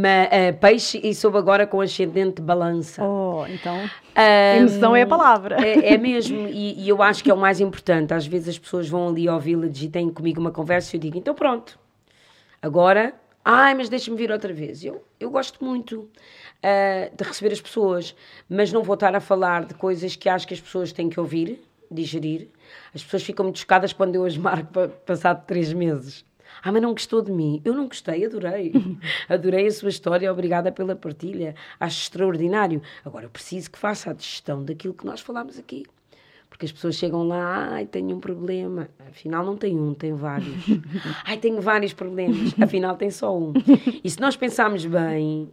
Mas, 0.02 0.28
uh, 0.28 0.60
peixe 0.60 1.00
e 1.04 1.14
soube 1.14 1.38
agora 1.38 1.68
com 1.68 1.80
ascendente 1.80 2.42
balança. 2.42 3.04
Oh, 3.04 3.46
então... 3.48 3.78
Um, 4.16 4.58
emoção 4.58 4.96
é 4.96 5.04
a 5.04 5.08
palavra. 5.08 5.58
É, 5.64 5.94
é 5.94 5.98
mesmo, 5.98 6.48
e, 6.48 6.84
e, 6.84 6.90
eu 6.90 7.02
acho 7.04 7.24
que 7.24 7.30
é 7.30 7.34
o 7.34 7.38
mais 7.38 7.60
importante. 7.60 8.14
Às 8.14 8.26
vezes 8.26 8.50
as 8.50 8.60
pessoas 8.60 8.90
vão 8.90 9.10
ali 9.10 9.28
ao 9.28 9.40
Village 9.40 9.86
e 9.86 9.90
têm 9.90 10.10
comigo 10.10 10.42
uma 10.42 10.52
conversa 10.52 10.96
e 10.96 10.98
eu 10.98 11.02
digo, 11.02 11.18
então 11.18 11.36
pronto, 11.36 11.80
agora... 12.62 13.14
Ai, 13.46 13.74
mas 13.74 13.90
deixa-me 13.90 14.16
vir 14.16 14.32
outra 14.32 14.54
vez. 14.54 14.86
Eu, 14.86 15.04
eu 15.20 15.30
gosto 15.30 15.64
muito 15.64 16.00
uh, 16.00 17.16
de 17.16 17.24
receber 17.26 17.52
as 17.52 17.60
pessoas, 17.60 18.16
mas 18.48 18.72
não 18.72 18.82
vou 18.82 18.94
estar 18.94 19.14
a 19.14 19.20
falar 19.20 19.66
de 19.66 19.74
coisas 19.74 20.16
que 20.16 20.30
acho 20.30 20.48
que 20.48 20.54
as 20.54 20.62
pessoas 20.62 20.94
têm 20.94 21.10
que 21.10 21.20
ouvir, 21.20 21.62
digerir, 21.94 22.50
as 22.94 23.04
pessoas 23.04 23.24
ficam 23.24 23.46
muito 23.46 23.60
chocadas 23.60 23.94
quando 23.94 24.16
eu 24.16 24.26
as 24.26 24.38
marco 24.38 24.72
para 24.72 24.88
passar 24.90 25.36
três 25.36 25.72
meses. 25.72 26.26
Ah, 26.62 26.72
mas 26.72 26.82
não 26.82 26.92
gostou 26.92 27.22
de 27.22 27.32
mim. 27.32 27.62
Eu 27.66 27.74
não 27.74 27.88
gostei, 27.88 28.26
adorei. 28.26 28.72
adorei 29.28 29.68
a 29.68 29.72
sua 29.72 29.90
história, 29.90 30.32
obrigada 30.32 30.72
pela 30.72 30.96
partilha. 30.96 31.56
Acho 31.80 32.02
extraordinário. 32.02 32.82
Agora, 33.04 33.26
eu 33.26 33.30
preciso 33.30 33.72
que 33.72 33.80
faça 33.80 34.12
a 34.12 34.14
gestão 34.14 34.64
daquilo 34.64 34.94
que 34.94 35.06
nós 35.06 35.22
falámos 35.22 35.58
aqui. 35.58 35.86
Porque 36.50 36.66
as 36.66 36.72
pessoas 36.72 36.96
chegam 36.96 37.28
lá, 37.28 37.70
ai, 37.74 37.88
tenho 37.88 38.16
um 38.16 38.20
problema. 38.20 38.88
Afinal, 39.10 39.44
não 39.44 39.58
tem 39.58 39.76
um, 39.76 39.94
tem 39.94 40.14
vários. 40.14 40.66
ai, 41.26 41.38
tenho 41.38 41.60
vários 41.60 41.94
problemas. 41.94 42.54
Afinal, 42.62 42.96
tem 42.96 43.10
só 43.10 43.36
um. 43.36 43.54
E 44.04 44.10
se 44.10 44.20
nós 44.20 44.36
pensarmos 44.36 44.86
bem, 44.86 45.50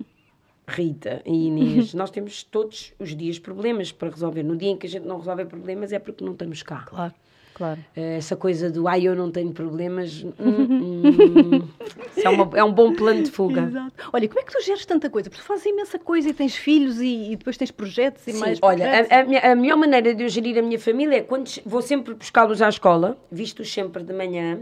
Rita 0.71 1.23
e 1.25 1.49
Inês, 1.49 1.93
nós 1.95 2.11
temos 2.11 2.43
todos 2.43 2.93
os 2.99 3.17
dias 3.17 3.39
problemas 3.39 3.93
para 3.93 4.11
resolver. 4.11 4.43
No 4.43 4.57
dia 4.57 4.71
em 4.71 4.77
que 4.77 4.87
a 4.87 4.91
gente 4.91 5.07
não 5.07 5.19
resolve 5.19 5.45
problemas 5.45 5.93
é 5.93 5.99
porque 5.99 6.25
não 6.25 6.33
estamos 6.33 6.63
cá. 6.63 6.85
Claro. 6.87 7.15
Claro. 7.61 7.79
Eh, 7.95 8.17
essa 8.17 8.37
coisa 8.37 8.71
do 8.71 8.89
ai, 8.89 9.07
eu 9.07 9.15
não 9.15 9.31
tenho 9.31 9.53
problemas, 9.53 10.25
hum, 10.25 10.33
hum, 10.41 11.69
é, 12.17 12.29
uma, 12.31 12.59
é, 12.59 12.65
um 12.65 12.73
bom 12.73 12.95
plano 12.95 13.23
de 13.23 13.31
fuga. 13.31 13.65
Exato. 13.65 13.93
Olha, 14.11 14.29
como 14.29 14.41
é 14.41 14.45
que 14.45 14.51
tu 14.51 14.65
geres 14.65 14.87
tanta 14.87 15.11
coisa? 15.11 15.29
Porque 15.29 15.43
tu 15.43 15.47
fazes 15.47 15.67
imensa 15.67 15.99
coisa 15.99 16.31
e 16.31 16.33
tens 16.33 16.57
filhos 16.57 17.03
e, 17.03 17.33
e 17.33 17.37
depois 17.37 17.59
tens 17.59 17.71
projetos 17.71 18.27
e 18.27 18.33
Sim, 18.33 18.39
mais 18.39 18.59
olha, 18.63 18.87
projetos. 18.87 19.13
A, 19.13 19.21
a, 19.21 19.25
minha, 19.25 19.41
a, 19.41 19.55
melhor 19.55 19.77
maneira 19.77 20.15
de 20.15 20.23
eu 20.23 20.29
gerir 20.31 20.59
a 20.59 20.63
minha 20.63 20.79
família 20.79 21.19
é 21.19 21.21
quando 21.21 21.51
vou 21.67 21.83
sempre 21.83 22.15
buscá-los 22.15 22.63
à 22.63 22.69
escola, 22.71 23.19
visto-os 23.31 23.71
sempre 23.71 24.03
de 24.03 24.15
manhã, 24.15 24.61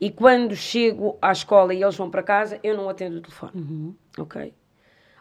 e 0.00 0.10
quando 0.10 0.56
chego 0.56 1.16
à 1.22 1.30
escola 1.30 1.72
e 1.72 1.80
eles 1.80 1.94
vão 1.94 2.10
para 2.10 2.24
casa, 2.24 2.58
eu 2.64 2.76
não 2.76 2.88
atendo 2.88 3.18
o 3.18 3.20
telefone. 3.20 3.52
Uhum. 3.54 3.94
Ok? 4.18 4.52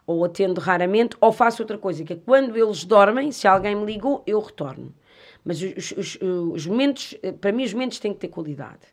Ou 0.09 0.25
atendo 0.25 0.59
raramente, 0.59 1.15
ou 1.21 1.31
faço 1.31 1.61
outra 1.61 1.77
coisa, 1.77 2.03
que 2.03 2.13
é 2.13 2.15
quando 2.15 2.57
eles 2.57 2.83
dormem, 2.83 3.31
se 3.31 3.47
alguém 3.47 3.75
me 3.75 3.85
ligou, 3.85 4.23
eu 4.25 4.39
retorno. 4.39 4.91
Mas 5.45 5.61
os, 5.61 5.91
os, 5.91 6.17
os 6.19 6.65
momentos, 6.65 7.15
eh, 7.21 7.31
para 7.31 7.51
mim, 7.51 7.63
os 7.63 7.73
momentos 7.73 7.99
têm 7.99 8.11
que 8.11 8.17
ter 8.17 8.29
qualidade. 8.29 8.87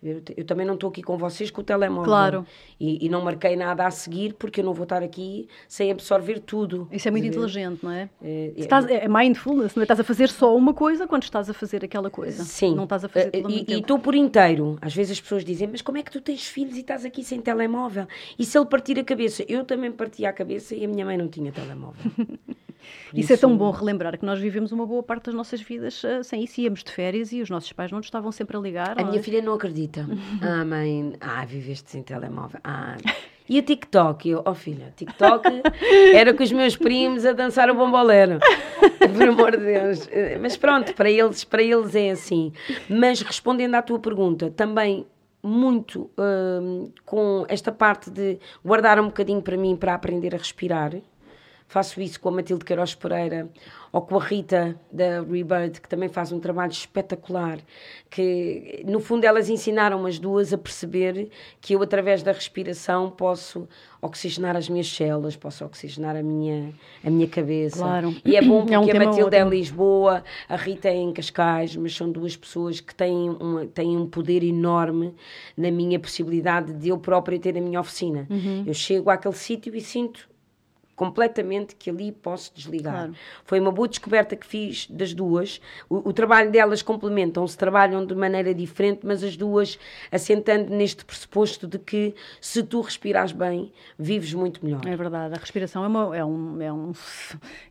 Eu, 0.00 0.22
eu, 0.36 0.44
também 0.44 0.64
não 0.64 0.74
estou 0.74 0.90
aqui 0.90 1.02
com 1.02 1.18
vocês 1.18 1.50
com 1.50 1.60
o 1.60 1.64
telemóvel. 1.64 2.04
Claro. 2.04 2.46
E, 2.78 3.04
e, 3.04 3.08
não 3.08 3.22
marquei 3.22 3.56
nada 3.56 3.84
a 3.84 3.90
seguir 3.90 4.34
porque 4.34 4.60
eu 4.60 4.64
não 4.64 4.72
vou 4.72 4.84
estar 4.84 5.02
aqui 5.02 5.48
sem 5.66 5.90
absorver 5.90 6.38
tudo. 6.38 6.88
Isso 6.92 7.08
é 7.08 7.10
muito 7.10 7.26
inteligente, 7.26 7.82
não 7.82 7.90
é? 7.90 8.08
É, 8.22 8.52
é, 8.56 8.60
estás, 8.60 8.86
é 8.86 9.08
mindfulness, 9.08 9.74
não 9.74 9.82
é? 9.82 9.84
Estás 9.84 9.98
a 9.98 10.04
fazer 10.04 10.28
só 10.28 10.56
uma 10.56 10.72
coisa 10.72 11.08
quando 11.08 11.24
estás 11.24 11.50
a 11.50 11.54
fazer 11.54 11.84
aquela 11.84 12.10
coisa. 12.10 12.44
Sim. 12.44 12.76
Não 12.76 12.84
estás 12.84 13.04
a 13.04 13.08
fazer 13.08 13.30
tudo 13.30 13.50
E 13.50 13.64
estou 13.72 13.98
por 13.98 14.14
inteiro. 14.14 14.78
Às 14.80 14.94
vezes 14.94 15.12
as 15.12 15.20
pessoas 15.20 15.44
dizem, 15.44 15.66
mas 15.66 15.82
como 15.82 15.98
é 15.98 16.02
que 16.02 16.12
tu 16.12 16.20
tens 16.20 16.46
filhos 16.46 16.76
e 16.76 16.80
estás 16.80 17.04
aqui 17.04 17.24
sem 17.24 17.40
telemóvel? 17.40 18.06
E 18.38 18.44
se 18.44 18.56
ele 18.56 18.66
partir 18.66 19.00
a 19.00 19.04
cabeça? 19.04 19.44
Eu 19.48 19.64
também 19.64 19.90
parti 19.90 20.24
a 20.24 20.32
cabeça 20.32 20.76
e 20.76 20.84
a 20.84 20.88
minha 20.88 21.04
mãe 21.04 21.18
não 21.18 21.26
tinha 21.26 21.50
telemóvel. 21.50 22.12
Isso, 23.12 23.20
isso, 23.20 23.32
é 23.32 23.36
tão 23.36 23.56
bom 23.56 23.70
relembrar 23.70 24.18
que 24.18 24.24
nós 24.24 24.38
vivemos 24.38 24.72
uma 24.72 24.86
boa 24.86 25.02
parte 25.02 25.26
das 25.26 25.34
nossas 25.34 25.60
vidas 25.60 26.02
uh, 26.04 26.22
sem 26.22 26.44
isso. 26.44 26.60
Íamos 26.60 26.82
de 26.82 26.92
férias 26.92 27.32
e 27.32 27.40
os 27.40 27.50
nossos 27.50 27.72
pais 27.72 27.90
não 27.90 27.98
nos 27.98 28.06
estavam 28.06 28.32
sempre 28.32 28.56
a 28.56 28.60
ligar. 28.60 29.00
A 29.00 29.04
minha 29.04 29.22
filha 29.22 29.42
não 29.42 29.54
acredita. 29.54 30.06
ah, 30.42 30.64
mãe, 30.64 31.14
ah, 31.20 31.44
viveste 31.44 31.90
sem 31.90 32.02
telemóvel. 32.02 32.60
Ah. 32.64 32.96
E 33.48 33.58
o 33.58 33.62
TikTok? 33.62 34.28
Eu, 34.28 34.42
oh 34.44 34.54
filha, 34.54 34.92
TikTok 34.94 35.62
era 36.12 36.34
com 36.34 36.42
os 36.42 36.52
meus 36.52 36.76
primos 36.76 37.24
a 37.24 37.32
dançar 37.32 37.70
o 37.70 37.74
bombolero. 37.74 38.38
Por 39.16 39.28
amor 39.28 39.56
de 39.56 39.64
Deus. 39.64 40.08
Mas 40.38 40.56
pronto, 40.56 40.94
para 40.94 41.10
eles, 41.10 41.44
para 41.44 41.62
eles 41.62 41.94
é 41.94 42.10
assim. 42.10 42.52
Mas 42.90 43.22
respondendo 43.22 43.74
à 43.74 43.80
tua 43.80 43.98
pergunta, 43.98 44.50
também 44.50 45.06
muito 45.42 46.10
uh, 46.18 46.92
com 47.04 47.44
esta 47.48 47.70
parte 47.72 48.10
de 48.10 48.38
guardar 48.64 49.00
um 49.00 49.06
bocadinho 49.06 49.40
para 49.40 49.56
mim 49.56 49.76
para 49.76 49.94
aprender 49.94 50.34
a 50.34 50.38
respirar 50.38 50.94
faço 51.68 52.00
isso 52.00 52.18
com 52.18 52.30
a 52.30 52.32
Matilde 52.32 52.64
Queiroz 52.64 52.94
Pereira 52.94 53.48
ou 53.92 54.00
com 54.02 54.16
a 54.16 54.24
Rita 54.24 54.78
da 54.90 55.20
Rebirth, 55.22 55.80
que 55.80 55.88
também 55.88 56.08
faz 56.08 56.32
um 56.32 56.40
trabalho 56.40 56.72
espetacular, 56.72 57.58
que 58.10 58.82
no 58.86 59.00
fundo 59.00 59.24
elas 59.24 59.48
ensinaram 59.48 60.04
as 60.06 60.18
duas 60.18 60.52
a 60.52 60.58
perceber 60.58 61.30
que 61.60 61.74
eu 61.74 61.82
através 61.82 62.22
da 62.22 62.32
respiração 62.32 63.10
posso 63.10 63.68
oxigenar 64.00 64.56
as 64.56 64.68
minhas 64.68 64.88
células, 64.90 65.36
posso 65.36 65.64
oxigenar 65.64 66.16
a 66.16 66.22
minha, 66.22 66.72
a 67.04 67.10
minha 67.10 67.26
cabeça. 67.26 67.78
Claro. 67.78 68.16
E 68.24 68.36
é 68.36 68.42
bom 68.42 68.60
porque 68.60 68.74
É 68.74 68.78
um 68.78 68.90
a 68.90 69.04
Matilde 69.06 69.36
é 69.36 69.40
em. 69.40 69.48
Lisboa, 69.48 70.24
a 70.48 70.56
Rita 70.56 70.88
é 70.88 70.96
em 70.96 71.12
Cascais, 71.12 71.76
mas 71.76 71.94
são 71.94 72.10
duas 72.10 72.36
pessoas 72.36 72.80
que 72.80 72.94
têm, 72.94 73.30
uma, 73.30 73.66
têm 73.66 73.96
um 73.96 74.06
poder 74.06 74.42
enorme 74.42 75.14
na 75.56 75.70
minha 75.70 75.98
possibilidade 75.98 76.72
de 76.72 76.88
eu 76.88 76.98
própria 76.98 77.38
ter 77.38 77.56
a 77.58 77.60
minha 77.60 77.80
oficina. 77.80 78.26
Uhum. 78.30 78.64
Eu 78.66 78.74
chego 78.74 79.10
àquele 79.10 79.34
sítio 79.34 79.74
e 79.74 79.80
sinto 79.80 80.28
completamente 80.98 81.76
que 81.76 81.88
ali 81.88 82.10
posso 82.10 82.52
desligar. 82.52 82.92
Claro. 82.92 83.14
Foi 83.44 83.60
uma 83.60 83.70
boa 83.70 83.86
descoberta 83.86 84.34
que 84.34 84.44
fiz 84.44 84.88
das 84.90 85.14
duas. 85.14 85.60
O, 85.88 86.08
o 86.08 86.12
trabalho 86.12 86.50
delas 86.50 86.82
complementam-se, 86.82 87.56
trabalham 87.56 88.04
de 88.04 88.16
maneira 88.16 88.52
diferente, 88.52 89.06
mas 89.06 89.22
as 89.22 89.36
duas 89.36 89.78
assentando 90.10 90.74
neste 90.74 91.04
pressuposto 91.04 91.68
de 91.68 91.78
que 91.78 92.16
se 92.40 92.64
tu 92.64 92.80
respirares 92.80 93.30
bem, 93.30 93.72
vives 93.96 94.34
muito 94.34 94.64
melhor. 94.64 94.80
É 94.84 94.96
verdade, 94.96 95.34
a 95.34 95.38
respiração 95.38 95.84
é, 95.84 95.86
uma, 95.86 96.16
é, 96.16 96.24
um, 96.24 96.60
é 96.60 96.72
um, 96.72 96.92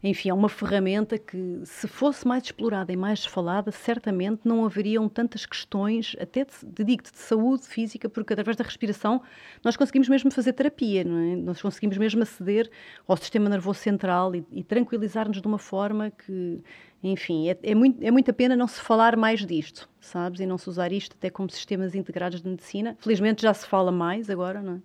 enfim, 0.02 0.30
é 0.30 0.34
uma 0.34 0.48
ferramenta 0.48 1.18
que, 1.18 1.60
se 1.66 1.86
fosse 1.86 2.26
mais 2.26 2.44
explorada 2.44 2.94
e 2.94 2.96
mais 2.96 3.26
falada, 3.26 3.72
certamente 3.74 4.42
não 4.46 4.64
haveriam 4.64 5.10
tantas 5.10 5.46
questões, 5.46 6.16
até 6.18 6.46
de, 6.46 6.84
digo-te, 6.86 7.12
de 7.12 7.20
saúde 7.20 7.68
física, 7.68 8.08
porque 8.08 8.32
através 8.32 8.56
da 8.56 8.64
respiração 8.64 9.22
nós 9.66 9.76
conseguimos 9.76 10.08
mesmo 10.08 10.32
fazer 10.32 10.54
terapia, 10.54 11.04
não 11.04 11.18
é? 11.18 11.36
Nós 11.36 11.62
conseguimos 11.62 11.98
mesmo 11.98 12.24
aceder 12.24 12.70
ao 13.06 13.17
sistema 13.18 13.50
nervoso 13.50 13.80
central 13.80 14.36
e, 14.36 14.46
e 14.52 14.64
tranquilizar-nos 14.64 15.42
de 15.42 15.48
uma 15.48 15.58
forma 15.58 16.12
que, 16.12 16.64
enfim, 17.04 17.50
é, 17.50 17.58
é, 17.62 17.76
muito, 17.76 18.04
é 18.04 18.10
muita 18.10 18.34
pena 18.34 18.56
não 18.56 18.68
se 18.68 18.82
falar 18.82 19.16
mais 19.16 19.46
disto, 19.46 19.88
sabes? 20.02 20.40
E 20.40 20.46
não 20.46 20.58
se 20.58 20.68
usar 20.68 20.92
isto 20.92 21.16
até 21.18 21.30
como 21.30 21.50
sistemas 21.50 21.94
integrados 21.94 22.42
de 22.42 22.50
medicina. 22.50 22.98
Felizmente 23.00 23.44
já 23.44 23.54
se 23.54 23.68
fala 23.68 23.92
mais 23.92 24.30
agora, 24.30 24.62
não 24.62 24.76
é? 24.76 24.82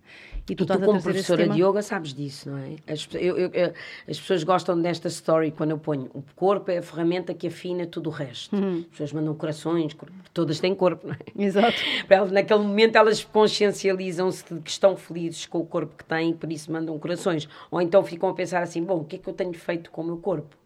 E 0.48 0.54
tu, 0.54 0.64
e 0.64 0.66
tu 0.66 0.78
como 0.80 1.00
professora 1.00 1.48
de 1.48 1.62
yoga, 1.62 1.80
sabes 1.80 2.12
disso, 2.12 2.50
não 2.50 2.58
é? 2.58 2.76
As, 2.86 3.08
eu, 3.14 3.38
eu, 3.38 3.50
eu, 3.52 3.72
as 4.08 4.20
pessoas 4.20 4.44
gostam 4.44 4.80
desta 4.80 5.08
story 5.08 5.52
quando 5.52 5.70
eu 5.70 5.78
ponho 5.78 6.10
o 6.12 6.22
corpo 6.36 6.70
é 6.70 6.78
a 6.78 6.82
ferramenta 6.82 7.32
que 7.32 7.46
afina 7.46 7.86
tudo 7.86 8.08
o 8.08 8.12
resto. 8.12 8.54
Uhum. 8.54 8.80
As 8.80 8.86
pessoas 8.86 9.12
mandam 9.12 9.34
corações, 9.34 9.96
todas 10.34 10.60
têm 10.60 10.74
corpo, 10.74 11.06
não 11.06 11.14
é? 11.14 11.44
Exato. 11.44 11.78
Naquele 12.30 12.60
momento 12.60 12.96
elas 12.96 13.24
consciencializam-se 13.24 14.52
de 14.52 14.60
que 14.60 14.70
estão 14.70 14.96
felizes 14.96 15.46
com 15.46 15.58
o 15.58 15.66
corpo 15.66 15.94
que 15.96 16.04
têm 16.04 16.30
e 16.30 16.34
por 16.34 16.52
isso 16.52 16.70
mandam 16.70 16.98
corações. 16.98 17.48
Ou 17.70 17.80
então 17.80 18.02
ficam 18.04 18.28
a 18.28 18.34
pensar 18.34 18.62
assim: 18.62 18.82
bom, 18.82 18.98
o 18.98 19.04
que 19.04 19.16
é 19.16 19.18
que 19.18 19.28
eu 19.28 19.32
tenho 19.34 19.54
feito 19.54 19.90
com 19.90 20.02
o 20.02 20.04
meu 20.04 20.16
corpo? 20.18 20.61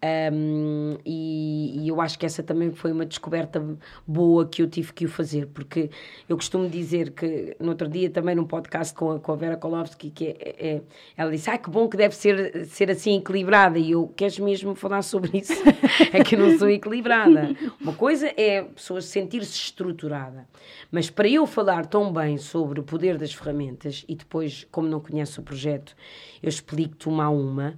Um, 0.00 0.96
e, 1.04 1.82
e, 1.82 1.88
eu 1.88 2.00
acho 2.00 2.16
que 2.16 2.24
essa 2.24 2.40
também 2.40 2.70
foi 2.70 2.92
uma 2.92 3.04
descoberta 3.04 3.60
boa 4.06 4.46
que 4.46 4.62
eu 4.62 4.68
tive 4.68 4.92
que 4.92 5.04
o 5.06 5.08
fazer, 5.08 5.46
porque 5.48 5.90
eu 6.28 6.36
costumo 6.36 6.68
dizer 6.68 7.10
que 7.10 7.56
no 7.58 7.70
outro 7.70 7.88
dia 7.88 8.08
também 8.08 8.36
num 8.36 8.44
podcast 8.44 8.94
com 8.94 9.12
a, 9.12 9.18
com 9.18 9.32
a 9.32 9.34
Vera 9.36 9.56
Kolovski, 9.56 10.10
que 10.10 10.26
é, 10.28 10.54
é, 10.58 10.82
ela 11.16 11.32
disse: 11.32 11.50
Ah, 11.50 11.58
que 11.58 11.68
bom 11.68 11.88
que 11.88 11.96
deve 11.96 12.14
ser, 12.14 12.64
ser 12.66 12.92
assim 12.92 13.16
equilibrada. 13.16 13.76
E 13.76 13.90
eu, 13.90 14.06
queres 14.16 14.38
mesmo 14.38 14.76
falar 14.76 15.02
sobre 15.02 15.38
isso? 15.38 15.52
é 16.12 16.22
que 16.22 16.36
eu 16.36 16.38
não 16.38 16.56
sou 16.56 16.70
equilibrada. 16.70 17.56
Uma 17.80 17.92
coisa 17.92 18.32
é 18.36 18.60
a 18.60 18.64
pessoa 18.64 19.00
sentir-se 19.00 19.56
estruturada, 19.56 20.46
mas 20.92 21.10
para 21.10 21.28
eu 21.28 21.44
falar 21.44 21.86
tão 21.86 22.12
bem 22.12 22.38
sobre 22.38 22.78
o 22.78 22.84
poder 22.84 23.18
das 23.18 23.34
ferramentas, 23.34 24.04
e 24.08 24.14
depois, 24.14 24.64
como 24.70 24.86
não 24.86 25.00
conheço 25.00 25.40
o 25.40 25.44
projeto, 25.44 25.96
eu 26.40 26.48
explico-te 26.48 27.08
uma 27.08 27.24
a 27.24 27.30
uma. 27.30 27.74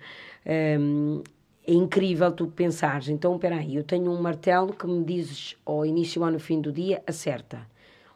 Um, 0.47 1.23
é 1.67 1.73
incrível 1.73 2.33
tu 2.33 2.47
pensares, 2.47 3.09
então, 3.09 3.35
espera 3.35 3.57
aí, 3.57 3.77
eu 3.77 3.85
tenho 3.85 4.11
um 4.11 4.21
martelo 4.21 4.73
que 4.73 4.87
me 4.87 5.05
dizes 5.05 5.57
ao 5.65 5.85
início 5.85 6.23
ou 6.23 6.31
no 6.31 6.41
fim 6.41 6.61
do 6.61 6.73
dia, 6.73 7.03
acerta. 7.07 7.67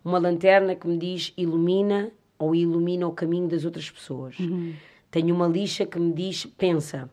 Uma 0.04 0.18
lanterna 0.18 0.74
que 0.74 0.86
me 0.86 0.98
diz 0.98 1.32
ilumina 1.36 2.10
ou 2.38 2.54
ilumina 2.54 3.06
o 3.06 3.12
caminho 3.12 3.48
das 3.48 3.64
outras 3.64 3.90
pessoas. 3.90 4.38
Uhum. 4.38 4.74
Tenho 5.10 5.34
uma 5.34 5.46
lixa 5.46 5.86
que 5.86 5.98
me 5.98 6.12
diz 6.12 6.44
pensa, 6.44 7.08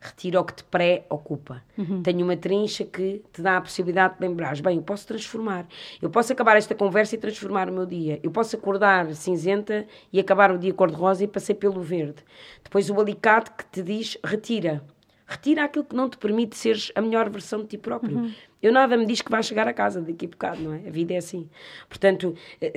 retira 0.00 0.40
o 0.40 0.44
que 0.44 0.54
te 0.54 0.64
pré-ocupa. 0.64 1.62
Uhum. 1.76 2.02
Tenho 2.02 2.24
uma 2.24 2.36
trincha 2.36 2.84
que 2.84 3.22
te 3.32 3.42
dá 3.42 3.58
a 3.58 3.60
possibilidade 3.60 4.14
de 4.14 4.20
lembrares, 4.26 4.60
bem, 4.60 4.76
eu 4.76 4.82
posso 4.82 5.06
transformar. 5.06 5.66
Eu 6.00 6.08
posso 6.08 6.32
acabar 6.32 6.56
esta 6.56 6.74
conversa 6.74 7.14
e 7.14 7.18
transformar 7.18 7.68
o 7.68 7.72
meu 7.72 7.84
dia. 7.84 8.18
Eu 8.22 8.30
posso 8.30 8.56
acordar 8.56 9.12
cinzenta 9.14 9.86
e 10.12 10.18
acabar 10.18 10.50
o 10.50 10.58
dia 10.58 10.72
cor-de-rosa 10.72 11.24
e 11.24 11.26
passei 11.28 11.54
pelo 11.54 11.82
verde. 11.82 12.22
Depois 12.62 12.88
o 12.88 12.98
alicate 12.98 13.50
que 13.50 13.64
te 13.66 13.82
diz 13.82 14.16
retira 14.24 14.82
retira 15.30 15.64
aquilo 15.64 15.84
que 15.84 15.94
não 15.94 16.08
te 16.08 16.18
permite 16.18 16.56
seres 16.56 16.90
a 16.94 17.00
melhor 17.00 17.30
versão 17.30 17.60
de 17.60 17.68
ti 17.68 17.78
próprio. 17.78 18.18
Uhum. 18.18 18.32
Eu 18.60 18.72
nada 18.72 18.96
me 18.96 19.06
diz 19.06 19.22
que 19.22 19.30
vais 19.30 19.46
chegar 19.46 19.66
a 19.68 19.72
casa 19.72 20.00
daqui 20.00 20.26
a 20.26 20.28
bocado, 20.28 20.60
não 20.60 20.74
é? 20.74 20.88
A 20.88 20.90
vida 20.90 21.14
é 21.14 21.16
assim. 21.16 21.48
Portanto, 21.88 22.34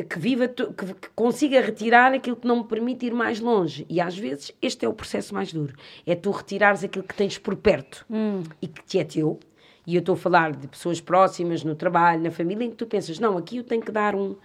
que 0.10 0.20
viva, 0.20 0.48
tu, 0.48 0.72
que, 0.72 0.86
que, 0.86 1.10
consiga 1.16 1.60
retirar 1.60 2.14
aquilo 2.14 2.36
que 2.36 2.48
não 2.48 2.58
me 2.58 2.64
permite 2.64 3.08
ir 3.08 3.14
mais 3.14 3.40
longe. 3.40 3.86
E 3.90 4.00
às 4.00 4.18
vezes 4.18 4.54
este 4.62 4.86
é 4.86 4.90
o 4.90 4.94
processo 4.94 5.34
mais 5.34 5.52
duro. 5.52 5.74
É 6.06 6.16
tu 6.16 6.32
retirares 6.32 6.84
aquilo 6.84 7.04
que 7.04 7.16
tens 7.16 7.38
por 7.38 7.56
perto 7.56 8.06
hum. 8.10 8.44
e 8.62 8.68
que 8.68 8.84
te 8.84 9.00
é 9.00 9.04
teu. 9.04 9.40
E 9.86 9.96
eu 9.96 10.00
estou 10.00 10.14
a 10.14 10.18
falar 10.18 10.54
de 10.54 10.68
pessoas 10.68 11.02
próximas, 11.02 11.64
no 11.64 11.76
trabalho, 11.76 12.22
na 12.22 12.32
família, 12.32 12.64
em 12.64 12.70
que 12.70 12.78
tu 12.78 12.86
pensas, 12.86 13.20
não, 13.20 13.38
aqui 13.38 13.58
eu 13.58 13.64
tenho 13.64 13.82
que 13.82 13.92
dar 13.92 14.16
um... 14.16 14.36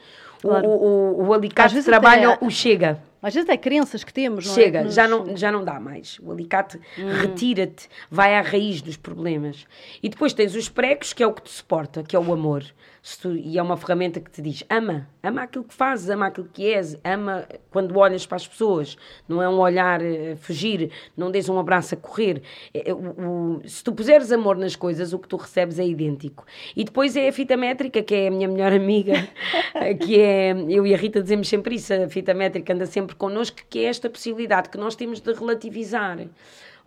Claro. 0.41 0.69
O, 0.69 1.21
o, 1.21 1.27
o 1.27 1.33
alicate 1.33 1.75
de 1.75 1.83
trabalho, 1.85 2.33
até... 2.33 2.45
o 2.45 2.51
chega. 2.51 3.01
Às 3.23 3.35
vezes 3.35 3.49
é 3.49 3.57
crenças 3.57 4.05
que 4.05 4.13
temos, 4.13 4.47
não 4.47 4.55
Chega, 4.55 4.81
é? 4.81 4.85
Nos... 4.85 4.95
já, 4.95 5.09
não, 5.09 5.37
já 5.37 5.51
não 5.51 5.65
dá 5.65 5.81
mais. 5.81 6.19
O 6.23 6.33
alicate 6.33 6.79
hum. 6.99 7.09
retira-te, 7.21 7.89
vai 8.11 8.37
à 8.37 8.41
raiz 8.41 8.81
dos 8.81 8.97
problemas. 8.97 9.67
E 10.03 10.09
depois 10.09 10.33
tens 10.33 10.55
os 10.55 10.69
pregos, 10.69 11.13
que 11.13 11.23
é 11.23 11.27
o 11.27 11.33
que 11.33 11.43
te 11.43 11.51
suporta, 11.51 12.03
que 12.03 12.15
é 12.15 12.19
o 12.19 12.33
amor. 12.33 12.65
Tu, 13.23 13.37
e 13.37 13.57
é 13.57 13.63
uma 13.63 13.77
ferramenta 13.77 14.21
que 14.21 14.31
te 14.31 14.43
diz: 14.43 14.63
ama, 14.69 15.09
ama 15.23 15.43
aquilo 15.43 15.65
que 15.65 15.73
fazes, 15.73 16.11
ama 16.11 16.27
aquilo 16.27 16.49
que 16.53 16.67
és, 16.67 16.99
ama 17.03 17.47
quando 17.71 17.97
olhas 17.97 18.27
para 18.27 18.37
as 18.37 18.47
pessoas. 18.47 18.99
Não 19.27 19.43
é 19.43 19.49
um 19.49 19.59
olhar 19.59 20.01
a 20.03 20.37
fugir, 20.37 20.91
não 21.17 21.31
dês 21.31 21.49
um 21.49 21.59
abraço 21.59 21.95
a 21.95 21.97
correr. 21.97 22.43
É, 22.75 22.93
o, 22.93 22.97
o, 22.97 23.63
se 23.65 23.83
tu 23.83 23.93
puseres 23.93 24.31
amor 24.31 24.57
nas 24.57 24.77
coisas, 24.77 25.13
o 25.13 25.19
que 25.19 25.27
tu 25.27 25.37
recebes 25.37 25.79
é 25.79 25.87
idêntico. 25.87 26.45
E 26.77 26.85
depois 26.85 27.17
é 27.17 27.29
a 27.29 27.33
fita 27.33 27.57
métrica, 27.57 28.03
que 28.03 28.15
é 28.15 28.29
a 28.29 28.31
minha 28.31 28.47
melhor 28.47 28.73
amiga, 28.75 29.15
que 30.05 30.21
é. 30.21 30.53
Eu 30.69 30.87
e 30.87 30.93
a 30.93 30.97
Rita 30.97 31.23
dizemos 31.23 31.49
sempre 31.49 31.77
isso, 31.77 31.95
a 31.95 32.09
fita 32.09 32.35
métrica 32.35 32.75
anda 32.75 32.85
sempre 32.85 33.08
connosco, 33.15 33.59
que 33.69 33.81
é 33.81 33.85
esta 33.85 34.09
possibilidade 34.09 34.69
que 34.69 34.79
nós 34.79 34.95
temos 34.95 35.21
de 35.21 35.33
relativizar. 35.33 36.19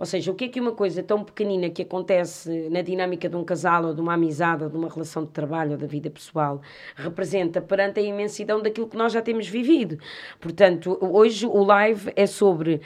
Ou 0.02 0.06
seja, 0.08 0.32
o 0.32 0.34
que 0.34 0.46
é 0.46 0.48
que 0.48 0.60
uma 0.60 0.72
coisa 0.72 1.04
tão 1.04 1.24
pequenina 1.24 1.70
que 1.70 1.84
acontece 1.84 2.70
na 2.72 2.82
dinâmica 2.82 3.30
de 3.30 3.36
um 3.36 3.44
casal 3.44 3.86
ou 3.86 3.94
de 3.94 4.02
uma 4.02 4.16
amizade 4.16 4.64
ou 4.64 4.70
de 4.72 4.76
uma 4.76 4.90
relação 4.90 5.24
de 5.24 5.30
trabalho 5.30 5.74
ou 5.74 5.78
da 5.78 5.86
vida 5.86 6.10
pessoal 6.10 6.60
representa 6.96 7.62
perante 7.62 8.00
a 8.00 8.04
imensidão 8.04 8.64
daquilo 8.64 8.88
que 8.88 8.98
nós 8.98 9.14
já 9.14 9.22
temos 9.22 9.48
vivido. 9.48 10.00
Portanto, 10.40 10.98
hoje 11.00 11.46
o 11.46 11.64
live 11.64 12.12
é 12.16 12.26
sobre 12.26 12.82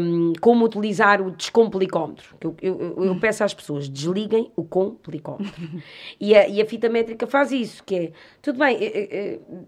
um, 0.00 0.34
como 0.40 0.64
utilizar 0.64 1.20
o 1.20 1.32
descomplicómetro. 1.32 2.36
Eu, 2.40 2.54
eu, 2.62 3.04
eu, 3.06 3.18
peço 3.18 3.42
às 3.42 3.52
pessoas, 3.52 3.88
desliguem 3.88 4.52
o 4.54 4.62
complicómetro. 4.62 5.52
e, 6.20 6.32
a, 6.32 6.46
e 6.46 6.62
a 6.62 6.64
fita 6.64 6.88
métrica 6.88 7.26
faz 7.26 7.50
isso, 7.50 7.82
que 7.82 7.96
é, 7.96 8.12
tudo 8.40 8.60
bem, 8.60 8.78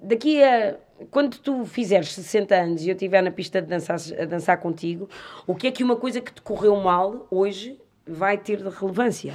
daqui 0.00 0.40
a 0.44 0.77
quando 1.11 1.38
tu 1.38 1.64
fizeres 1.64 2.12
60 2.12 2.54
anos 2.54 2.83
e 2.83 2.88
eu 2.88 2.94
estiver 2.94 3.22
na 3.22 3.30
pista 3.30 3.61
de 3.61 3.68
dançar, 3.68 3.98
a 4.18 4.24
dançar 4.24 4.59
contigo, 4.59 5.09
o 5.46 5.54
que 5.54 5.66
é 5.66 5.70
que 5.70 5.83
uma 5.83 5.96
coisa 5.96 6.20
que 6.20 6.33
te 6.33 6.42
correu 6.42 6.76
mal 6.76 7.26
hoje 7.30 7.80
vai 8.07 8.38
ter 8.38 8.61
relevância? 8.61 9.35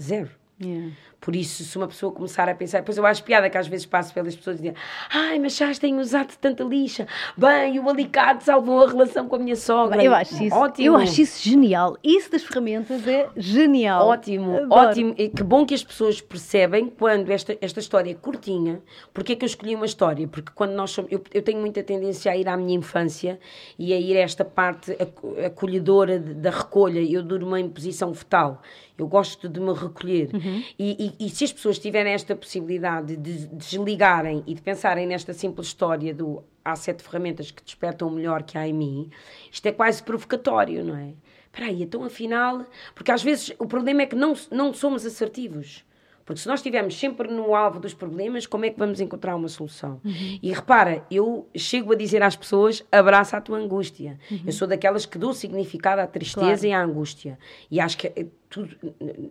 Zero. 0.00 0.30
Yeah. 0.62 0.92
Por 1.20 1.34
isso, 1.34 1.64
se 1.64 1.76
uma 1.76 1.88
pessoa 1.88 2.12
começar 2.12 2.48
a 2.48 2.54
pensar, 2.54 2.78
depois 2.78 2.96
eu 2.96 3.04
acho 3.04 3.24
piada 3.24 3.50
que 3.50 3.58
às 3.58 3.66
vezes 3.66 3.86
passo 3.86 4.14
pelas 4.14 4.36
pessoas 4.36 4.58
e 4.58 4.62
dizem 4.62 4.76
ai, 5.10 5.38
mas 5.38 5.56
já 5.56 5.72
têm 5.74 5.98
usado 5.98 6.36
tanta 6.40 6.62
lixa, 6.62 7.06
bem, 7.36 7.78
o 7.80 7.88
alicate 7.88 8.44
salvou 8.44 8.84
a 8.84 8.88
relação 8.88 9.26
com 9.28 9.36
a 9.36 9.38
minha 9.38 9.56
sogra. 9.56 10.02
Eu 10.02 10.14
acho 10.14 10.42
isso, 10.42 10.54
ótimo. 10.54 10.86
Eu 10.86 10.96
acho 10.96 11.20
isso 11.20 11.42
genial. 11.42 11.96
Isso 12.02 12.30
das 12.30 12.44
ferramentas 12.44 13.06
é 13.06 13.28
genial. 13.36 14.06
Ótimo, 14.06 14.56
Adoro. 14.56 14.88
ótimo. 14.88 15.14
E 15.18 15.28
que 15.28 15.42
bom 15.42 15.66
que 15.66 15.74
as 15.74 15.82
pessoas 15.82 16.20
percebem 16.20 16.88
quando 16.88 17.30
esta, 17.30 17.56
esta 17.60 17.80
história 17.80 18.10
é 18.10 18.14
curtinha. 18.14 18.80
Porque 19.12 19.32
é 19.32 19.36
que 19.36 19.44
eu 19.44 19.46
escolhi 19.46 19.74
uma 19.74 19.86
história? 19.86 20.28
Porque 20.28 20.52
quando 20.54 20.72
nós 20.72 20.90
somos. 20.90 21.10
Eu, 21.10 21.22
eu 21.32 21.42
tenho 21.42 21.60
muita 21.60 21.82
tendência 21.82 22.30
a 22.30 22.36
ir 22.36 22.48
à 22.48 22.56
minha 22.56 22.76
infância 22.76 23.38
e 23.78 23.92
a 23.92 23.98
ir 23.98 24.16
a 24.16 24.20
esta 24.20 24.44
parte 24.44 24.96
acolhedora 25.44 26.18
da 26.18 26.50
recolha. 26.50 27.00
Eu 27.00 27.22
durmo 27.22 27.56
em 27.56 27.68
posição 27.68 28.14
fetal. 28.14 28.62
Eu 28.98 29.06
gosto 29.06 29.48
de 29.48 29.60
me 29.60 29.74
recolher. 29.74 30.30
Uhum. 30.32 30.62
E, 30.78 31.05
e, 31.05 31.05
e, 31.18 31.30
se 31.30 31.44
as 31.44 31.52
pessoas 31.52 31.78
tiverem 31.78 32.12
esta 32.12 32.34
possibilidade 32.34 33.16
de 33.16 33.46
desligarem 33.48 34.42
e 34.46 34.54
de 34.54 34.60
pensarem 34.60 35.06
nesta 35.06 35.32
simples 35.32 35.68
história 35.68 36.14
do 36.14 36.42
há 36.64 36.74
sete 36.74 37.02
ferramentas 37.02 37.50
que 37.50 37.62
despertam 37.62 38.08
o 38.08 38.10
melhor 38.10 38.42
que 38.42 38.58
há 38.58 38.66
em 38.66 38.72
mim, 38.72 39.10
isto 39.50 39.66
é 39.66 39.72
quase 39.72 40.02
provocatório, 40.02 40.84
não 40.84 40.96
é? 40.96 41.12
Espera 41.46 41.66
aí, 41.66 41.82
então 41.82 42.04
afinal... 42.04 42.66
Porque 42.94 43.10
às 43.10 43.22
vezes 43.22 43.54
o 43.58 43.66
problema 43.66 44.02
é 44.02 44.06
que 44.06 44.16
não, 44.16 44.34
não 44.50 44.74
somos 44.74 45.06
assertivos. 45.06 45.85
Porque 46.26 46.40
se 46.40 46.48
nós 46.48 46.58
estivermos 46.58 46.98
sempre 46.98 47.28
no 47.28 47.54
alvo 47.54 47.78
dos 47.78 47.94
problemas, 47.94 48.46
como 48.48 48.64
é 48.64 48.70
que 48.70 48.78
vamos 48.78 49.00
encontrar 49.00 49.36
uma 49.36 49.48
solução? 49.48 50.00
Uhum. 50.04 50.38
E 50.42 50.52
repara, 50.52 51.06
eu 51.08 51.48
chego 51.54 51.92
a 51.92 51.96
dizer 51.96 52.20
às 52.20 52.34
pessoas: 52.34 52.84
abraça 52.90 53.36
a 53.36 53.40
tua 53.40 53.56
angústia. 53.56 54.18
Uhum. 54.28 54.40
Eu 54.44 54.52
sou 54.52 54.66
daquelas 54.66 55.06
que 55.06 55.18
dou 55.18 55.32
significado 55.32 56.00
à 56.00 56.06
tristeza 56.06 56.44
claro. 56.44 56.66
e 56.66 56.72
à 56.72 56.82
angústia. 56.82 57.38
E 57.70 57.78
acho 57.78 57.96
que 57.96 58.08
eh, 58.08 58.26
tudo, 58.50 58.76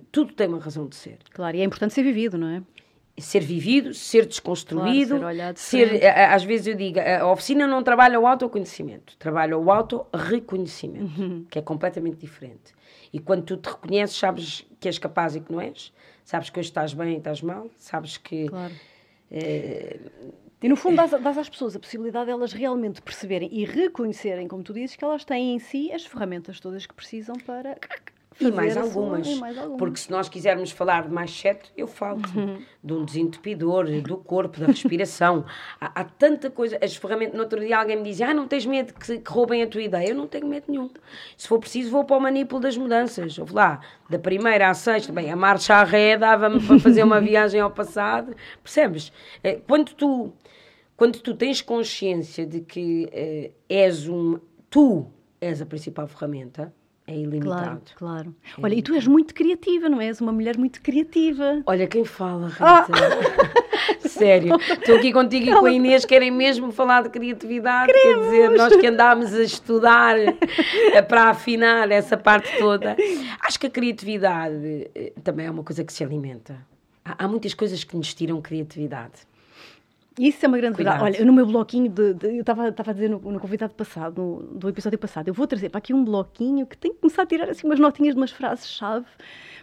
tudo 0.10 0.34
tem 0.34 0.48
uma 0.48 0.60
razão 0.60 0.88
de 0.88 0.96
ser. 0.96 1.18
Claro, 1.32 1.58
e 1.58 1.60
é 1.60 1.64
importante 1.66 1.94
ser 1.94 2.02
vivido, 2.02 2.38
não 2.38 2.48
é? 2.48 2.64
Ser 3.18 3.40
vivido, 3.40 3.94
ser 3.94 4.26
desconstruído, 4.26 5.20
claro, 5.20 5.38
ser, 5.56 6.00
ser 6.00 6.06
às 6.08 6.44
vezes 6.44 6.68
eu 6.68 6.76
digo, 6.76 7.00
a 7.00 7.32
oficina 7.32 7.66
não 7.66 7.82
trabalha 7.82 8.20
o 8.20 8.28
autoconhecimento, 8.28 9.16
trabalha 9.18 9.58
o 9.58 9.72
auto-reconhecimento, 9.72 11.22
uhum. 11.22 11.46
que 11.50 11.58
é 11.58 11.62
completamente 11.62 12.18
diferente. 12.18 12.74
E 13.14 13.20
quando 13.20 13.44
tu 13.44 13.58
te 13.58 13.70
reconheces, 13.70 14.18
sabes 14.18 14.68
que 14.80 14.90
és 14.90 15.00
capaz 15.00 15.36
e 15.36 15.40
que 15.40 15.52
não 15.52 15.62
és, 15.62 15.94
sabes 16.26 16.50
que 16.50 16.60
hoje 16.60 16.70
estás 16.70 16.94
bem 16.94 17.14
e 17.14 17.18
estás 17.18 17.42
mal, 17.42 17.70
sabes 17.78 18.18
que. 18.18 18.50
Claro. 18.50 18.74
É... 19.32 19.98
E 20.62 20.68
no 20.68 20.76
fundo, 20.76 20.98
dás, 21.08 21.12
dás 21.12 21.38
às 21.38 21.48
pessoas 21.48 21.76
a 21.76 21.80
possibilidade 21.80 22.26
de 22.26 22.32
elas 22.32 22.52
realmente 22.52 23.02
perceberem 23.02 23.48
e 23.50 23.64
reconhecerem, 23.64 24.48
como 24.48 24.64
tu 24.64 24.74
dizes, 24.74 24.98
que 24.98 25.06
elas 25.06 25.24
têm 25.24 25.56
em 25.56 25.60
si 25.60 25.90
as 25.94 26.06
ferramentas 26.06 26.60
todas 26.60 26.86
que 26.86 26.94
precisam 26.94 27.36
para 27.46 27.78
e 28.40 28.52
mais, 28.52 28.76
algumas, 28.76 29.26
e 29.26 29.36
mais, 29.36 29.58
algumas, 29.58 29.78
Porque 29.78 29.98
se 29.98 30.12
nós 30.12 30.28
quisermos 30.28 30.72
falar 30.72 31.04
de 31.04 31.14
mais 31.14 31.32
sete, 31.32 31.72
eu 31.78 31.88
falo 31.88 32.22
uhum. 32.36 32.62
de 32.84 32.94
um 32.94 33.06
desentupidor, 33.06 33.86
do 34.02 34.18
corpo, 34.18 34.60
da 34.60 34.68
respiração. 34.68 35.46
há, 35.80 36.02
há, 36.02 36.04
tanta 36.04 36.50
coisa. 36.50 36.78
As 36.82 36.96
ferramentas. 36.98 37.36
No 37.36 37.44
outro 37.44 37.60
dia 37.60 37.78
alguém 37.78 37.96
me 37.96 38.04
dizia: 38.04 38.30
Ah, 38.30 38.34
não 38.34 38.48
tens 38.48 38.66
medo 38.66 38.94
que, 38.94 39.20
que, 39.20 39.32
roubem 39.32 39.64
a 39.64 39.68
tua 39.68 39.82
ideia? 39.82 40.10
Eu 40.10 40.16
não 40.16 40.28
tenho 40.28 40.48
medo 40.48 40.66
nenhum. 40.68 40.90
Se 41.38 41.48
for 41.48 41.60
preciso, 41.60 41.90
vou 41.90 42.04
para 42.04 42.18
o 42.18 42.20
manipulo 42.20 42.62
das 42.62 42.76
mudanças. 42.76 43.38
Vou 43.38 43.48
lá, 43.54 43.80
da 44.10 44.20
primeira 44.20 44.70
à 44.70 44.74
sexta, 44.74 45.14
bem, 45.14 45.32
a 45.32 45.36
marcha 45.36 45.76
à 45.76 45.84
ré 45.86 46.18
dava-me 46.18 46.62
para 46.62 46.78
fazer 46.80 47.04
uma 47.04 47.22
viagem 47.22 47.62
ao 47.62 47.72
passado. 47.72 48.36
Percebes? 48.62 49.14
Eh, 49.44 49.62
quando 49.66 49.94
tu, 49.94 50.34
quando 50.98 51.20
tu 51.20 51.34
tens 51.34 51.62
consciência 51.62 52.46
de 52.46 52.60
que 52.60 53.06
uh, 53.06 53.56
és 53.70 54.10
um. 54.10 54.40
Tu 54.70 55.08
és 55.40 55.62
a 55.62 55.66
principal 55.66 56.06
ferramenta 56.08 56.74
é 57.08 57.16
ilimitado. 57.16 57.82
Claro, 57.96 57.96
claro. 57.96 58.36
É 58.58 58.62
Olha, 58.62 58.74
ilimitado. 58.74 58.74
e 58.74 58.82
tu 58.82 58.94
és 58.96 59.08
muito 59.08 59.34
criativa, 59.34 59.90
não 59.90 60.02
é? 60.02 60.08
És 60.08 60.22
uma 60.22 60.32
mulher 60.32 60.58
muito 60.58 60.82
criativa. 60.82 61.62
Olha, 61.66 61.88
quem 61.88 62.04
fala! 62.04 62.48
Rita? 62.50 62.66
Ah! 62.66 62.88
Sério, 64.08 64.56
estou 64.56 64.96
aqui 64.96 65.12
contigo 65.12 65.50
e 65.50 65.54
com 65.54 65.66
a 65.66 65.72
Inês, 65.72 66.06
querem 66.06 66.32
mesmo 66.32 66.72
falar 66.72 67.04
de 67.04 67.10
criatividade. 67.10 67.92
Queremos. 67.92 68.26
Quer 68.28 68.32
dizer, 68.32 68.58
nós 68.58 68.76
que 68.76 68.88
andámos 68.88 69.34
a 69.34 69.44
estudar 69.44 70.18
eh, 70.18 71.02
para 71.02 71.30
afinar 71.30 71.92
essa 71.92 72.16
parte 72.18 72.58
toda. 72.58 72.96
Acho 73.42 73.60
que 73.60 73.68
a 73.68 73.70
criatividade 73.70 74.90
eh, 74.96 75.14
também 75.24 75.46
é 75.46 75.52
uma 75.52 75.64
coisa 75.64 75.84
que 75.84 75.92
se 75.92 76.04
alimenta. 76.04 76.58
Há, 77.04 77.26
há 77.26 77.28
muitas 77.28 77.54
coisas 77.54 77.84
que 77.84 77.96
nos 77.96 78.14
tiram 78.14 78.42
criatividade. 78.42 79.28
Isso 80.20 80.46
é 80.46 80.48
uma 80.48 80.58
grande 80.58 80.78
verdade. 80.78 81.04
Olha, 81.04 81.26
no 81.26 81.34
meu 81.34 81.46
bloquinho, 81.46 81.90
de, 81.90 82.14
de 82.14 82.28
eu 82.38 82.42
estava 82.42 82.68
a 82.68 82.94
dizer 82.94 83.10
no, 83.10 83.20
no, 83.20 83.40
convidado 83.40 83.74
passado, 83.74 84.22
no, 84.22 84.60
do 84.60 84.70
episódio 84.70 84.98
passado, 84.98 85.28
eu 85.28 85.34
vou 85.34 85.46
trazer 85.46 85.70
para 85.70 85.80
aqui 85.80 85.94
um 85.94 86.06
bloquinho 86.06 86.66
que 86.66 86.78
tem 86.78 86.94
que 86.94 87.00
começar 87.00 87.24
a 87.24 87.26
tirar 87.26 87.50
assim 87.50 87.68
umas 87.68 87.80
notinhas 87.80 88.16
de 88.16 88.22
umas 88.22 88.32
frases-chave, 88.32 89.06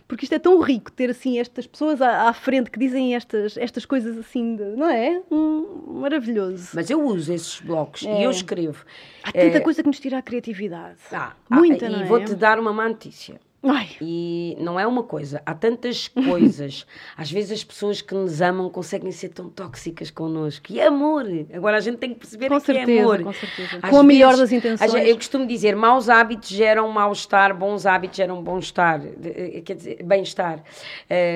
porque 0.06 0.24
isto 0.24 0.34
é 0.34 0.38
tão 0.38 0.60
rico 0.60 0.92
ter 0.92 1.08
assim 1.08 1.38
estas 1.38 1.66
pessoas 1.66 2.02
à, 2.02 2.28
à 2.28 2.32
frente 2.34 2.70
que 2.70 2.78
dizem 2.78 3.14
estas, 3.14 3.56
estas 3.56 3.86
coisas 3.86 4.18
assim, 4.18 4.56
de, 4.56 4.64
não 4.76 4.90
é? 4.90 5.22
Um, 5.30 6.00
maravilhoso. 6.00 6.70
Mas 6.74 6.90
eu 6.90 7.02
uso 7.02 7.32
esses 7.32 7.60
blocos 7.60 8.04
é. 8.04 8.20
e 8.20 8.24
eu 8.24 8.30
escrevo. 8.30 8.84
Há 9.22 9.32
tanta 9.32 9.56
é... 9.56 9.60
coisa 9.60 9.82
que 9.82 9.88
nos 9.88 10.00
tira 10.00 10.18
a 10.18 10.22
criatividade. 10.22 10.98
Ah, 11.12 11.32
Muita, 11.48 11.86
ah, 11.86 11.90
E 11.90 12.02
é? 12.02 12.04
vou-te 12.04 12.34
dar 12.34 12.58
uma 12.58 12.72
má 12.72 12.88
notícia. 12.88 13.40
Ai. 13.64 13.90
E 14.00 14.56
não 14.58 14.78
é 14.78 14.86
uma 14.86 15.04
coisa, 15.04 15.40
há 15.46 15.54
tantas 15.54 16.08
coisas. 16.28 16.84
Às 17.16 17.30
vezes 17.30 17.52
as 17.52 17.64
pessoas 17.64 18.02
que 18.02 18.12
nos 18.12 18.40
amam 18.40 18.68
conseguem 18.68 19.12
ser 19.12 19.28
tão 19.28 19.48
tóxicas 19.48 20.10
connosco. 20.10 20.66
E 20.70 20.80
é 20.80 20.86
amor. 20.86 21.24
Agora 21.52 21.76
a 21.76 21.80
gente 21.80 21.98
tem 21.98 22.12
que 22.12 22.18
perceber 22.18 22.48
com 22.48 22.60
que 22.60 22.72
é 22.72 22.74
certeza, 22.74 23.00
é 23.00 23.02
amor. 23.02 23.22
Com 23.22 23.32
certeza. 23.32 23.78
Às 23.80 23.90
com 23.90 23.98
a 23.98 24.02
melhor 24.02 24.36
das 24.36 24.50
intenções. 24.50 24.92
Eu 24.94 25.16
costumo 25.16 25.46
dizer, 25.46 25.76
maus 25.76 26.08
hábitos 26.08 26.48
geram 26.48 26.88
mal-estar, 26.88 27.56
bons 27.56 27.86
hábitos 27.86 28.16
geram 28.16 28.42
bom-estar. 28.42 29.00
Eh, 29.22 29.62
quer 29.64 29.76
dizer, 29.76 30.02
bem-estar. 30.02 30.62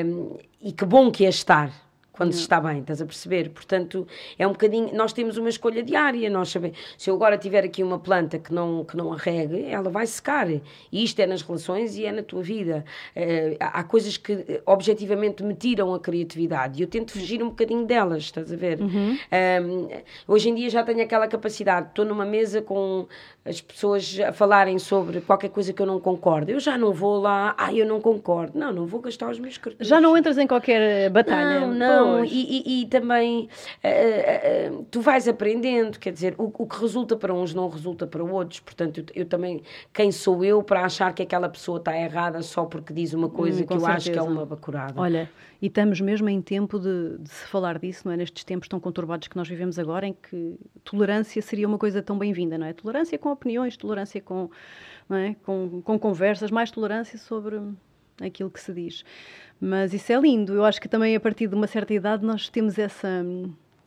Um, 0.05 0.37
e 0.61 0.73
que 0.73 0.85
bom 0.85 1.11
que 1.11 1.25
é 1.25 1.29
estar 1.29 1.86
quando 2.17 2.33
se 2.33 2.41
está 2.41 2.61
bem, 2.61 2.81
estás 2.81 3.03
a 3.03 3.07
perceber? 3.07 3.51
Portanto, 3.51 4.07
é 4.39 4.47
um 4.47 4.53
bocadinho. 4.53 4.95
Nós 4.95 5.13
temos 5.13 5.37
uma 5.37 5.49
escolha 5.49 5.83
diária. 5.83 6.29
Nós 6.31 6.49
sabemos, 6.49 6.79
se 6.97 7.11
eu 7.11 7.15
agora 7.15 7.37
tiver 7.37 7.65
aqui 7.65 7.83
uma 7.83 7.99
planta 7.99 8.39
que 8.39 8.53
não, 8.53 8.85
que 8.85 8.97
não 8.97 9.13
arregue, 9.13 9.65
ela 9.65 9.91
vai 9.91 10.07
secar. 10.07 10.49
E 10.51 10.63
isto 10.93 11.21
é 11.21 11.27
nas 11.27 11.43
relações 11.43 11.97
e 11.97 12.05
é 12.05 12.13
na 12.13 12.23
tua 12.23 12.43
vida. 12.43 12.85
Uh, 13.15 13.57
há 13.61 13.85
coisas 13.85 14.17
que 14.17 14.63
objetivamente 14.65 15.43
me 15.43 15.55
tiram 15.55 15.93
a 15.95 16.01
criatividade 16.01 16.79
e 16.79 16.83
eu 16.83 16.89
tento 16.89 17.13
fugir 17.13 17.43
um 17.43 17.49
bocadinho 17.49 17.85
delas, 17.85 18.25
estás 18.25 18.53
a 18.53 18.57
ver? 18.57 18.81
Uhum. 18.81 19.19
Um, 19.63 19.89
hoje 20.27 20.49
em 20.49 20.55
dia 20.55 20.71
já 20.71 20.83
tenho 20.83 21.03
aquela 21.03 21.29
capacidade. 21.29 21.89
Estou 21.89 22.05
numa 22.05 22.25
mesa 22.25 22.63
com 22.63 23.07
as 23.45 23.61
pessoas 23.61 24.19
a 24.27 24.33
falarem 24.33 24.79
sobre 24.79 25.21
qualquer 25.21 25.51
coisa 25.51 25.73
que 25.73 25.81
eu 25.81 25.87
não 25.87 26.01
concordo. 26.01 26.51
Eu 26.51 26.61
já 26.61 26.77
não 26.79 26.93
vou 26.93 27.21
lá, 27.21 27.55
ah, 27.59 27.73
eu 27.73 27.87
não 27.87 28.01
concordo. 28.01 28.59
Não, 28.59 28.73
não 28.73 28.87
vou 28.87 29.01
gastar 29.01 29.31
os 29.31 29.39
meus 29.39 29.59
cartões. 29.59 29.87
Já 29.87 30.01
não 30.01 30.17
entras 30.17 30.39
em 30.39 30.47
qualquer 30.47 31.11
batalha. 31.11 31.61
Não, 31.61 31.75
não. 31.75 32.06
E, 32.25 32.63
e, 32.67 32.83
e, 32.83 32.87
também 32.87 33.49
uh, 33.85 34.75
uh, 34.75 34.87
tu 34.91 35.01
vais 35.01 35.29
aprendendo, 35.29 35.99
quer 35.99 36.13
dizer, 36.13 36.35
o, 36.39 36.45
o, 36.45 36.67
que 36.67 36.81
resulta 36.81 37.17
para 37.17 37.33
uns 37.33 37.55
não 37.55 37.69
resulta 37.69 38.07
para 38.07 38.23
outros. 38.23 38.61
Portanto, 38.61 38.99
eu, 38.99 39.23
eu, 39.23 39.27
também, 39.27 39.63
quem 39.93 40.11
sou 40.11 40.45
eu 40.45 40.63
para 40.63 40.85
achar 40.85 41.13
que 41.15 41.23
aquela 41.23 41.49
pessoa 41.49 41.79
está 41.79 41.97
errada 41.97 42.43
só 42.43 42.65
porque 42.65 42.93
diz 42.93 43.13
uma 43.13 43.29
coisa 43.29 43.63
hum, 43.63 43.67
que 43.67 43.73
eu 43.73 43.81
certeza. 43.81 43.97
acho 43.97 44.13
que 44.13 44.19
é 44.19 44.23
uma 44.23 44.45
bacurada? 44.45 45.01
Olha, 45.01 45.31
e 45.61 45.67
estamos 45.67 46.01
mesmo 46.01 46.29
em 46.29 46.41
tempo 46.41 46.79
de, 46.79 47.19
de, 47.19 47.29
se 47.29 47.47
falar 47.47 47.79
disso, 47.79 48.03
não 48.05 48.13
é? 48.13 48.17
Nestes 48.17 48.45
tempos 48.45 48.69
tão 48.69 48.79
conturbados 48.79 49.29
que 49.29 49.37
nós 49.37 49.49
vivemos 49.49 49.79
agora, 49.79 50.07
em 50.07 50.13
que 50.13 50.59
tolerância 50.85 51.41
seria 51.41 51.67
uma 51.67 51.79
coisa 51.79 52.03
tão 52.03 52.19
bem-vinda, 52.19 52.59
não 52.59 52.67
é? 52.67 52.73
Tolerância 52.73 53.19
com 53.19 53.31
opiniões, 53.31 53.77
tolerância 53.77 54.21
com, 54.21 54.51
não 55.09 55.17
é? 55.17 55.35
com, 55.45 55.81
com 55.83 55.99
conversas, 55.99 56.51
mais 56.51 56.71
tolerância 56.71 57.19
sobre 57.19 57.61
aquilo 58.21 58.51
que 58.51 58.61
se 58.61 58.73
diz. 58.73 59.05
Mas 59.61 59.95
isso 59.95 60.13
é 60.13 60.21
lindo. 60.21 60.55
Eu 60.55 60.65
acho 60.65 60.81
que 60.81 60.89
também 60.89 61.17
a 61.17 61.21
partir 61.21 61.47
de 61.47 61.55
uma 61.55 61.67
certa 61.67 61.93
idade 61.95 62.25
nós 62.25 62.49
temos 62.49 62.79
essa. 62.79 63.25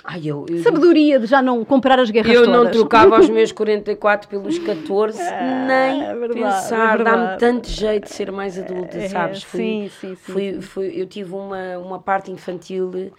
Ai, 0.03 0.21
eu, 0.25 0.45
eu, 0.49 0.63
Sabedoria 0.63 1.19
de 1.19 1.25
já 1.25 1.41
não 1.41 1.63
comprar 1.65 1.99
as 1.99 2.09
guerras 2.09 2.33
eu 2.33 2.45
todas. 2.45 2.55
Eu 2.55 2.63
não 2.63 2.71
trocava 2.71 3.19
os 3.19 3.27
meus 3.29 3.51
44 3.51 4.29
pelos 4.29 4.57
14, 4.57 5.21
ah, 5.21 5.65
nem 5.67 6.03
é 6.03 6.15
verdade, 6.15 6.39
pensar. 6.39 7.01
É 7.01 7.03
Dá-me 7.03 7.37
tanto 7.37 7.69
jeito 7.69 8.05
de 8.05 8.13
ser 8.13 8.31
mais 8.31 8.57
adulta, 8.57 8.97
é, 8.97 9.09
sabes? 9.09 9.43
Fui, 9.43 9.59
sim, 9.59 9.89
sim, 9.89 10.07
sim, 10.09 10.15
fui, 10.15 10.53
sim. 10.53 10.61
Fui, 10.61 10.93
eu 10.95 11.05
tive 11.05 11.33
uma, 11.35 11.77
uma 11.77 11.99
parte 11.99 12.31
infantil 12.31 12.87
uh, 12.87 13.11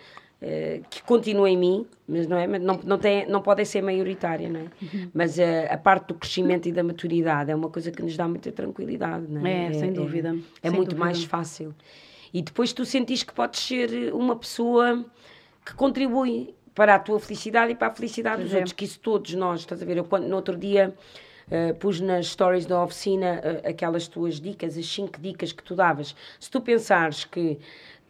que 0.89 1.03
continua 1.03 1.51
em 1.51 1.57
mim, 1.57 1.87
mas 2.09 2.27
não 2.27 2.39
é? 2.39 2.47
Não, 2.47 2.81
não, 2.83 2.99
tem, 2.99 3.29
não 3.29 3.43
pode 3.43 3.65
ser 3.67 3.83
maioritária, 3.83 4.49
não 4.49 4.61
é? 4.61 4.65
Uhum. 4.81 5.11
Mas 5.13 5.37
uh, 5.37 5.43
a 5.69 5.77
parte 5.77 6.09
do 6.09 6.15
crescimento 6.15 6.67
e 6.67 6.73
da 6.73 6.83
maturidade 6.83 7.51
é 7.51 7.55
uma 7.55 7.69
coisa 7.69 7.91
que 7.91 8.03
nos 8.03 8.17
dá 8.17 8.27
muita 8.27 8.51
tranquilidade, 8.51 9.27
não 9.29 9.47
é? 9.47 9.67
É, 9.67 9.73
sem 9.75 9.93
dúvida. 9.93 10.31
É, 10.63 10.69
é 10.69 10.71
sem 10.71 10.77
muito 10.77 10.91
dúvida. 10.91 11.05
mais 11.05 11.23
fácil. 11.25 11.75
E 12.33 12.43
depois 12.43 12.73
tu 12.73 12.85
sentires 12.85 13.23
que 13.23 13.33
podes 13.33 13.61
ser 13.61 14.15
uma 14.15 14.37
pessoa 14.37 15.05
que 15.65 15.75
contribui 15.75 16.55
para 16.75 16.95
a 16.95 16.99
tua 16.99 17.19
felicidade 17.19 17.73
e 17.73 17.75
para 17.75 17.89
a 17.89 17.91
felicidade 17.91 18.37
pois 18.37 18.49
dos 18.49 18.55
é. 18.55 18.59
outros, 18.59 18.73
que 18.73 18.85
isso 18.85 18.99
todos 19.01 19.35
nós, 19.35 19.61
estás 19.61 19.83
a 19.83 19.85
ver? 19.85 19.97
Eu 19.97 20.05
quando, 20.05 20.27
no 20.29 20.37
outro 20.37 20.57
dia 20.57 20.95
uh, 21.49 21.75
pus 21.75 22.01
nas 22.01 22.27
stories 22.29 22.67
da 22.67 22.83
oficina 22.83 23.41
uh, 23.43 23.69
aquelas 23.69 24.09
tuas 24.09 24.41
dicas, 24.41 24.79
as 24.79 24.87
cinco 24.87 25.21
dicas 25.21 25.53
que 25.53 25.63
tu 25.63 25.75
davas. 25.75 26.15
Se 26.39 26.51
tu 26.51 26.61
pensares 26.61 27.25
que 27.25 27.59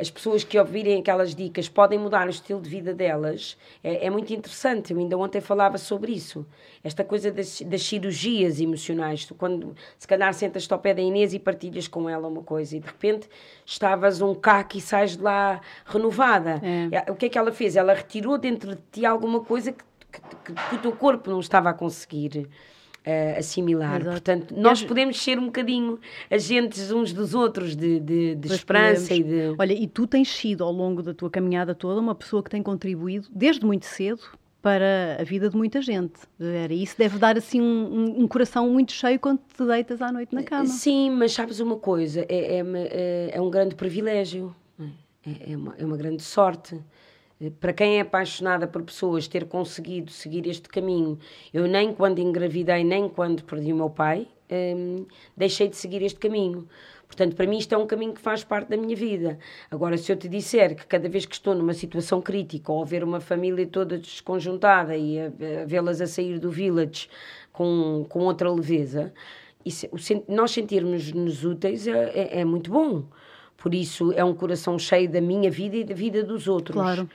as 0.00 0.10
pessoas 0.10 0.42
que 0.42 0.58
ouvirem 0.58 0.98
aquelas 0.98 1.34
dicas 1.34 1.68
podem 1.68 1.98
mudar 1.98 2.26
o 2.26 2.30
estilo 2.30 2.60
de 2.60 2.70
vida 2.70 2.94
delas, 2.94 3.56
é, 3.84 4.06
é 4.06 4.10
muito 4.10 4.32
interessante. 4.32 4.92
Eu 4.92 4.98
ainda 4.98 5.16
ontem 5.18 5.40
falava 5.40 5.76
sobre 5.76 6.12
isso. 6.12 6.46
Esta 6.82 7.04
coisa 7.04 7.30
das, 7.30 7.60
das, 7.60 7.82
cirurgias 7.82 8.60
emocionais. 8.60 9.26
Tu, 9.26 9.34
quando 9.34 9.76
se 9.98 10.08
calhar 10.08 10.32
sentas-te 10.32 10.72
ao 10.72 10.78
pé 10.78 10.94
da 10.94 11.02
Inês 11.02 11.34
e 11.34 11.38
partilhas 11.38 11.86
com 11.86 12.08
ela 12.08 12.26
uma 12.26 12.42
coisa 12.42 12.76
e 12.76 12.80
de 12.80 12.86
repente 12.86 13.28
estavas 13.66 14.22
um 14.22 14.34
caco 14.34 14.78
e 14.78 14.80
sais 14.80 15.16
de 15.16 15.22
lá 15.22 15.60
renovada. 15.84 16.62
É. 16.90 17.10
O 17.10 17.14
que 17.14 17.26
é 17.26 17.28
que 17.28 17.36
ela 17.36 17.52
fez? 17.52 17.76
Ela 17.76 17.92
retirou 17.92 18.38
dentro 18.38 18.74
de 18.74 18.82
ti 18.90 19.04
alguma 19.04 19.40
coisa 19.40 19.70
que, 19.70 19.84
que, 20.10 20.20
que, 20.20 20.52
que 20.54 20.74
o 20.76 20.78
teu 20.78 20.92
corpo 20.92 21.30
não 21.30 21.40
estava 21.40 21.68
a 21.68 21.74
conseguir 21.74 22.48
uh, 23.06 23.38
assimilar. 23.38 24.00
Exato. 24.00 24.10
Portanto, 24.10 24.54
nós 24.56 24.82
podemos 24.82 25.20
ser 25.20 25.38
um 25.38 25.46
bocadinho 25.46 25.98
agentes 26.30 26.90
uns 26.90 27.12
dos 27.12 27.34
outros 27.34 27.74
de, 27.76 28.00
de, 28.00 28.34
de 28.34 28.52
esperança 28.52 29.08
podemos. 29.08 29.32
e 29.32 29.50
de. 29.50 29.56
Olha, 29.58 29.72
e 29.72 29.86
tu 29.86 30.06
tens 30.06 30.28
sido 30.28 30.64
ao 30.64 30.72
longo 30.72 31.02
da 31.02 31.14
tua 31.14 31.30
caminhada 31.30 31.74
toda 31.74 32.00
uma 32.00 32.14
pessoa 32.14 32.42
que 32.42 32.50
tem 32.50 32.62
contribuído 32.62 33.28
desde 33.30 33.64
muito 33.64 33.86
cedo 33.86 34.22
para 34.62 35.16
a 35.18 35.24
vida 35.24 35.48
de 35.48 35.56
muita 35.56 35.80
gente. 35.80 36.20
Era 36.38 36.72
isso 36.72 36.94
deve 36.98 37.18
dar 37.18 37.36
assim 37.36 37.60
um, 37.60 38.22
um, 38.22 38.28
coração 38.28 38.68
muito 38.70 38.92
cheio 38.92 39.18
quando 39.18 39.40
te 39.56 39.64
deitas 39.64 40.02
à 40.02 40.12
noite 40.12 40.34
na 40.34 40.42
cama. 40.42 40.66
Sim, 40.66 41.10
mas 41.10 41.32
sabes 41.32 41.60
uma 41.60 41.76
coisa, 41.76 42.20
é, 42.28 42.58
é, 42.58 42.62
é, 42.62 43.30
é 43.32 43.40
um 43.40 43.50
grande 43.50 43.74
privilégio, 43.74 44.54
é, 45.26 45.52
é, 45.52 45.56
uma, 45.56 45.74
é 45.78 45.84
uma 45.84 45.96
grande 45.96 46.22
sorte. 46.22 46.78
Para 47.48 47.72
quem 47.72 47.98
é 47.98 48.00
apaixonada 48.00 48.66
por 48.66 48.82
pessoas, 48.82 49.26
ter 49.26 49.46
conseguido 49.46 50.10
seguir 50.10 50.46
este 50.46 50.68
caminho, 50.68 51.18
eu 51.54 51.66
nem 51.66 51.94
quando 51.94 52.18
engravidei, 52.18 52.84
nem 52.84 53.08
quando 53.08 53.44
perdi 53.44 53.72
o 53.72 53.76
meu 53.76 53.88
pai, 53.88 54.28
hum, 54.50 55.06
deixei 55.36 55.68
de 55.68 55.76
seguir 55.76 56.02
este 56.02 56.18
caminho. 56.18 56.68
Portanto, 57.06 57.34
para 57.34 57.46
mim 57.46 57.58
isto 57.58 57.74
é 57.74 57.78
um 57.78 57.86
caminho 57.86 58.12
que 58.12 58.20
faz 58.20 58.44
parte 58.44 58.68
da 58.68 58.76
minha 58.76 58.94
vida. 58.94 59.38
Agora, 59.68 59.98
se 59.98 60.12
eu 60.12 60.16
te 60.16 60.28
disser 60.28 60.76
que 60.76 60.86
cada 60.86 61.08
vez 61.08 61.26
que 61.26 61.34
estou 61.34 61.54
numa 61.54 61.74
situação 61.74 62.20
crítica 62.20 62.70
ou 62.70 62.84
ver 62.84 63.02
uma 63.02 63.20
família 63.20 63.66
toda 63.66 63.98
desconjuntada 63.98 64.96
e 64.96 65.18
a, 65.18 65.26
a 65.26 65.64
vê-las 65.66 66.00
a 66.00 66.06
sair 66.06 66.38
do 66.38 66.50
village 66.50 67.08
com, 67.52 68.06
com 68.08 68.20
outra 68.20 68.52
leveza, 68.52 69.12
isso, 69.64 69.86
o, 69.86 70.32
nós 70.32 70.52
sentirmos-nos 70.52 71.44
úteis 71.44 71.86
é, 71.88 72.10
é, 72.14 72.40
é 72.40 72.44
muito 72.44 72.70
bom. 72.70 73.04
Por 73.56 73.74
isso, 73.74 74.12
é 74.12 74.24
um 74.24 74.32
coração 74.32 74.78
cheio 74.78 75.10
da 75.10 75.20
minha 75.20 75.50
vida 75.50 75.76
e 75.76 75.84
da 75.84 75.94
vida 75.94 76.22
dos 76.22 76.48
outros. 76.48 76.74
Claro. 76.74 77.08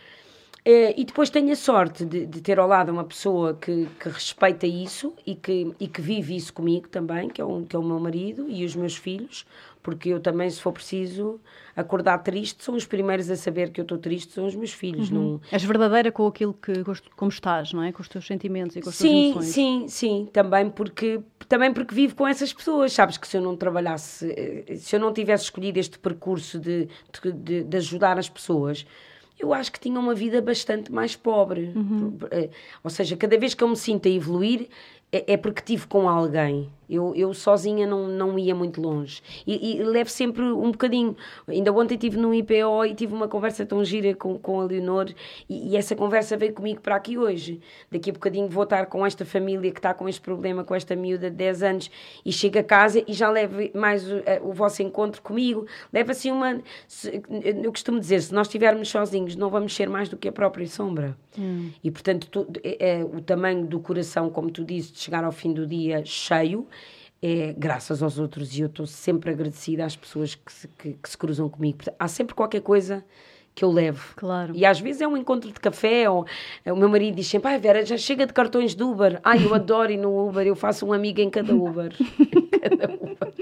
É, 0.68 1.00
e 1.00 1.06
depois 1.06 1.30
tenho 1.30 1.52
a 1.52 1.56
sorte 1.56 2.04
de, 2.04 2.26
de, 2.26 2.42
ter 2.42 2.58
ao 2.58 2.68
lado 2.68 2.92
uma 2.92 3.04
pessoa 3.04 3.54
que, 3.54 3.88
que 4.00 4.10
respeita 4.10 4.66
isso 4.66 5.14
e 5.24 5.36
que, 5.36 5.72
e 5.80 5.88
que 5.88 6.02
vive 6.02 6.36
isso 6.36 6.52
comigo 6.52 6.90
também, 6.90 7.30
que 7.30 7.40
é, 7.40 7.46
um, 7.46 7.64
que 7.64 7.76
é 7.76 7.80
o 7.80 7.84
meu 7.84 8.00
marido 8.00 8.48
e 8.50 8.66
os 8.66 8.76
meus 8.76 8.98
filhos, 8.98 9.46
porque 9.84 10.10
eu 10.10 10.20
também, 10.20 10.50
se 10.50 10.60
for 10.60 10.72
preciso 10.72 11.40
acordar 11.76 12.18
triste, 12.18 12.64
são 12.64 12.74
os 12.74 12.84
primeiros 12.84 13.30
a 13.30 13.36
saber 13.36 13.70
que 13.70 13.80
eu 13.80 13.84
estou 13.84 14.00
triste, 14.00 14.34
são 14.34 14.48
os 14.48 14.56
meus 14.56 14.74
filhos. 14.74 15.12
Uhum. 15.12 15.34
Não... 15.34 15.42
És 15.52 15.64
verdadeira 15.64 16.12
com 16.12 16.26
aquilo 16.26 16.56
que, 16.56 16.74
como 17.16 17.30
estás, 17.30 17.72
não 17.72 17.84
é? 17.84 17.92
Com 17.92 18.02
os 18.02 18.10
teus 18.10 18.26
sentimentos 18.26 18.76
e 18.76 18.82
com 18.82 18.90
as 18.90 18.96
sim, 18.96 19.34
tuas 19.34 19.46
emoções. 19.46 19.54
Sim, 19.54 19.86
sim, 19.88 20.30
também 20.34 20.68
porque, 20.72 21.22
também 21.48 21.72
porque 21.72 21.94
vivo 21.94 22.16
com 22.16 22.28
essas 22.28 22.52
pessoas. 22.52 22.92
Sabes 22.92 23.18
que 23.20 23.28
se 23.28 23.38
eu 23.38 23.42
não 23.42 23.56
trabalhasse, 23.56 24.34
eh, 24.36 24.76
se 24.78 24.96
eu 24.96 25.00
não 25.00 25.14
tivesse 25.14 25.44
escolhido 25.44 25.78
este 25.78 26.00
percurso 26.00 26.58
de, 26.58 26.90
de, 27.36 27.64
de 27.64 27.78
ajudar 27.78 28.18
as 28.18 28.28
pessoas 28.28 28.84
eu 29.40 29.54
acho 29.54 29.72
que 29.72 29.80
tinha 29.80 30.00
uma 30.00 30.14
vida 30.16 30.42
bastante 30.42 30.92
mais 30.92 31.16
pobre. 31.16 31.72
Uhum. 31.76 32.18
Eh, 32.32 32.50
ou 32.84 32.90
seja, 32.90 33.18
cada 33.18 33.38
vez 33.38 33.54
que 33.54 33.64
eu 33.64 33.68
me 33.68 33.76
sinto 33.76 34.08
a 34.08 34.12
evoluir, 34.12 34.68
é, 35.12 35.34
é 35.34 35.38
porque 35.38 35.62
tive 35.62 35.88
com 35.88 36.10
alguém. 36.10 36.70
Eu, 36.90 37.14
eu 37.16 37.34
sozinha 37.34 37.88
não, 37.88 38.08
não 38.08 38.38
ia 38.38 38.54
muito 38.54 38.82
longe. 38.82 39.22
E, 39.46 39.78
e 39.78 39.84
levo 39.84 40.10
sempre 40.10 40.44
um 40.44 40.72
bocadinho. 40.72 41.16
Ainda 41.48 41.72
ontem 41.72 41.96
estive 41.96 42.18
num 42.18 42.34
IPO 42.34 42.86
e 42.88 42.94
tive 42.94 43.14
uma 43.14 43.28
conversa 43.28 43.66
tão 43.66 43.84
gira 43.84 44.14
com, 44.14 44.38
com 44.38 44.62
a 44.62 44.66
Leonor 44.66 45.12
e, 45.50 45.70
e, 45.70 45.78
essa 45.78 45.96
conversa 45.96 46.38
veio 46.38 46.54
comigo 46.54 46.82
para 46.82 46.96
aqui 46.96 47.18
hoje. 47.18 47.60
Daqui 47.92 48.10
a 48.10 48.14
bocadinho 48.14 48.48
vou 48.48 48.64
estar 48.64 48.86
com 48.86 49.06
esta 49.06 49.26
família 49.26 49.72
que 49.72 49.80
está 49.80 49.94
com 49.94 50.08
este 50.08 50.22
problema, 50.22 50.64
com 50.64 50.76
esta 50.76 50.96
miúda 50.96 51.30
de 51.30 51.36
10 51.36 51.64
anos 51.64 51.92
e 52.26 52.32
chego 52.32 52.60
a 52.60 52.64
casa 52.64 53.04
e 53.08 53.14
já 53.14 53.30
levo 53.30 53.58
mais 53.74 54.10
o, 54.10 54.22
o 54.44 54.54
vosso 54.54 54.82
encontro 54.82 55.22
comigo. 55.22 55.66
Leva 55.92 56.12
assim 56.12 56.32
uma. 56.32 56.62
Se, 56.88 57.22
eu 57.64 57.72
costumo 57.72 58.00
dizer, 58.00 58.22
se 58.22 58.34
nós 58.34 58.48
estivermos 58.48 58.90
sozinhos, 58.90 59.36
não 59.36 59.50
vamos 59.50 59.76
ser 59.76 59.90
mais 59.90 60.10
do 60.10 60.18
que 60.18 60.28
a 60.28 60.32
própria 60.32 60.68
sombra. 60.68 61.18
Hum. 61.38 61.72
E 61.84 61.92
portanto, 61.92 62.28
tu, 62.30 62.48
é, 62.64 63.00
é, 63.00 63.04
o 63.04 63.22
tamanho 63.22 63.66
do 63.66 63.80
coração, 63.80 64.30
como 64.30 64.50
tu 64.50 64.64
disse, 64.64 64.94
de 64.94 65.00
chegar 65.00 65.24
ao 65.24 65.32
fim 65.32 65.54
do 65.54 65.66
dia 65.68 66.04
cheio 66.06 66.68
é 67.28 67.54
graças 67.54 68.04
aos 68.04 68.20
outros 68.20 68.56
e 68.56 68.62
eu 68.62 68.68
estou 68.68 68.86
sempre 68.86 69.32
agradecida 69.32 69.84
às 69.84 69.96
pessoas 69.96 70.36
que 70.36 70.54
se, 70.54 70.68
que, 70.68 70.94
que 70.94 71.10
se 71.10 71.18
cruzam 71.18 71.50
comigo. 71.50 71.80
Há 71.98 72.08
sempre 72.08 72.36
qualquer 72.36 72.62
coisa 72.62 73.04
que 73.56 73.64
eu 73.64 73.72
levo. 73.72 74.14
Claro. 74.18 74.54
E 74.54 74.66
às 74.66 74.82
vezes 74.82 75.02
é 75.02 75.08
um 75.08 75.16
encontro 75.16 75.50
de 75.50 75.60
café, 75.60 76.10
ou 76.10 76.26
eh, 76.66 76.74
o 76.74 76.76
meu 76.76 76.90
marido 76.90 77.16
diz 77.16 77.28
sempre, 77.28 77.50
ai 77.52 77.58
Vera, 77.58 77.86
já 77.86 77.98
chega 77.98 78.26
de 78.28 78.34
cartões 78.34 78.76
de 78.76 78.84
Uber. 78.84 79.22
Ai, 79.24 79.46
eu 79.46 79.56
adoro 79.56 79.92
ir 79.92 79.98
no 79.98 80.28
Uber, 80.28 80.46
eu 80.46 80.56
faço 80.56 80.86
um 80.86 80.92
amigo 80.92 81.22
em 81.22 81.30
cada 81.30 81.56
Uber. 81.56 81.94
cada 82.62 82.94
Uber. 82.94 83.34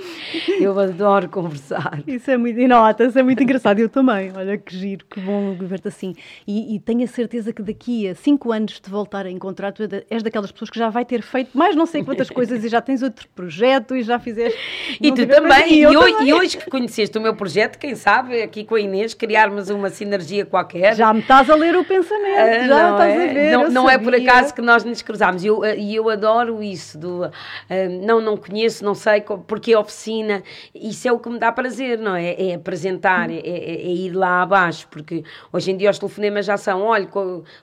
Eu 0.59 0.77
adoro 0.79 1.27
conversar. 1.29 2.03
Isso 2.05 2.29
é 2.29 2.37
muito, 2.37 2.59
e 2.59 2.67
nota, 2.67 3.05
isso 3.05 3.17
é 3.17 3.23
muito 3.23 3.41
engraçado, 3.41 3.79
eu 3.79 3.89
também. 3.89 4.31
Olha 4.35 4.57
que 4.57 4.75
giro, 4.77 5.05
que 5.09 5.19
bom 5.19 5.55
ver-te 5.55 5.87
assim. 5.87 6.13
E, 6.45 6.75
e, 6.75 6.79
tenho 6.79 7.03
a 7.03 7.07
certeza 7.07 7.51
que 7.51 7.63
daqui 7.63 8.07
a 8.07 8.13
cinco 8.13 8.51
anos 8.51 8.79
te 8.79 8.89
voltar 8.89 9.25
a 9.25 9.31
encontrar, 9.31 9.71
tu 9.71 9.83
és 10.09 10.21
daquelas 10.21 10.51
pessoas 10.51 10.69
que 10.69 10.77
já 10.77 10.89
vai 10.89 11.05
ter 11.05 11.21
feito 11.23 11.57
mais 11.57 11.75
não 11.75 11.85
sei 11.85 12.03
quantas 12.03 12.29
coisas 12.29 12.63
e 12.63 12.69
já 12.69 12.81
tens 12.81 13.01
outro 13.01 13.27
projeto 13.33 13.95
e 13.95 14.03
já 14.03 14.19
fizeste... 14.19 14.57
E 15.01 15.11
tu 15.11 15.25
também, 15.25 15.79
e, 15.79 15.87
hoje, 15.87 16.11
também. 16.11 16.27
e 16.27 16.33
hoje 16.33 16.57
que 16.57 16.69
conheceste 16.69 17.17
o 17.17 17.21
meu 17.21 17.35
projeto, 17.35 17.77
quem 17.77 17.95
sabe, 17.95 18.41
aqui 18.41 18.63
com 18.63 18.75
a 18.75 18.79
Inês, 18.79 19.13
criarmos 19.13 19.69
uma 19.69 19.89
sinergia 20.03 20.45
qualquer. 20.45 20.95
Já 20.95 21.13
me 21.13 21.21
estás 21.21 21.49
a 21.49 21.55
ler 21.55 21.75
o 21.75 21.83
pensamento, 21.83 22.37
ah, 22.37 22.67
já 22.67 22.91
estás 22.91 23.09
é? 23.09 23.13
a 23.13 23.33
ver. 23.33 23.51
Não, 23.51 23.69
não 23.69 23.89
é 23.89 23.97
por 23.97 24.13
acaso 24.13 24.53
que 24.53 24.61
nós 24.61 24.83
nos 24.83 25.01
cruzámos. 25.01 25.43
E 25.43 25.47
eu, 25.47 25.63
eu 25.63 26.09
adoro 26.09 26.61
isso 26.61 26.97
do 26.97 27.25
uh, 27.25 27.31
não, 28.03 28.21
não 28.21 28.37
conheço, 28.37 28.83
não 28.83 28.93
sei, 28.93 29.21
porque 29.47 29.73
a 29.73 29.79
oficina, 29.79 30.43
isso 30.73 31.07
é 31.07 31.11
o 31.11 31.19
que 31.19 31.29
me 31.29 31.39
dá 31.39 31.51
prazer, 31.51 31.97
não 31.97 32.15
é? 32.15 32.33
É 32.33 32.55
apresentar, 32.55 33.29
é, 33.29 33.35
é, 33.37 33.75
é, 33.75 33.87
ir 33.87 34.11
lá 34.11 34.41
abaixo, 34.41 34.87
porque 34.89 35.23
hoje 35.51 35.71
em 35.71 35.77
dia 35.77 35.89
os 35.89 35.99
telefonemas 35.99 36.45
já 36.45 36.57
são, 36.57 36.81
olha, 36.81 37.07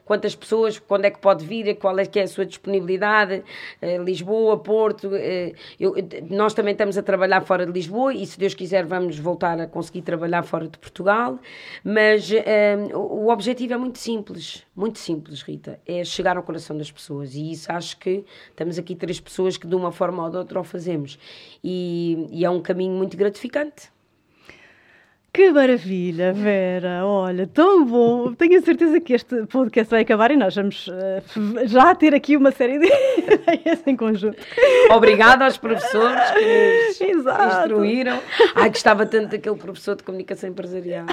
quantas 0.04 0.34
pessoas, 0.34 0.78
quando 0.78 1.04
é 1.04 1.10
que 1.10 1.18
pode 1.18 1.44
vir, 1.44 1.76
qual 1.76 1.98
é 1.98 2.06
que 2.06 2.18
é 2.18 2.22
a 2.22 2.28
sua 2.28 2.46
disponibilidade, 2.46 3.42
uh, 3.82 4.02
Lisboa, 4.02 4.58
Porto, 4.58 5.08
uh, 5.08 5.54
eu, 5.78 5.94
nós 6.30 6.54
também 6.54 6.72
estamos 6.72 6.96
a 6.96 7.02
trabalhar 7.02 7.40
fora 7.42 7.66
de 7.66 7.72
Lisboa 7.72 8.14
e 8.14 8.26
se 8.26 8.38
Deus 8.38 8.54
quiser 8.54 8.84
vamos 8.84 9.18
voltar 9.18 9.60
a 9.60 9.66
conseguir 9.66 10.02
trabalhar 10.02 10.42
fora 10.42 10.68
de 10.68 10.78
Portugal, 10.78 11.38
mas 11.84 12.29
o 12.94 13.28
objetivo 13.30 13.74
é 13.74 13.76
muito 13.76 13.98
simples, 13.98 14.64
muito 14.74 14.98
simples, 14.98 15.42
Rita, 15.42 15.80
é 15.86 16.04
chegar 16.04 16.36
ao 16.36 16.42
coração 16.42 16.76
das 16.76 16.90
pessoas 16.90 17.34
e 17.34 17.52
isso 17.52 17.70
acho 17.72 17.98
que 17.98 18.24
estamos 18.48 18.78
aqui 18.78 18.94
três 18.94 19.20
pessoas 19.20 19.56
que 19.56 19.66
de 19.66 19.74
uma 19.74 19.92
forma 19.92 20.24
ou 20.24 20.30
de 20.30 20.36
outra 20.36 20.60
o 20.60 20.64
fazemos 20.64 21.18
e, 21.62 22.26
e 22.30 22.44
é 22.44 22.50
um 22.50 22.60
caminho 22.60 22.94
muito 22.94 23.16
gratificante. 23.16 23.90
Que 25.32 25.52
maravilha, 25.52 26.32
Vera! 26.32 27.06
Olha, 27.06 27.46
tão 27.46 27.84
bom! 27.84 28.34
Tenho 28.34 28.58
a 28.58 28.62
certeza 28.62 29.00
que 29.00 29.12
este 29.12 29.46
podcast 29.46 29.88
vai 29.88 30.02
acabar 30.02 30.32
e 30.32 30.36
nós 30.36 30.56
vamos 30.56 30.88
uh, 30.88 31.66
já 31.66 31.94
ter 31.94 32.12
aqui 32.16 32.36
uma 32.36 32.50
série 32.50 32.80
de 32.80 32.86
ideias 33.32 33.80
em 33.86 33.94
conjunto. 33.94 34.36
Obrigada 34.90 35.44
aos 35.44 35.56
professores 35.56 36.30
que 36.32 37.14
nos 37.14 37.26
instruíram. 37.26 38.20
Ai, 38.56 38.70
gostava 38.70 39.06
tanto 39.06 39.28
daquele 39.30 39.54
professor 39.54 39.94
de 39.94 40.02
comunicação 40.02 40.50
empresarial. 40.50 41.06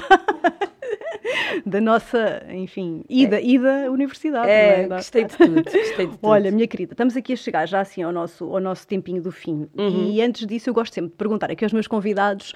da 1.66 1.80
nossa, 1.80 2.44
enfim, 2.50 3.04
ida, 3.08 3.38
é. 3.38 3.44
ida 3.44 3.90
universidade. 3.90 4.50
É, 4.50 4.82
é? 4.82 4.88
gostei 4.88 5.24
de 5.24 5.36
tudo, 5.36 5.62
gostei 5.62 6.06
de 6.06 6.12
tudo. 6.12 6.18
Olha, 6.22 6.50
minha 6.50 6.66
querida, 6.66 6.92
estamos 6.92 7.16
aqui 7.16 7.32
a 7.32 7.36
chegar 7.36 7.66
já 7.66 7.80
assim 7.80 8.02
ao 8.02 8.12
nosso, 8.12 8.44
ao 8.44 8.60
nosso 8.60 8.86
tempinho 8.86 9.22
do 9.22 9.32
fim. 9.32 9.68
Uhum. 9.76 10.10
E 10.10 10.22
antes 10.22 10.46
disso, 10.46 10.70
eu 10.70 10.74
gosto 10.74 10.94
sempre 10.94 11.10
de 11.10 11.16
perguntar 11.16 11.50
aqui 11.50 11.64
aos 11.64 11.72
meus 11.72 11.86
convidados. 11.86 12.54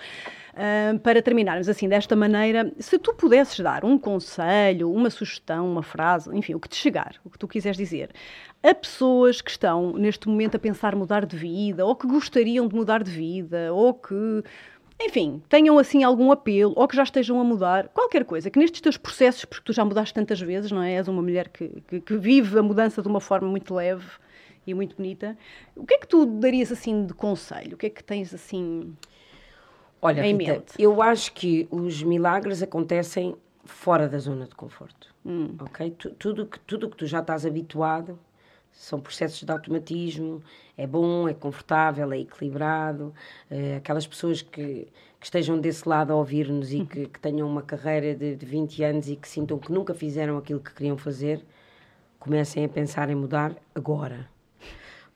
Uh, 0.52 0.98
para 0.98 1.22
terminarmos 1.22 1.66
assim 1.66 1.88
desta 1.88 2.14
maneira, 2.14 2.70
se 2.78 2.98
tu 2.98 3.14
pudesses 3.14 3.58
dar 3.60 3.86
um 3.86 3.96
conselho, 3.96 4.92
uma 4.92 5.08
sugestão, 5.08 5.66
uma 5.66 5.82
frase, 5.82 6.28
enfim, 6.36 6.54
o 6.54 6.60
que 6.60 6.68
te 6.68 6.76
chegar, 6.76 7.14
o 7.24 7.30
que 7.30 7.38
tu 7.38 7.48
quiseres 7.48 7.78
dizer, 7.78 8.10
a 8.62 8.74
pessoas 8.74 9.40
que 9.40 9.50
estão 9.50 9.94
neste 9.94 10.28
momento 10.28 10.56
a 10.56 10.58
pensar 10.58 10.94
mudar 10.94 11.24
de 11.24 11.38
vida, 11.38 11.86
ou 11.86 11.96
que 11.96 12.06
gostariam 12.06 12.68
de 12.68 12.74
mudar 12.74 13.02
de 13.02 13.10
vida, 13.10 13.72
ou 13.72 13.94
que 13.94 14.44
enfim, 15.06 15.42
tenham 15.48 15.78
assim 15.78 16.02
algum 16.02 16.30
apelo 16.30 16.72
ou 16.76 16.86
que 16.86 16.96
já 16.96 17.02
estejam 17.02 17.40
a 17.40 17.44
mudar, 17.44 17.88
qualquer 17.88 18.24
coisa, 18.24 18.50
que 18.50 18.58
nestes 18.58 18.80
teus 18.80 18.96
processos, 18.96 19.44
porque 19.44 19.64
tu 19.64 19.72
já 19.72 19.84
mudaste 19.84 20.14
tantas 20.14 20.40
vezes, 20.40 20.70
não 20.70 20.82
é? 20.82 20.94
És 20.94 21.08
uma 21.08 21.22
mulher 21.22 21.48
que, 21.48 21.68
que, 21.88 22.00
que 22.00 22.16
vive 22.16 22.58
a 22.58 22.62
mudança 22.62 23.02
de 23.02 23.08
uma 23.08 23.20
forma 23.20 23.48
muito 23.48 23.74
leve 23.74 24.06
e 24.66 24.74
muito 24.74 24.96
bonita. 24.96 25.36
O 25.74 25.84
que 25.84 25.94
é 25.94 25.98
que 25.98 26.06
tu 26.06 26.24
darias 26.26 26.70
assim 26.70 27.06
de 27.06 27.14
conselho? 27.14 27.74
O 27.74 27.76
que 27.76 27.86
é 27.86 27.90
que 27.90 28.02
tens 28.02 28.32
assim 28.32 28.94
Olha, 30.00 30.26
em 30.26 30.36
Rita, 30.36 30.52
mente? 30.52 30.72
eu 30.78 31.02
acho 31.02 31.32
que 31.32 31.66
os 31.70 32.02
milagres 32.02 32.62
acontecem 32.62 33.36
fora 33.64 34.08
da 34.08 34.18
zona 34.18 34.46
de 34.46 34.54
conforto, 34.54 35.14
hum. 35.24 35.54
ok? 35.60 35.96
tudo 36.18 36.46
que 36.46 36.58
tudo 36.60 36.90
que 36.90 36.96
tu 36.96 37.06
já 37.06 37.20
estás 37.20 37.46
habituado 37.46 38.18
são 38.72 39.00
processos 39.00 39.42
de 39.42 39.52
automatismo, 39.52 40.42
é 40.76 40.86
bom, 40.86 41.28
é 41.28 41.34
confortável, 41.34 42.12
é 42.12 42.18
equilibrado. 42.18 43.14
Uh, 43.50 43.76
aquelas 43.76 44.06
pessoas 44.06 44.42
que, 44.42 44.88
que, 45.20 45.24
estejam 45.24 45.60
desse 45.60 45.88
lado 45.88 46.12
a 46.12 46.16
ouvir-nos 46.16 46.72
e 46.72 46.84
que, 46.84 47.06
que, 47.06 47.20
tenham 47.20 47.48
uma 47.48 47.62
carreira 47.62 48.14
de, 48.14 48.34
de 48.34 48.46
20 48.46 48.82
anos 48.84 49.08
e 49.08 49.16
que 49.16 49.28
sintam 49.28 49.58
que 49.58 49.70
nunca 49.70 49.94
fizeram 49.94 50.38
aquilo 50.38 50.60
que 50.60 50.74
queriam 50.74 50.96
fazer, 50.96 51.44
comecem 52.18 52.64
a 52.64 52.68
pensar 52.68 53.10
em 53.10 53.14
mudar 53.14 53.54
agora 53.74 54.31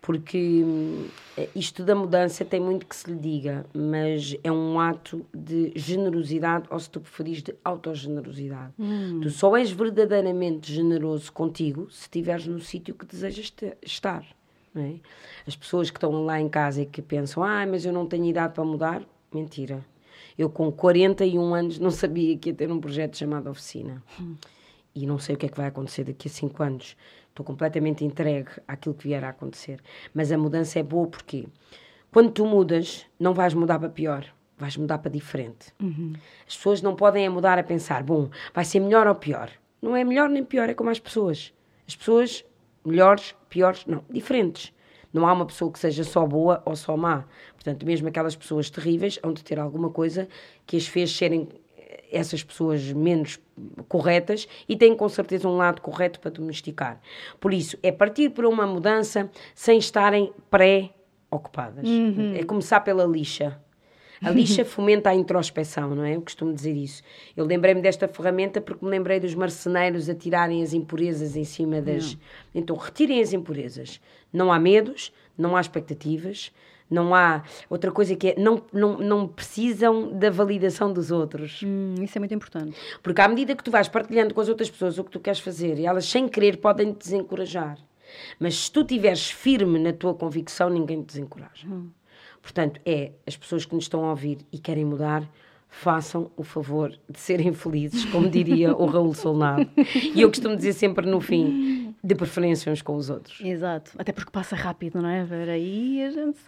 porque 0.01 0.63
hum, 0.65 1.09
isto 1.55 1.83
da 1.83 1.95
mudança 1.95 2.45
tem 2.45 2.61
muito 2.61 2.87
que 2.87 2.95
se 2.95 3.11
lhe 3.11 3.19
diga, 3.19 3.67
mas 3.75 4.37
é 4.45 4.53
um 4.53 4.79
ato 4.79 5.27
de 5.35 5.73
generosidade, 5.75 6.67
ou 6.71 6.79
se 6.79 6.89
tu 6.89 7.01
preferires, 7.01 7.43
de 7.43 7.55
autogenerosidade. 7.65 8.73
Hum. 8.79 9.21
Tu 9.21 9.31
só 9.31 9.57
és 9.57 9.71
verdadeiramente 9.71 10.73
generoso 10.73 11.33
contigo 11.33 11.91
se 11.91 12.03
estiveres 12.03 12.47
no 12.47 12.61
sítio 12.61 12.95
que 12.95 13.05
desejas 13.05 13.53
estar. 13.83 14.25
É? 14.77 14.97
As 15.47 15.57
pessoas 15.57 15.91
que 15.91 15.97
estão 15.97 16.25
lá 16.25 16.39
em 16.39 16.49
casa 16.49 16.83
e 16.83 16.87
que 16.87 17.01
pensam, 17.01 17.43
ah, 17.43 17.67
mas 17.67 17.85
eu 17.87 17.93
não 17.93 18.07
tenho 18.07 18.27
idade 18.27 18.53
para 18.53 18.65
mudar, 18.65 19.03
mentira. 19.33 19.85
Eu, 20.39 20.51
com 20.51 20.71
41 20.71 21.55
anos, 21.55 21.79
não 21.79 21.91
sabia 21.91 22.37
que 22.37 22.51
ia 22.51 22.55
ter 22.55 22.71
um 22.71 22.79
projeto 22.79 23.17
chamado 23.17 23.49
Oficina. 23.49 24.03
Hum. 24.21 24.37
E 24.97 25.07
não 25.07 25.19
sei 25.19 25.37
o 25.37 25.39
que 25.39 25.47
é 25.47 25.49
que 25.49 25.57
vai 25.57 25.67
acontecer 25.67 26.05
daqui 26.05 26.27
a 26.27 26.31
5 26.31 26.63
anos 26.63 26.97
Estou 27.37 27.45
completamente 27.45 28.03
entregue 28.03 28.49
àquilo 28.67 28.95
que 28.95 29.09
vier 29.09 29.23
a 29.23 29.29
acontecer. 29.29 29.79
Mas 30.15 30.33
a 30.33 30.39
mudança 30.39 30.79
é 30.79 30.83
boa 30.83 31.07
porque 31.07 31.47
quando 32.11 32.31
tu 32.31 32.47
mudas, 32.47 33.05
não 33.21 33.35
vais 33.35 33.53
mudar 33.53 33.79
para 33.79 33.91
pior, 33.91 34.25
vais 34.57 34.75
mudar 34.79 34.97
para 34.97 35.11
diferente. 35.11 35.67
Uhum. 35.79 36.15
As 36.49 36.57
pessoas 36.57 36.81
não 36.81 36.97
podem 36.97 37.27
é 37.27 37.29
mudar 37.29 37.59
a 37.59 37.63
pensar, 37.63 38.03
bom, 38.03 38.31
vai 38.55 38.65
ser 38.65 38.81
melhor 38.81 39.07
ou 39.07 39.15
pior. 39.15 39.51
não 39.83 39.95
é 39.95 40.03
melhor 40.03 40.31
nem 40.31 40.43
pior, 40.43 40.71
é 40.71 40.73
como 40.73 40.89
as 40.89 40.99
pessoas. 40.99 41.53
As 41.87 41.95
pessoas, 41.95 42.43
melhores, 42.83 43.35
piores, 43.51 43.85
não, 43.85 44.03
diferentes. 44.09 44.73
Não 45.13 45.27
há 45.27 45.33
uma 45.35 45.45
pessoa 45.45 45.71
que 45.71 45.79
seja 45.79 46.05
só 46.05 46.27
boa 46.27 46.63
ou 46.65 46.75
só 46.75 46.97
má. 46.97 47.27
Portanto, 47.53 47.85
mesmo 47.85 48.09
aquelas 48.09 48.35
pessoas 48.35 48.71
terríveis 48.71 49.19
hão 49.23 49.35
de 49.35 49.45
ter 49.45 49.59
alguma 49.59 49.91
coisa 49.91 50.27
que 50.67 50.79
as 50.79 50.87
fez 50.87 51.15
serem 51.15 51.47
essas 52.11 52.43
pessoas 52.43 52.93
menos 52.93 53.39
corretas 53.89 54.47
e 54.69 54.77
têm 54.77 54.97
com 54.97 55.09
certeza 55.09 55.49
um 55.49 55.57
lado 55.57 55.81
correto 55.81 56.21
para 56.21 56.31
domesticar. 56.31 57.01
Por 57.41 57.53
isso, 57.53 57.79
é 57.83 57.91
partir 57.91 58.31
para 58.31 58.49
uma 58.49 58.67
mudança 58.67 59.31
sem 59.55 59.79
estarem 59.79 60.33
pré-ocupadas. 60.51 61.89
Uhum. 61.89 62.35
É 62.35 62.45
começar 62.45 62.81
pela 62.81 63.05
lixa. 63.05 63.61
A 64.23 64.31
lixa 64.31 64.65
fomenta 64.67 65.11
a 65.11 65.15
introspeção, 65.15 65.95
não 65.95 66.05
é? 66.05 66.17
Eu 66.17 66.23
costumo 66.23 66.53
dizer 66.53 66.75
isso. 66.75 67.03
Eu 67.37 67.45
lembrei-me 67.45 67.83
desta 67.83 68.09
ferramenta 68.09 68.61
porque 68.61 68.85
me 68.85 68.91
lembrei 68.91 69.21
dos 69.21 69.35
marceneiros 69.35 70.09
a 70.09 70.15
tirarem 70.15 70.63
as 70.63 70.73
impurezas 70.73 71.37
em 71.37 71.45
cima 71.45 71.81
das. 71.81 72.15
Não. 72.15 72.21
Então, 72.55 72.77
retirem 72.77 73.21
as 73.21 73.33
impurezas. 73.33 74.01
Não 74.33 74.53
há 74.53 74.59
medos, 74.59 75.13
não 75.37 75.57
há 75.57 75.61
expectativas, 75.61 76.53
não 76.91 77.15
há 77.15 77.43
outra 77.69 77.91
coisa 77.91 78.15
que 78.15 78.29
é 78.29 78.35
não, 78.39 78.63
não, 78.73 78.99
não 78.99 79.29
precisam 79.29 80.13
da 80.17 80.31
validação 80.31 80.93
dos 80.93 81.11
outros. 81.11 81.61
Hum, 81.65 81.95
isso 82.01 82.17
é 82.17 82.21
muito 82.21 82.35
importante. 82.35 82.77
Porque 83.03 83.21
à 83.21 83.29
medida 83.29 83.55
que 83.55 83.65
tu 83.65 83.71
vais 83.71 83.89
partilhando 83.89 84.33
com 84.33 84.41
as 84.41 84.49
outras 84.49 84.71
pessoas 84.71 84.99
o 84.99 85.05
que 85.05 85.11
tu 85.11 85.21
queres 85.21 85.41
fazer, 85.41 85.79
e 85.79 85.87
elas 85.87 86.07
sem 86.07 86.29
querer 86.29 86.59
podem 86.59 86.93
te 86.93 86.99
desencorajar. 86.99 87.79
Mas 88.39 88.57
se 88.57 88.73
tu 88.73 88.83
estiveres 88.83 89.31
firme 89.31 89.79
na 89.79 89.93
tua 89.93 90.15
convicção, 90.15 90.71
ninguém 90.71 91.03
te 91.03 91.07
desencoraja. 91.07 91.67
Hum. 91.67 91.91
Portanto, 92.41 92.81
é 92.87 93.13
as 93.27 93.37
pessoas 93.37 93.65
que 93.65 93.75
nos 93.75 93.85
estão 93.85 94.05
a 94.05 94.11
ouvir 94.11 94.39
e 94.53 94.59
querem 94.59 94.85
mudar, 94.85 95.29
façam 95.69 96.31
o 96.37 96.45
favor 96.45 96.97
de 97.11 97.19
serem 97.19 97.53
felizes, 97.53 98.05
como 98.07 98.31
diria 98.31 98.75
o 98.75 98.87
Raul 98.87 99.13
Solnado. 99.15 99.69
E 100.15 100.21
eu 100.21 100.29
costumo 100.29 100.57
dizer 100.57 100.73
sempre 100.73 101.07
no 101.07 101.21
fim, 101.21 101.95
de 102.03 102.15
preferência 102.15 102.71
uns 102.73 102.83
com 102.83 102.95
os 102.95 103.11
outros. 103.11 103.41
Exato, 103.41 103.91
até 103.99 104.13
porque 104.13 104.31
passa 104.31 104.55
rápido, 104.55 105.03
não 105.03 105.09
é? 105.09 105.25
Ver 105.25 105.49
aí 105.49 106.05
a 106.05 106.11
gente 106.11 106.39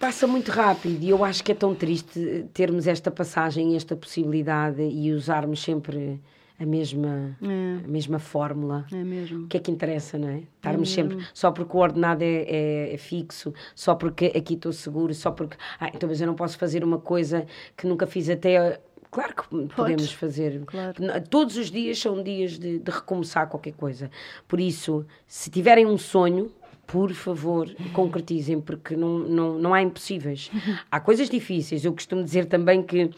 Passa 0.00 0.26
muito 0.26 0.50
rápido 0.50 1.04
e 1.04 1.10
eu 1.10 1.22
acho 1.22 1.44
que 1.44 1.52
é 1.52 1.54
tão 1.54 1.74
triste 1.74 2.46
termos 2.54 2.86
esta 2.86 3.10
passagem, 3.10 3.76
esta 3.76 3.94
possibilidade 3.94 4.80
e 4.80 5.12
usarmos 5.12 5.62
sempre 5.62 6.18
a 6.58 6.64
mesma, 6.64 7.36
é. 7.42 7.84
a 7.84 7.86
mesma 7.86 8.18
fórmula. 8.18 8.86
É 8.90 9.04
mesmo. 9.04 9.44
O 9.44 9.46
que 9.46 9.58
é 9.58 9.60
que 9.60 9.70
interessa, 9.70 10.16
não 10.16 10.30
é? 10.30 10.42
Estarmos 10.56 10.90
é 10.90 10.94
sempre 10.94 11.18
só 11.34 11.50
porque 11.50 11.76
o 11.76 11.80
ordenado 11.80 12.22
é, 12.22 12.44
é, 12.48 12.94
é 12.94 12.96
fixo, 12.96 13.52
só 13.74 13.94
porque 13.94 14.32
aqui 14.34 14.54
estou 14.54 14.72
seguro, 14.72 15.12
só 15.12 15.32
porque. 15.32 15.58
Ah, 15.78 15.90
então, 15.94 16.08
mas 16.08 16.18
eu 16.18 16.26
não 16.26 16.34
posso 16.34 16.56
fazer 16.56 16.82
uma 16.82 16.98
coisa 16.98 17.44
que 17.76 17.86
nunca 17.86 18.06
fiz 18.06 18.30
até. 18.30 18.80
Claro 19.10 19.34
que 19.34 19.48
podemos 19.48 20.06
Pode. 20.06 20.16
fazer. 20.16 20.62
Claro. 20.64 20.94
Todos 21.28 21.58
os 21.58 21.70
dias 21.70 21.98
são 21.98 22.22
dias 22.22 22.58
de, 22.58 22.78
de 22.78 22.90
recomeçar 22.90 23.48
qualquer 23.48 23.74
coisa. 23.74 24.10
Por 24.48 24.60
isso, 24.60 25.04
se 25.26 25.50
tiverem 25.50 25.84
um 25.84 25.98
sonho, 25.98 26.50
por 26.90 27.12
favor, 27.12 27.72
concretizem, 27.92 28.60
porque 28.60 28.96
não, 28.96 29.20
não, 29.20 29.58
não 29.58 29.74
há 29.74 29.80
impossíveis. 29.80 30.50
Há 30.90 30.98
coisas 30.98 31.30
difíceis. 31.30 31.84
Eu 31.84 31.92
costumo 31.92 32.24
dizer 32.24 32.46
também 32.46 32.82
que 32.82 33.04
uh, 33.04 33.10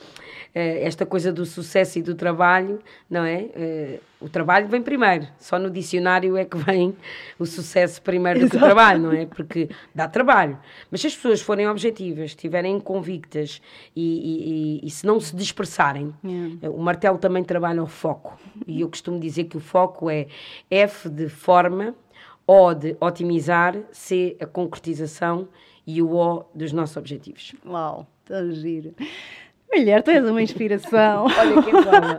esta 0.54 1.06
coisa 1.06 1.32
do 1.32 1.46
sucesso 1.46 1.98
e 1.98 2.02
do 2.02 2.14
trabalho, 2.14 2.80
não 3.08 3.24
é? 3.24 3.46
Uh, 3.56 4.00
o 4.20 4.28
trabalho 4.28 4.68
vem 4.68 4.82
primeiro. 4.82 5.26
Só 5.38 5.58
no 5.58 5.70
dicionário 5.70 6.36
é 6.36 6.44
que 6.44 6.56
vem 6.56 6.94
o 7.38 7.46
sucesso 7.46 8.00
primeiro 8.02 8.40
do 8.40 8.50
que 8.50 8.56
o 8.56 8.60
trabalho, 8.60 9.02
não 9.02 9.12
é? 9.12 9.26
Porque 9.26 9.68
dá 9.94 10.06
trabalho. 10.06 10.58
Mas 10.90 11.00
se 11.00 11.08
as 11.08 11.16
pessoas 11.16 11.40
forem 11.40 11.66
objetivas, 11.66 12.26
estiverem 12.26 12.78
convictas 12.78 13.60
e, 13.96 14.02
e, 14.02 14.80
e, 14.84 14.86
e, 14.86 14.90
se 14.90 15.04
não 15.06 15.18
se 15.18 15.34
dispersarem, 15.34 16.14
yeah. 16.24 16.70
o 16.70 16.78
martelo 16.78 17.18
também 17.18 17.42
trabalha 17.42 17.82
o 17.82 17.86
foco. 17.86 18.38
E 18.66 18.82
eu 18.82 18.88
costumo 18.88 19.18
dizer 19.18 19.44
que 19.44 19.56
o 19.56 19.60
foco 19.60 20.08
é 20.08 20.26
F 20.70 21.08
de 21.08 21.28
forma, 21.28 21.94
o 22.46 22.74
de 22.74 22.96
otimizar, 23.00 23.76
C, 23.92 24.36
a 24.40 24.46
concretização 24.46 25.48
e 25.86 26.00
o 26.02 26.10
O 26.14 26.44
dos 26.54 26.72
nossos 26.72 26.96
objetivos. 26.96 27.54
Uau, 27.66 28.06
tão 28.24 28.50
giro. 28.52 28.94
Mulher, 29.74 30.02
tu 30.02 30.10
és 30.10 30.22
uma 30.28 30.42
inspiração. 30.42 31.24
Olha 31.38 31.62
que 31.62 31.70
fala. 31.70 32.18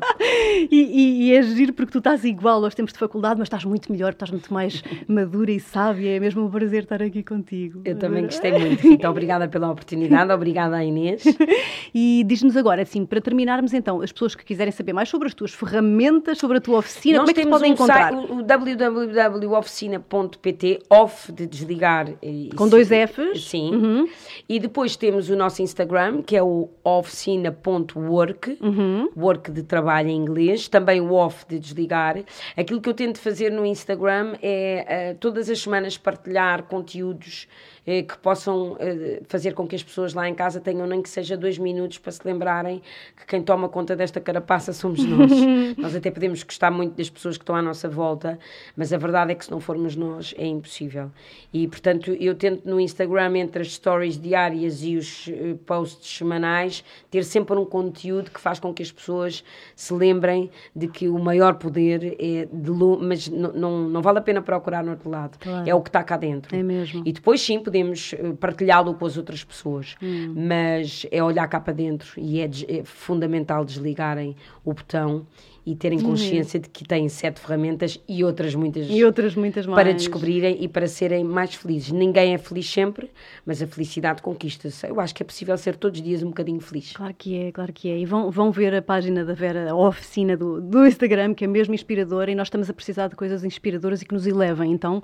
e, 0.72 0.72
e, 0.72 1.28
e 1.28 1.36
é 1.36 1.44
giro 1.44 1.72
porque 1.72 1.92
tu 1.92 2.00
estás 2.00 2.26
igual 2.26 2.64
aos 2.64 2.74
tempos 2.74 2.94
de 2.94 3.00
faculdade, 3.00 3.36
mas 3.38 3.46
estás 3.46 3.64
muito 3.64 3.92
melhor, 3.92 4.14
estás 4.14 4.32
muito 4.32 4.52
mais 4.52 4.84
madura 5.08 5.52
e 5.52 5.60
sábia. 5.60 6.16
É 6.16 6.20
mesmo 6.20 6.44
um 6.44 6.50
prazer 6.50 6.82
estar 6.84 7.04
aqui 7.04 7.22
contigo. 7.22 7.80
Eu 7.86 7.96
também 7.96 8.24
gostei 8.24 8.54
muito, 8.58 8.82
Rita. 8.82 9.08
Obrigada 9.08 9.48
pela 9.48 9.70
oportunidade, 9.70 10.32
obrigada 10.32 10.78
à 10.78 10.84
Inês. 10.84 11.24
e 11.94 12.24
diz-nos 12.26 12.58
agora, 12.58 12.82
assim, 12.82 13.06
para 13.06 13.22
terminarmos 13.22 13.72
então, 13.74 14.02
as 14.02 14.12
pessoas 14.12 14.34
que 14.34 14.44
quiserem 14.44 14.72
saber 14.72 14.94
mais 14.94 15.10
sobre 15.10 15.28
as 15.28 15.36
tuas 15.36 15.54
ferramentas, 15.54 16.40
sobre 16.40 16.58
a 16.58 16.62
tua 16.62 16.80
oficina, 16.80 17.20
Nós 17.20 17.30
como 17.30 17.40
é 17.40 17.44
que 17.44 17.50
podem 17.50 17.70
um 17.70 17.74
encontrar? 17.76 18.14
Site, 18.14 18.32
o 18.32 18.42
www.oficina.pt, 18.42 20.80
off 20.90 21.32
de 21.32 21.46
desligar. 21.46 22.14
Com 22.56 22.68
dois 22.68 22.88
Fs? 22.88 23.46
Sim. 23.46 23.76
Uhum. 23.76 24.08
E 24.50 24.60
depois 24.60 24.96
temos 24.96 25.30
o 25.30 25.36
nosso 25.36 25.62
Instagram, 25.62 26.24
que 26.24 26.36
é 26.36 26.42
o 26.42 26.68
oficina 26.84 27.43
oficina.work, 27.50 28.58
uhum. 28.62 29.10
work 29.16 29.52
de 29.52 29.64
trabalho 29.64 30.10
em 30.10 30.16
inglês, 30.16 30.68
também 30.68 31.02
o 31.02 31.14
off 31.14 31.46
de 31.48 31.60
desligar. 31.60 32.24
Aquilo 32.56 32.82
que 32.82 32.90
eu 32.90 32.94
tento 32.94 33.20
fazer 33.20 33.52
no 33.52 33.66
Instagram 33.66 34.36
é 34.42 35.14
uh, 35.14 35.18
todas 35.20 35.50
as 35.50 35.62
semanas 35.62 35.98
partilhar 35.98 36.64
conteúdos 36.64 37.48
que 37.86 38.18
possam 38.18 38.78
eh, 38.80 39.22
fazer 39.28 39.54
com 39.54 39.68
que 39.68 39.76
as 39.76 39.84
pessoas 39.84 40.14
lá 40.14 40.28
em 40.28 40.36
casa 40.36 40.60
tenham 40.60 40.86
nem 40.88 41.02
que 41.02 41.10
seja 41.10 41.36
dois 41.36 41.58
minutos 41.58 41.98
para 41.98 42.12
se 42.12 42.22
lembrarem 42.24 42.82
que 43.18 43.26
quem 43.26 43.42
toma 43.42 43.68
conta 43.68 43.96
desta 43.96 44.22
carapaça 44.22 44.72
somos 44.72 45.04
nós. 45.06 45.32
nós 45.78 45.96
até 45.96 46.12
podemos 46.12 46.44
gostar 46.44 46.72
muito 46.72 46.96
das 46.96 47.10
pessoas 47.10 47.38
que 47.38 47.44
estão 47.44 47.56
à 47.56 47.62
nossa 47.62 47.90
volta, 47.90 48.38
mas 48.76 48.94
a 48.94 48.98
verdade 48.98 49.32
é 49.32 49.36
que 49.36 49.46
se 49.46 49.52
não 49.52 49.60
formos 49.60 49.96
nós 49.96 50.34
é 50.38 50.46
impossível. 50.46 51.12
E 51.54 51.68
portanto 51.68 52.12
eu 52.12 52.36
tento 52.36 52.68
no 52.68 52.80
Instagram, 52.80 53.38
entre 53.38 53.62
as 53.62 53.74
stories 53.74 54.20
diárias 54.20 54.84
e 54.84 54.96
os 54.96 55.28
uh, 55.28 55.58
posts 55.66 56.18
semanais, 56.18 56.84
ter 57.10 57.24
sempre 57.24 57.58
um 57.58 57.66
conteúdo 57.66 58.32
que 58.32 58.40
faz 58.40 58.60
com 58.60 58.74
que 58.74 58.84
as 58.84 58.92
pessoas 58.92 59.44
se 59.76 59.94
lembrem 59.94 60.50
de 60.76 60.88
que 60.88 61.08
o 61.08 61.20
maior 61.20 61.56
poder 61.56 62.16
é 62.20 62.48
de 62.52 62.74
mas 63.00 63.28
não, 63.28 63.88
não 63.90 64.02
vale 64.02 64.20
a 64.20 64.22
pena 64.22 64.42
procurar 64.42 64.84
no 64.84 64.92
outro 64.92 65.10
lado. 65.10 65.38
Claro. 65.40 65.70
É 65.70 65.74
o 65.74 65.82
que 65.82 65.90
está 65.90 66.04
cá 66.04 66.18
dentro. 66.18 66.56
É 66.56 66.64
mesmo. 66.64 67.04
E 67.06 67.12
depois 67.12 67.42
sim 67.42 67.60
podemos 67.74 68.14
eh, 68.14 68.34
partilhá-lo 68.40 68.94
com 68.94 69.06
as 69.06 69.18
outras 69.18 69.44
pessoas, 69.44 69.96
hum. 70.02 70.36
mas 70.48 71.08
é 71.12 71.24
olhar 71.24 71.48
cá 71.48 71.60
para 71.60 71.74
dentro 71.74 72.14
e 72.18 72.40
é, 72.40 72.50
é 72.68 72.84
fundamental 72.84 73.66
desligarem 73.66 74.36
o 74.64 74.74
botão 74.74 75.26
e 75.66 75.76
terem 75.76 76.00
uhum. 76.00 76.12
consciência 76.12 76.60
de 76.60 76.70
que 76.70 76.84
têm 76.84 77.08
sete 77.08 77.40
ferramentas 77.40 78.00
e 78.08 78.24
outras 78.24 78.54
muitas, 78.54 78.88
e 78.90 79.04
outras 79.04 79.36
muitas 79.36 79.66
mais. 79.66 79.82
para 79.82 79.94
descobrirem 79.94 80.58
e 80.62 80.68
para 80.68 80.88
serem 80.88 81.24
mais 81.24 81.56
felizes. 81.56 81.92
Ninguém 81.92 82.34
é 82.34 82.38
feliz 82.38 82.70
sempre, 82.70 83.10
mas 83.46 83.62
a 83.62 83.68
felicidade 83.68 84.22
conquista-se. 84.22 84.88
Eu 84.88 85.00
acho 85.00 85.16
que 85.16 85.24
é 85.24 85.26
possível 85.26 85.58
ser 85.58 85.78
todos 85.78 86.00
os 86.00 86.06
dias 86.06 86.22
um 86.22 86.28
bocadinho 86.28 86.60
feliz. 86.60 86.92
Claro 86.94 87.14
que 87.18 87.38
é, 87.38 87.52
claro 87.52 87.72
que 87.72 87.90
é. 87.90 87.98
E 87.98 88.06
vão, 88.06 88.30
vão 88.30 88.52
ver 88.52 88.76
a 88.76 88.82
página 88.82 89.24
da 89.24 89.34
Vera, 89.34 89.72
a 89.72 89.76
oficina 89.76 90.36
do, 90.36 90.60
do 90.60 90.86
Instagram, 90.86 91.34
que 91.34 91.46
é 91.46 91.48
mesmo 91.48 91.74
inspiradora 91.74 92.30
e 92.30 92.36
nós 92.36 92.48
estamos 92.48 92.70
a 92.70 92.74
precisar 92.74 93.08
de 93.08 93.16
coisas 93.16 93.44
inspiradoras 93.44 94.02
e 94.02 94.06
que 94.06 94.14
nos 94.14 94.28
elevem. 94.28 94.72
Então, 94.72 95.02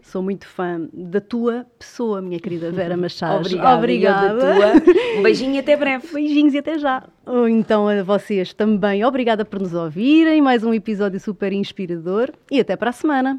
sou 0.00 0.22
muito 0.22 0.46
fã 0.46 0.88
da 0.92 1.20
tua 1.20 1.66
pessoa, 1.78 2.22
minha 2.22 2.40
querida 2.40 2.70
Vera 2.70 2.96
Machado. 2.98 3.40
Obrigada. 3.40 3.76
Obrigada. 3.76 4.48
Um 5.18 5.22
beijinho 5.22 5.54
e 5.54 5.58
até 5.58 5.76
breve. 5.76 6.06
Beijinhos 6.12 6.54
e 6.54 6.58
até 6.58 6.78
já. 6.78 7.04
Ou 7.28 7.46
então 7.46 7.86
a 7.86 8.02
vocês 8.02 8.54
também. 8.54 9.04
Obrigada 9.04 9.44
por 9.44 9.60
nos 9.60 9.74
ouvirem. 9.74 10.40
Mais 10.40 10.64
um 10.64 10.72
episódio 10.72 11.20
super 11.20 11.52
inspirador 11.52 12.32
e 12.50 12.58
até 12.58 12.74
para 12.74 12.88
a 12.88 12.92
semana. 12.92 13.38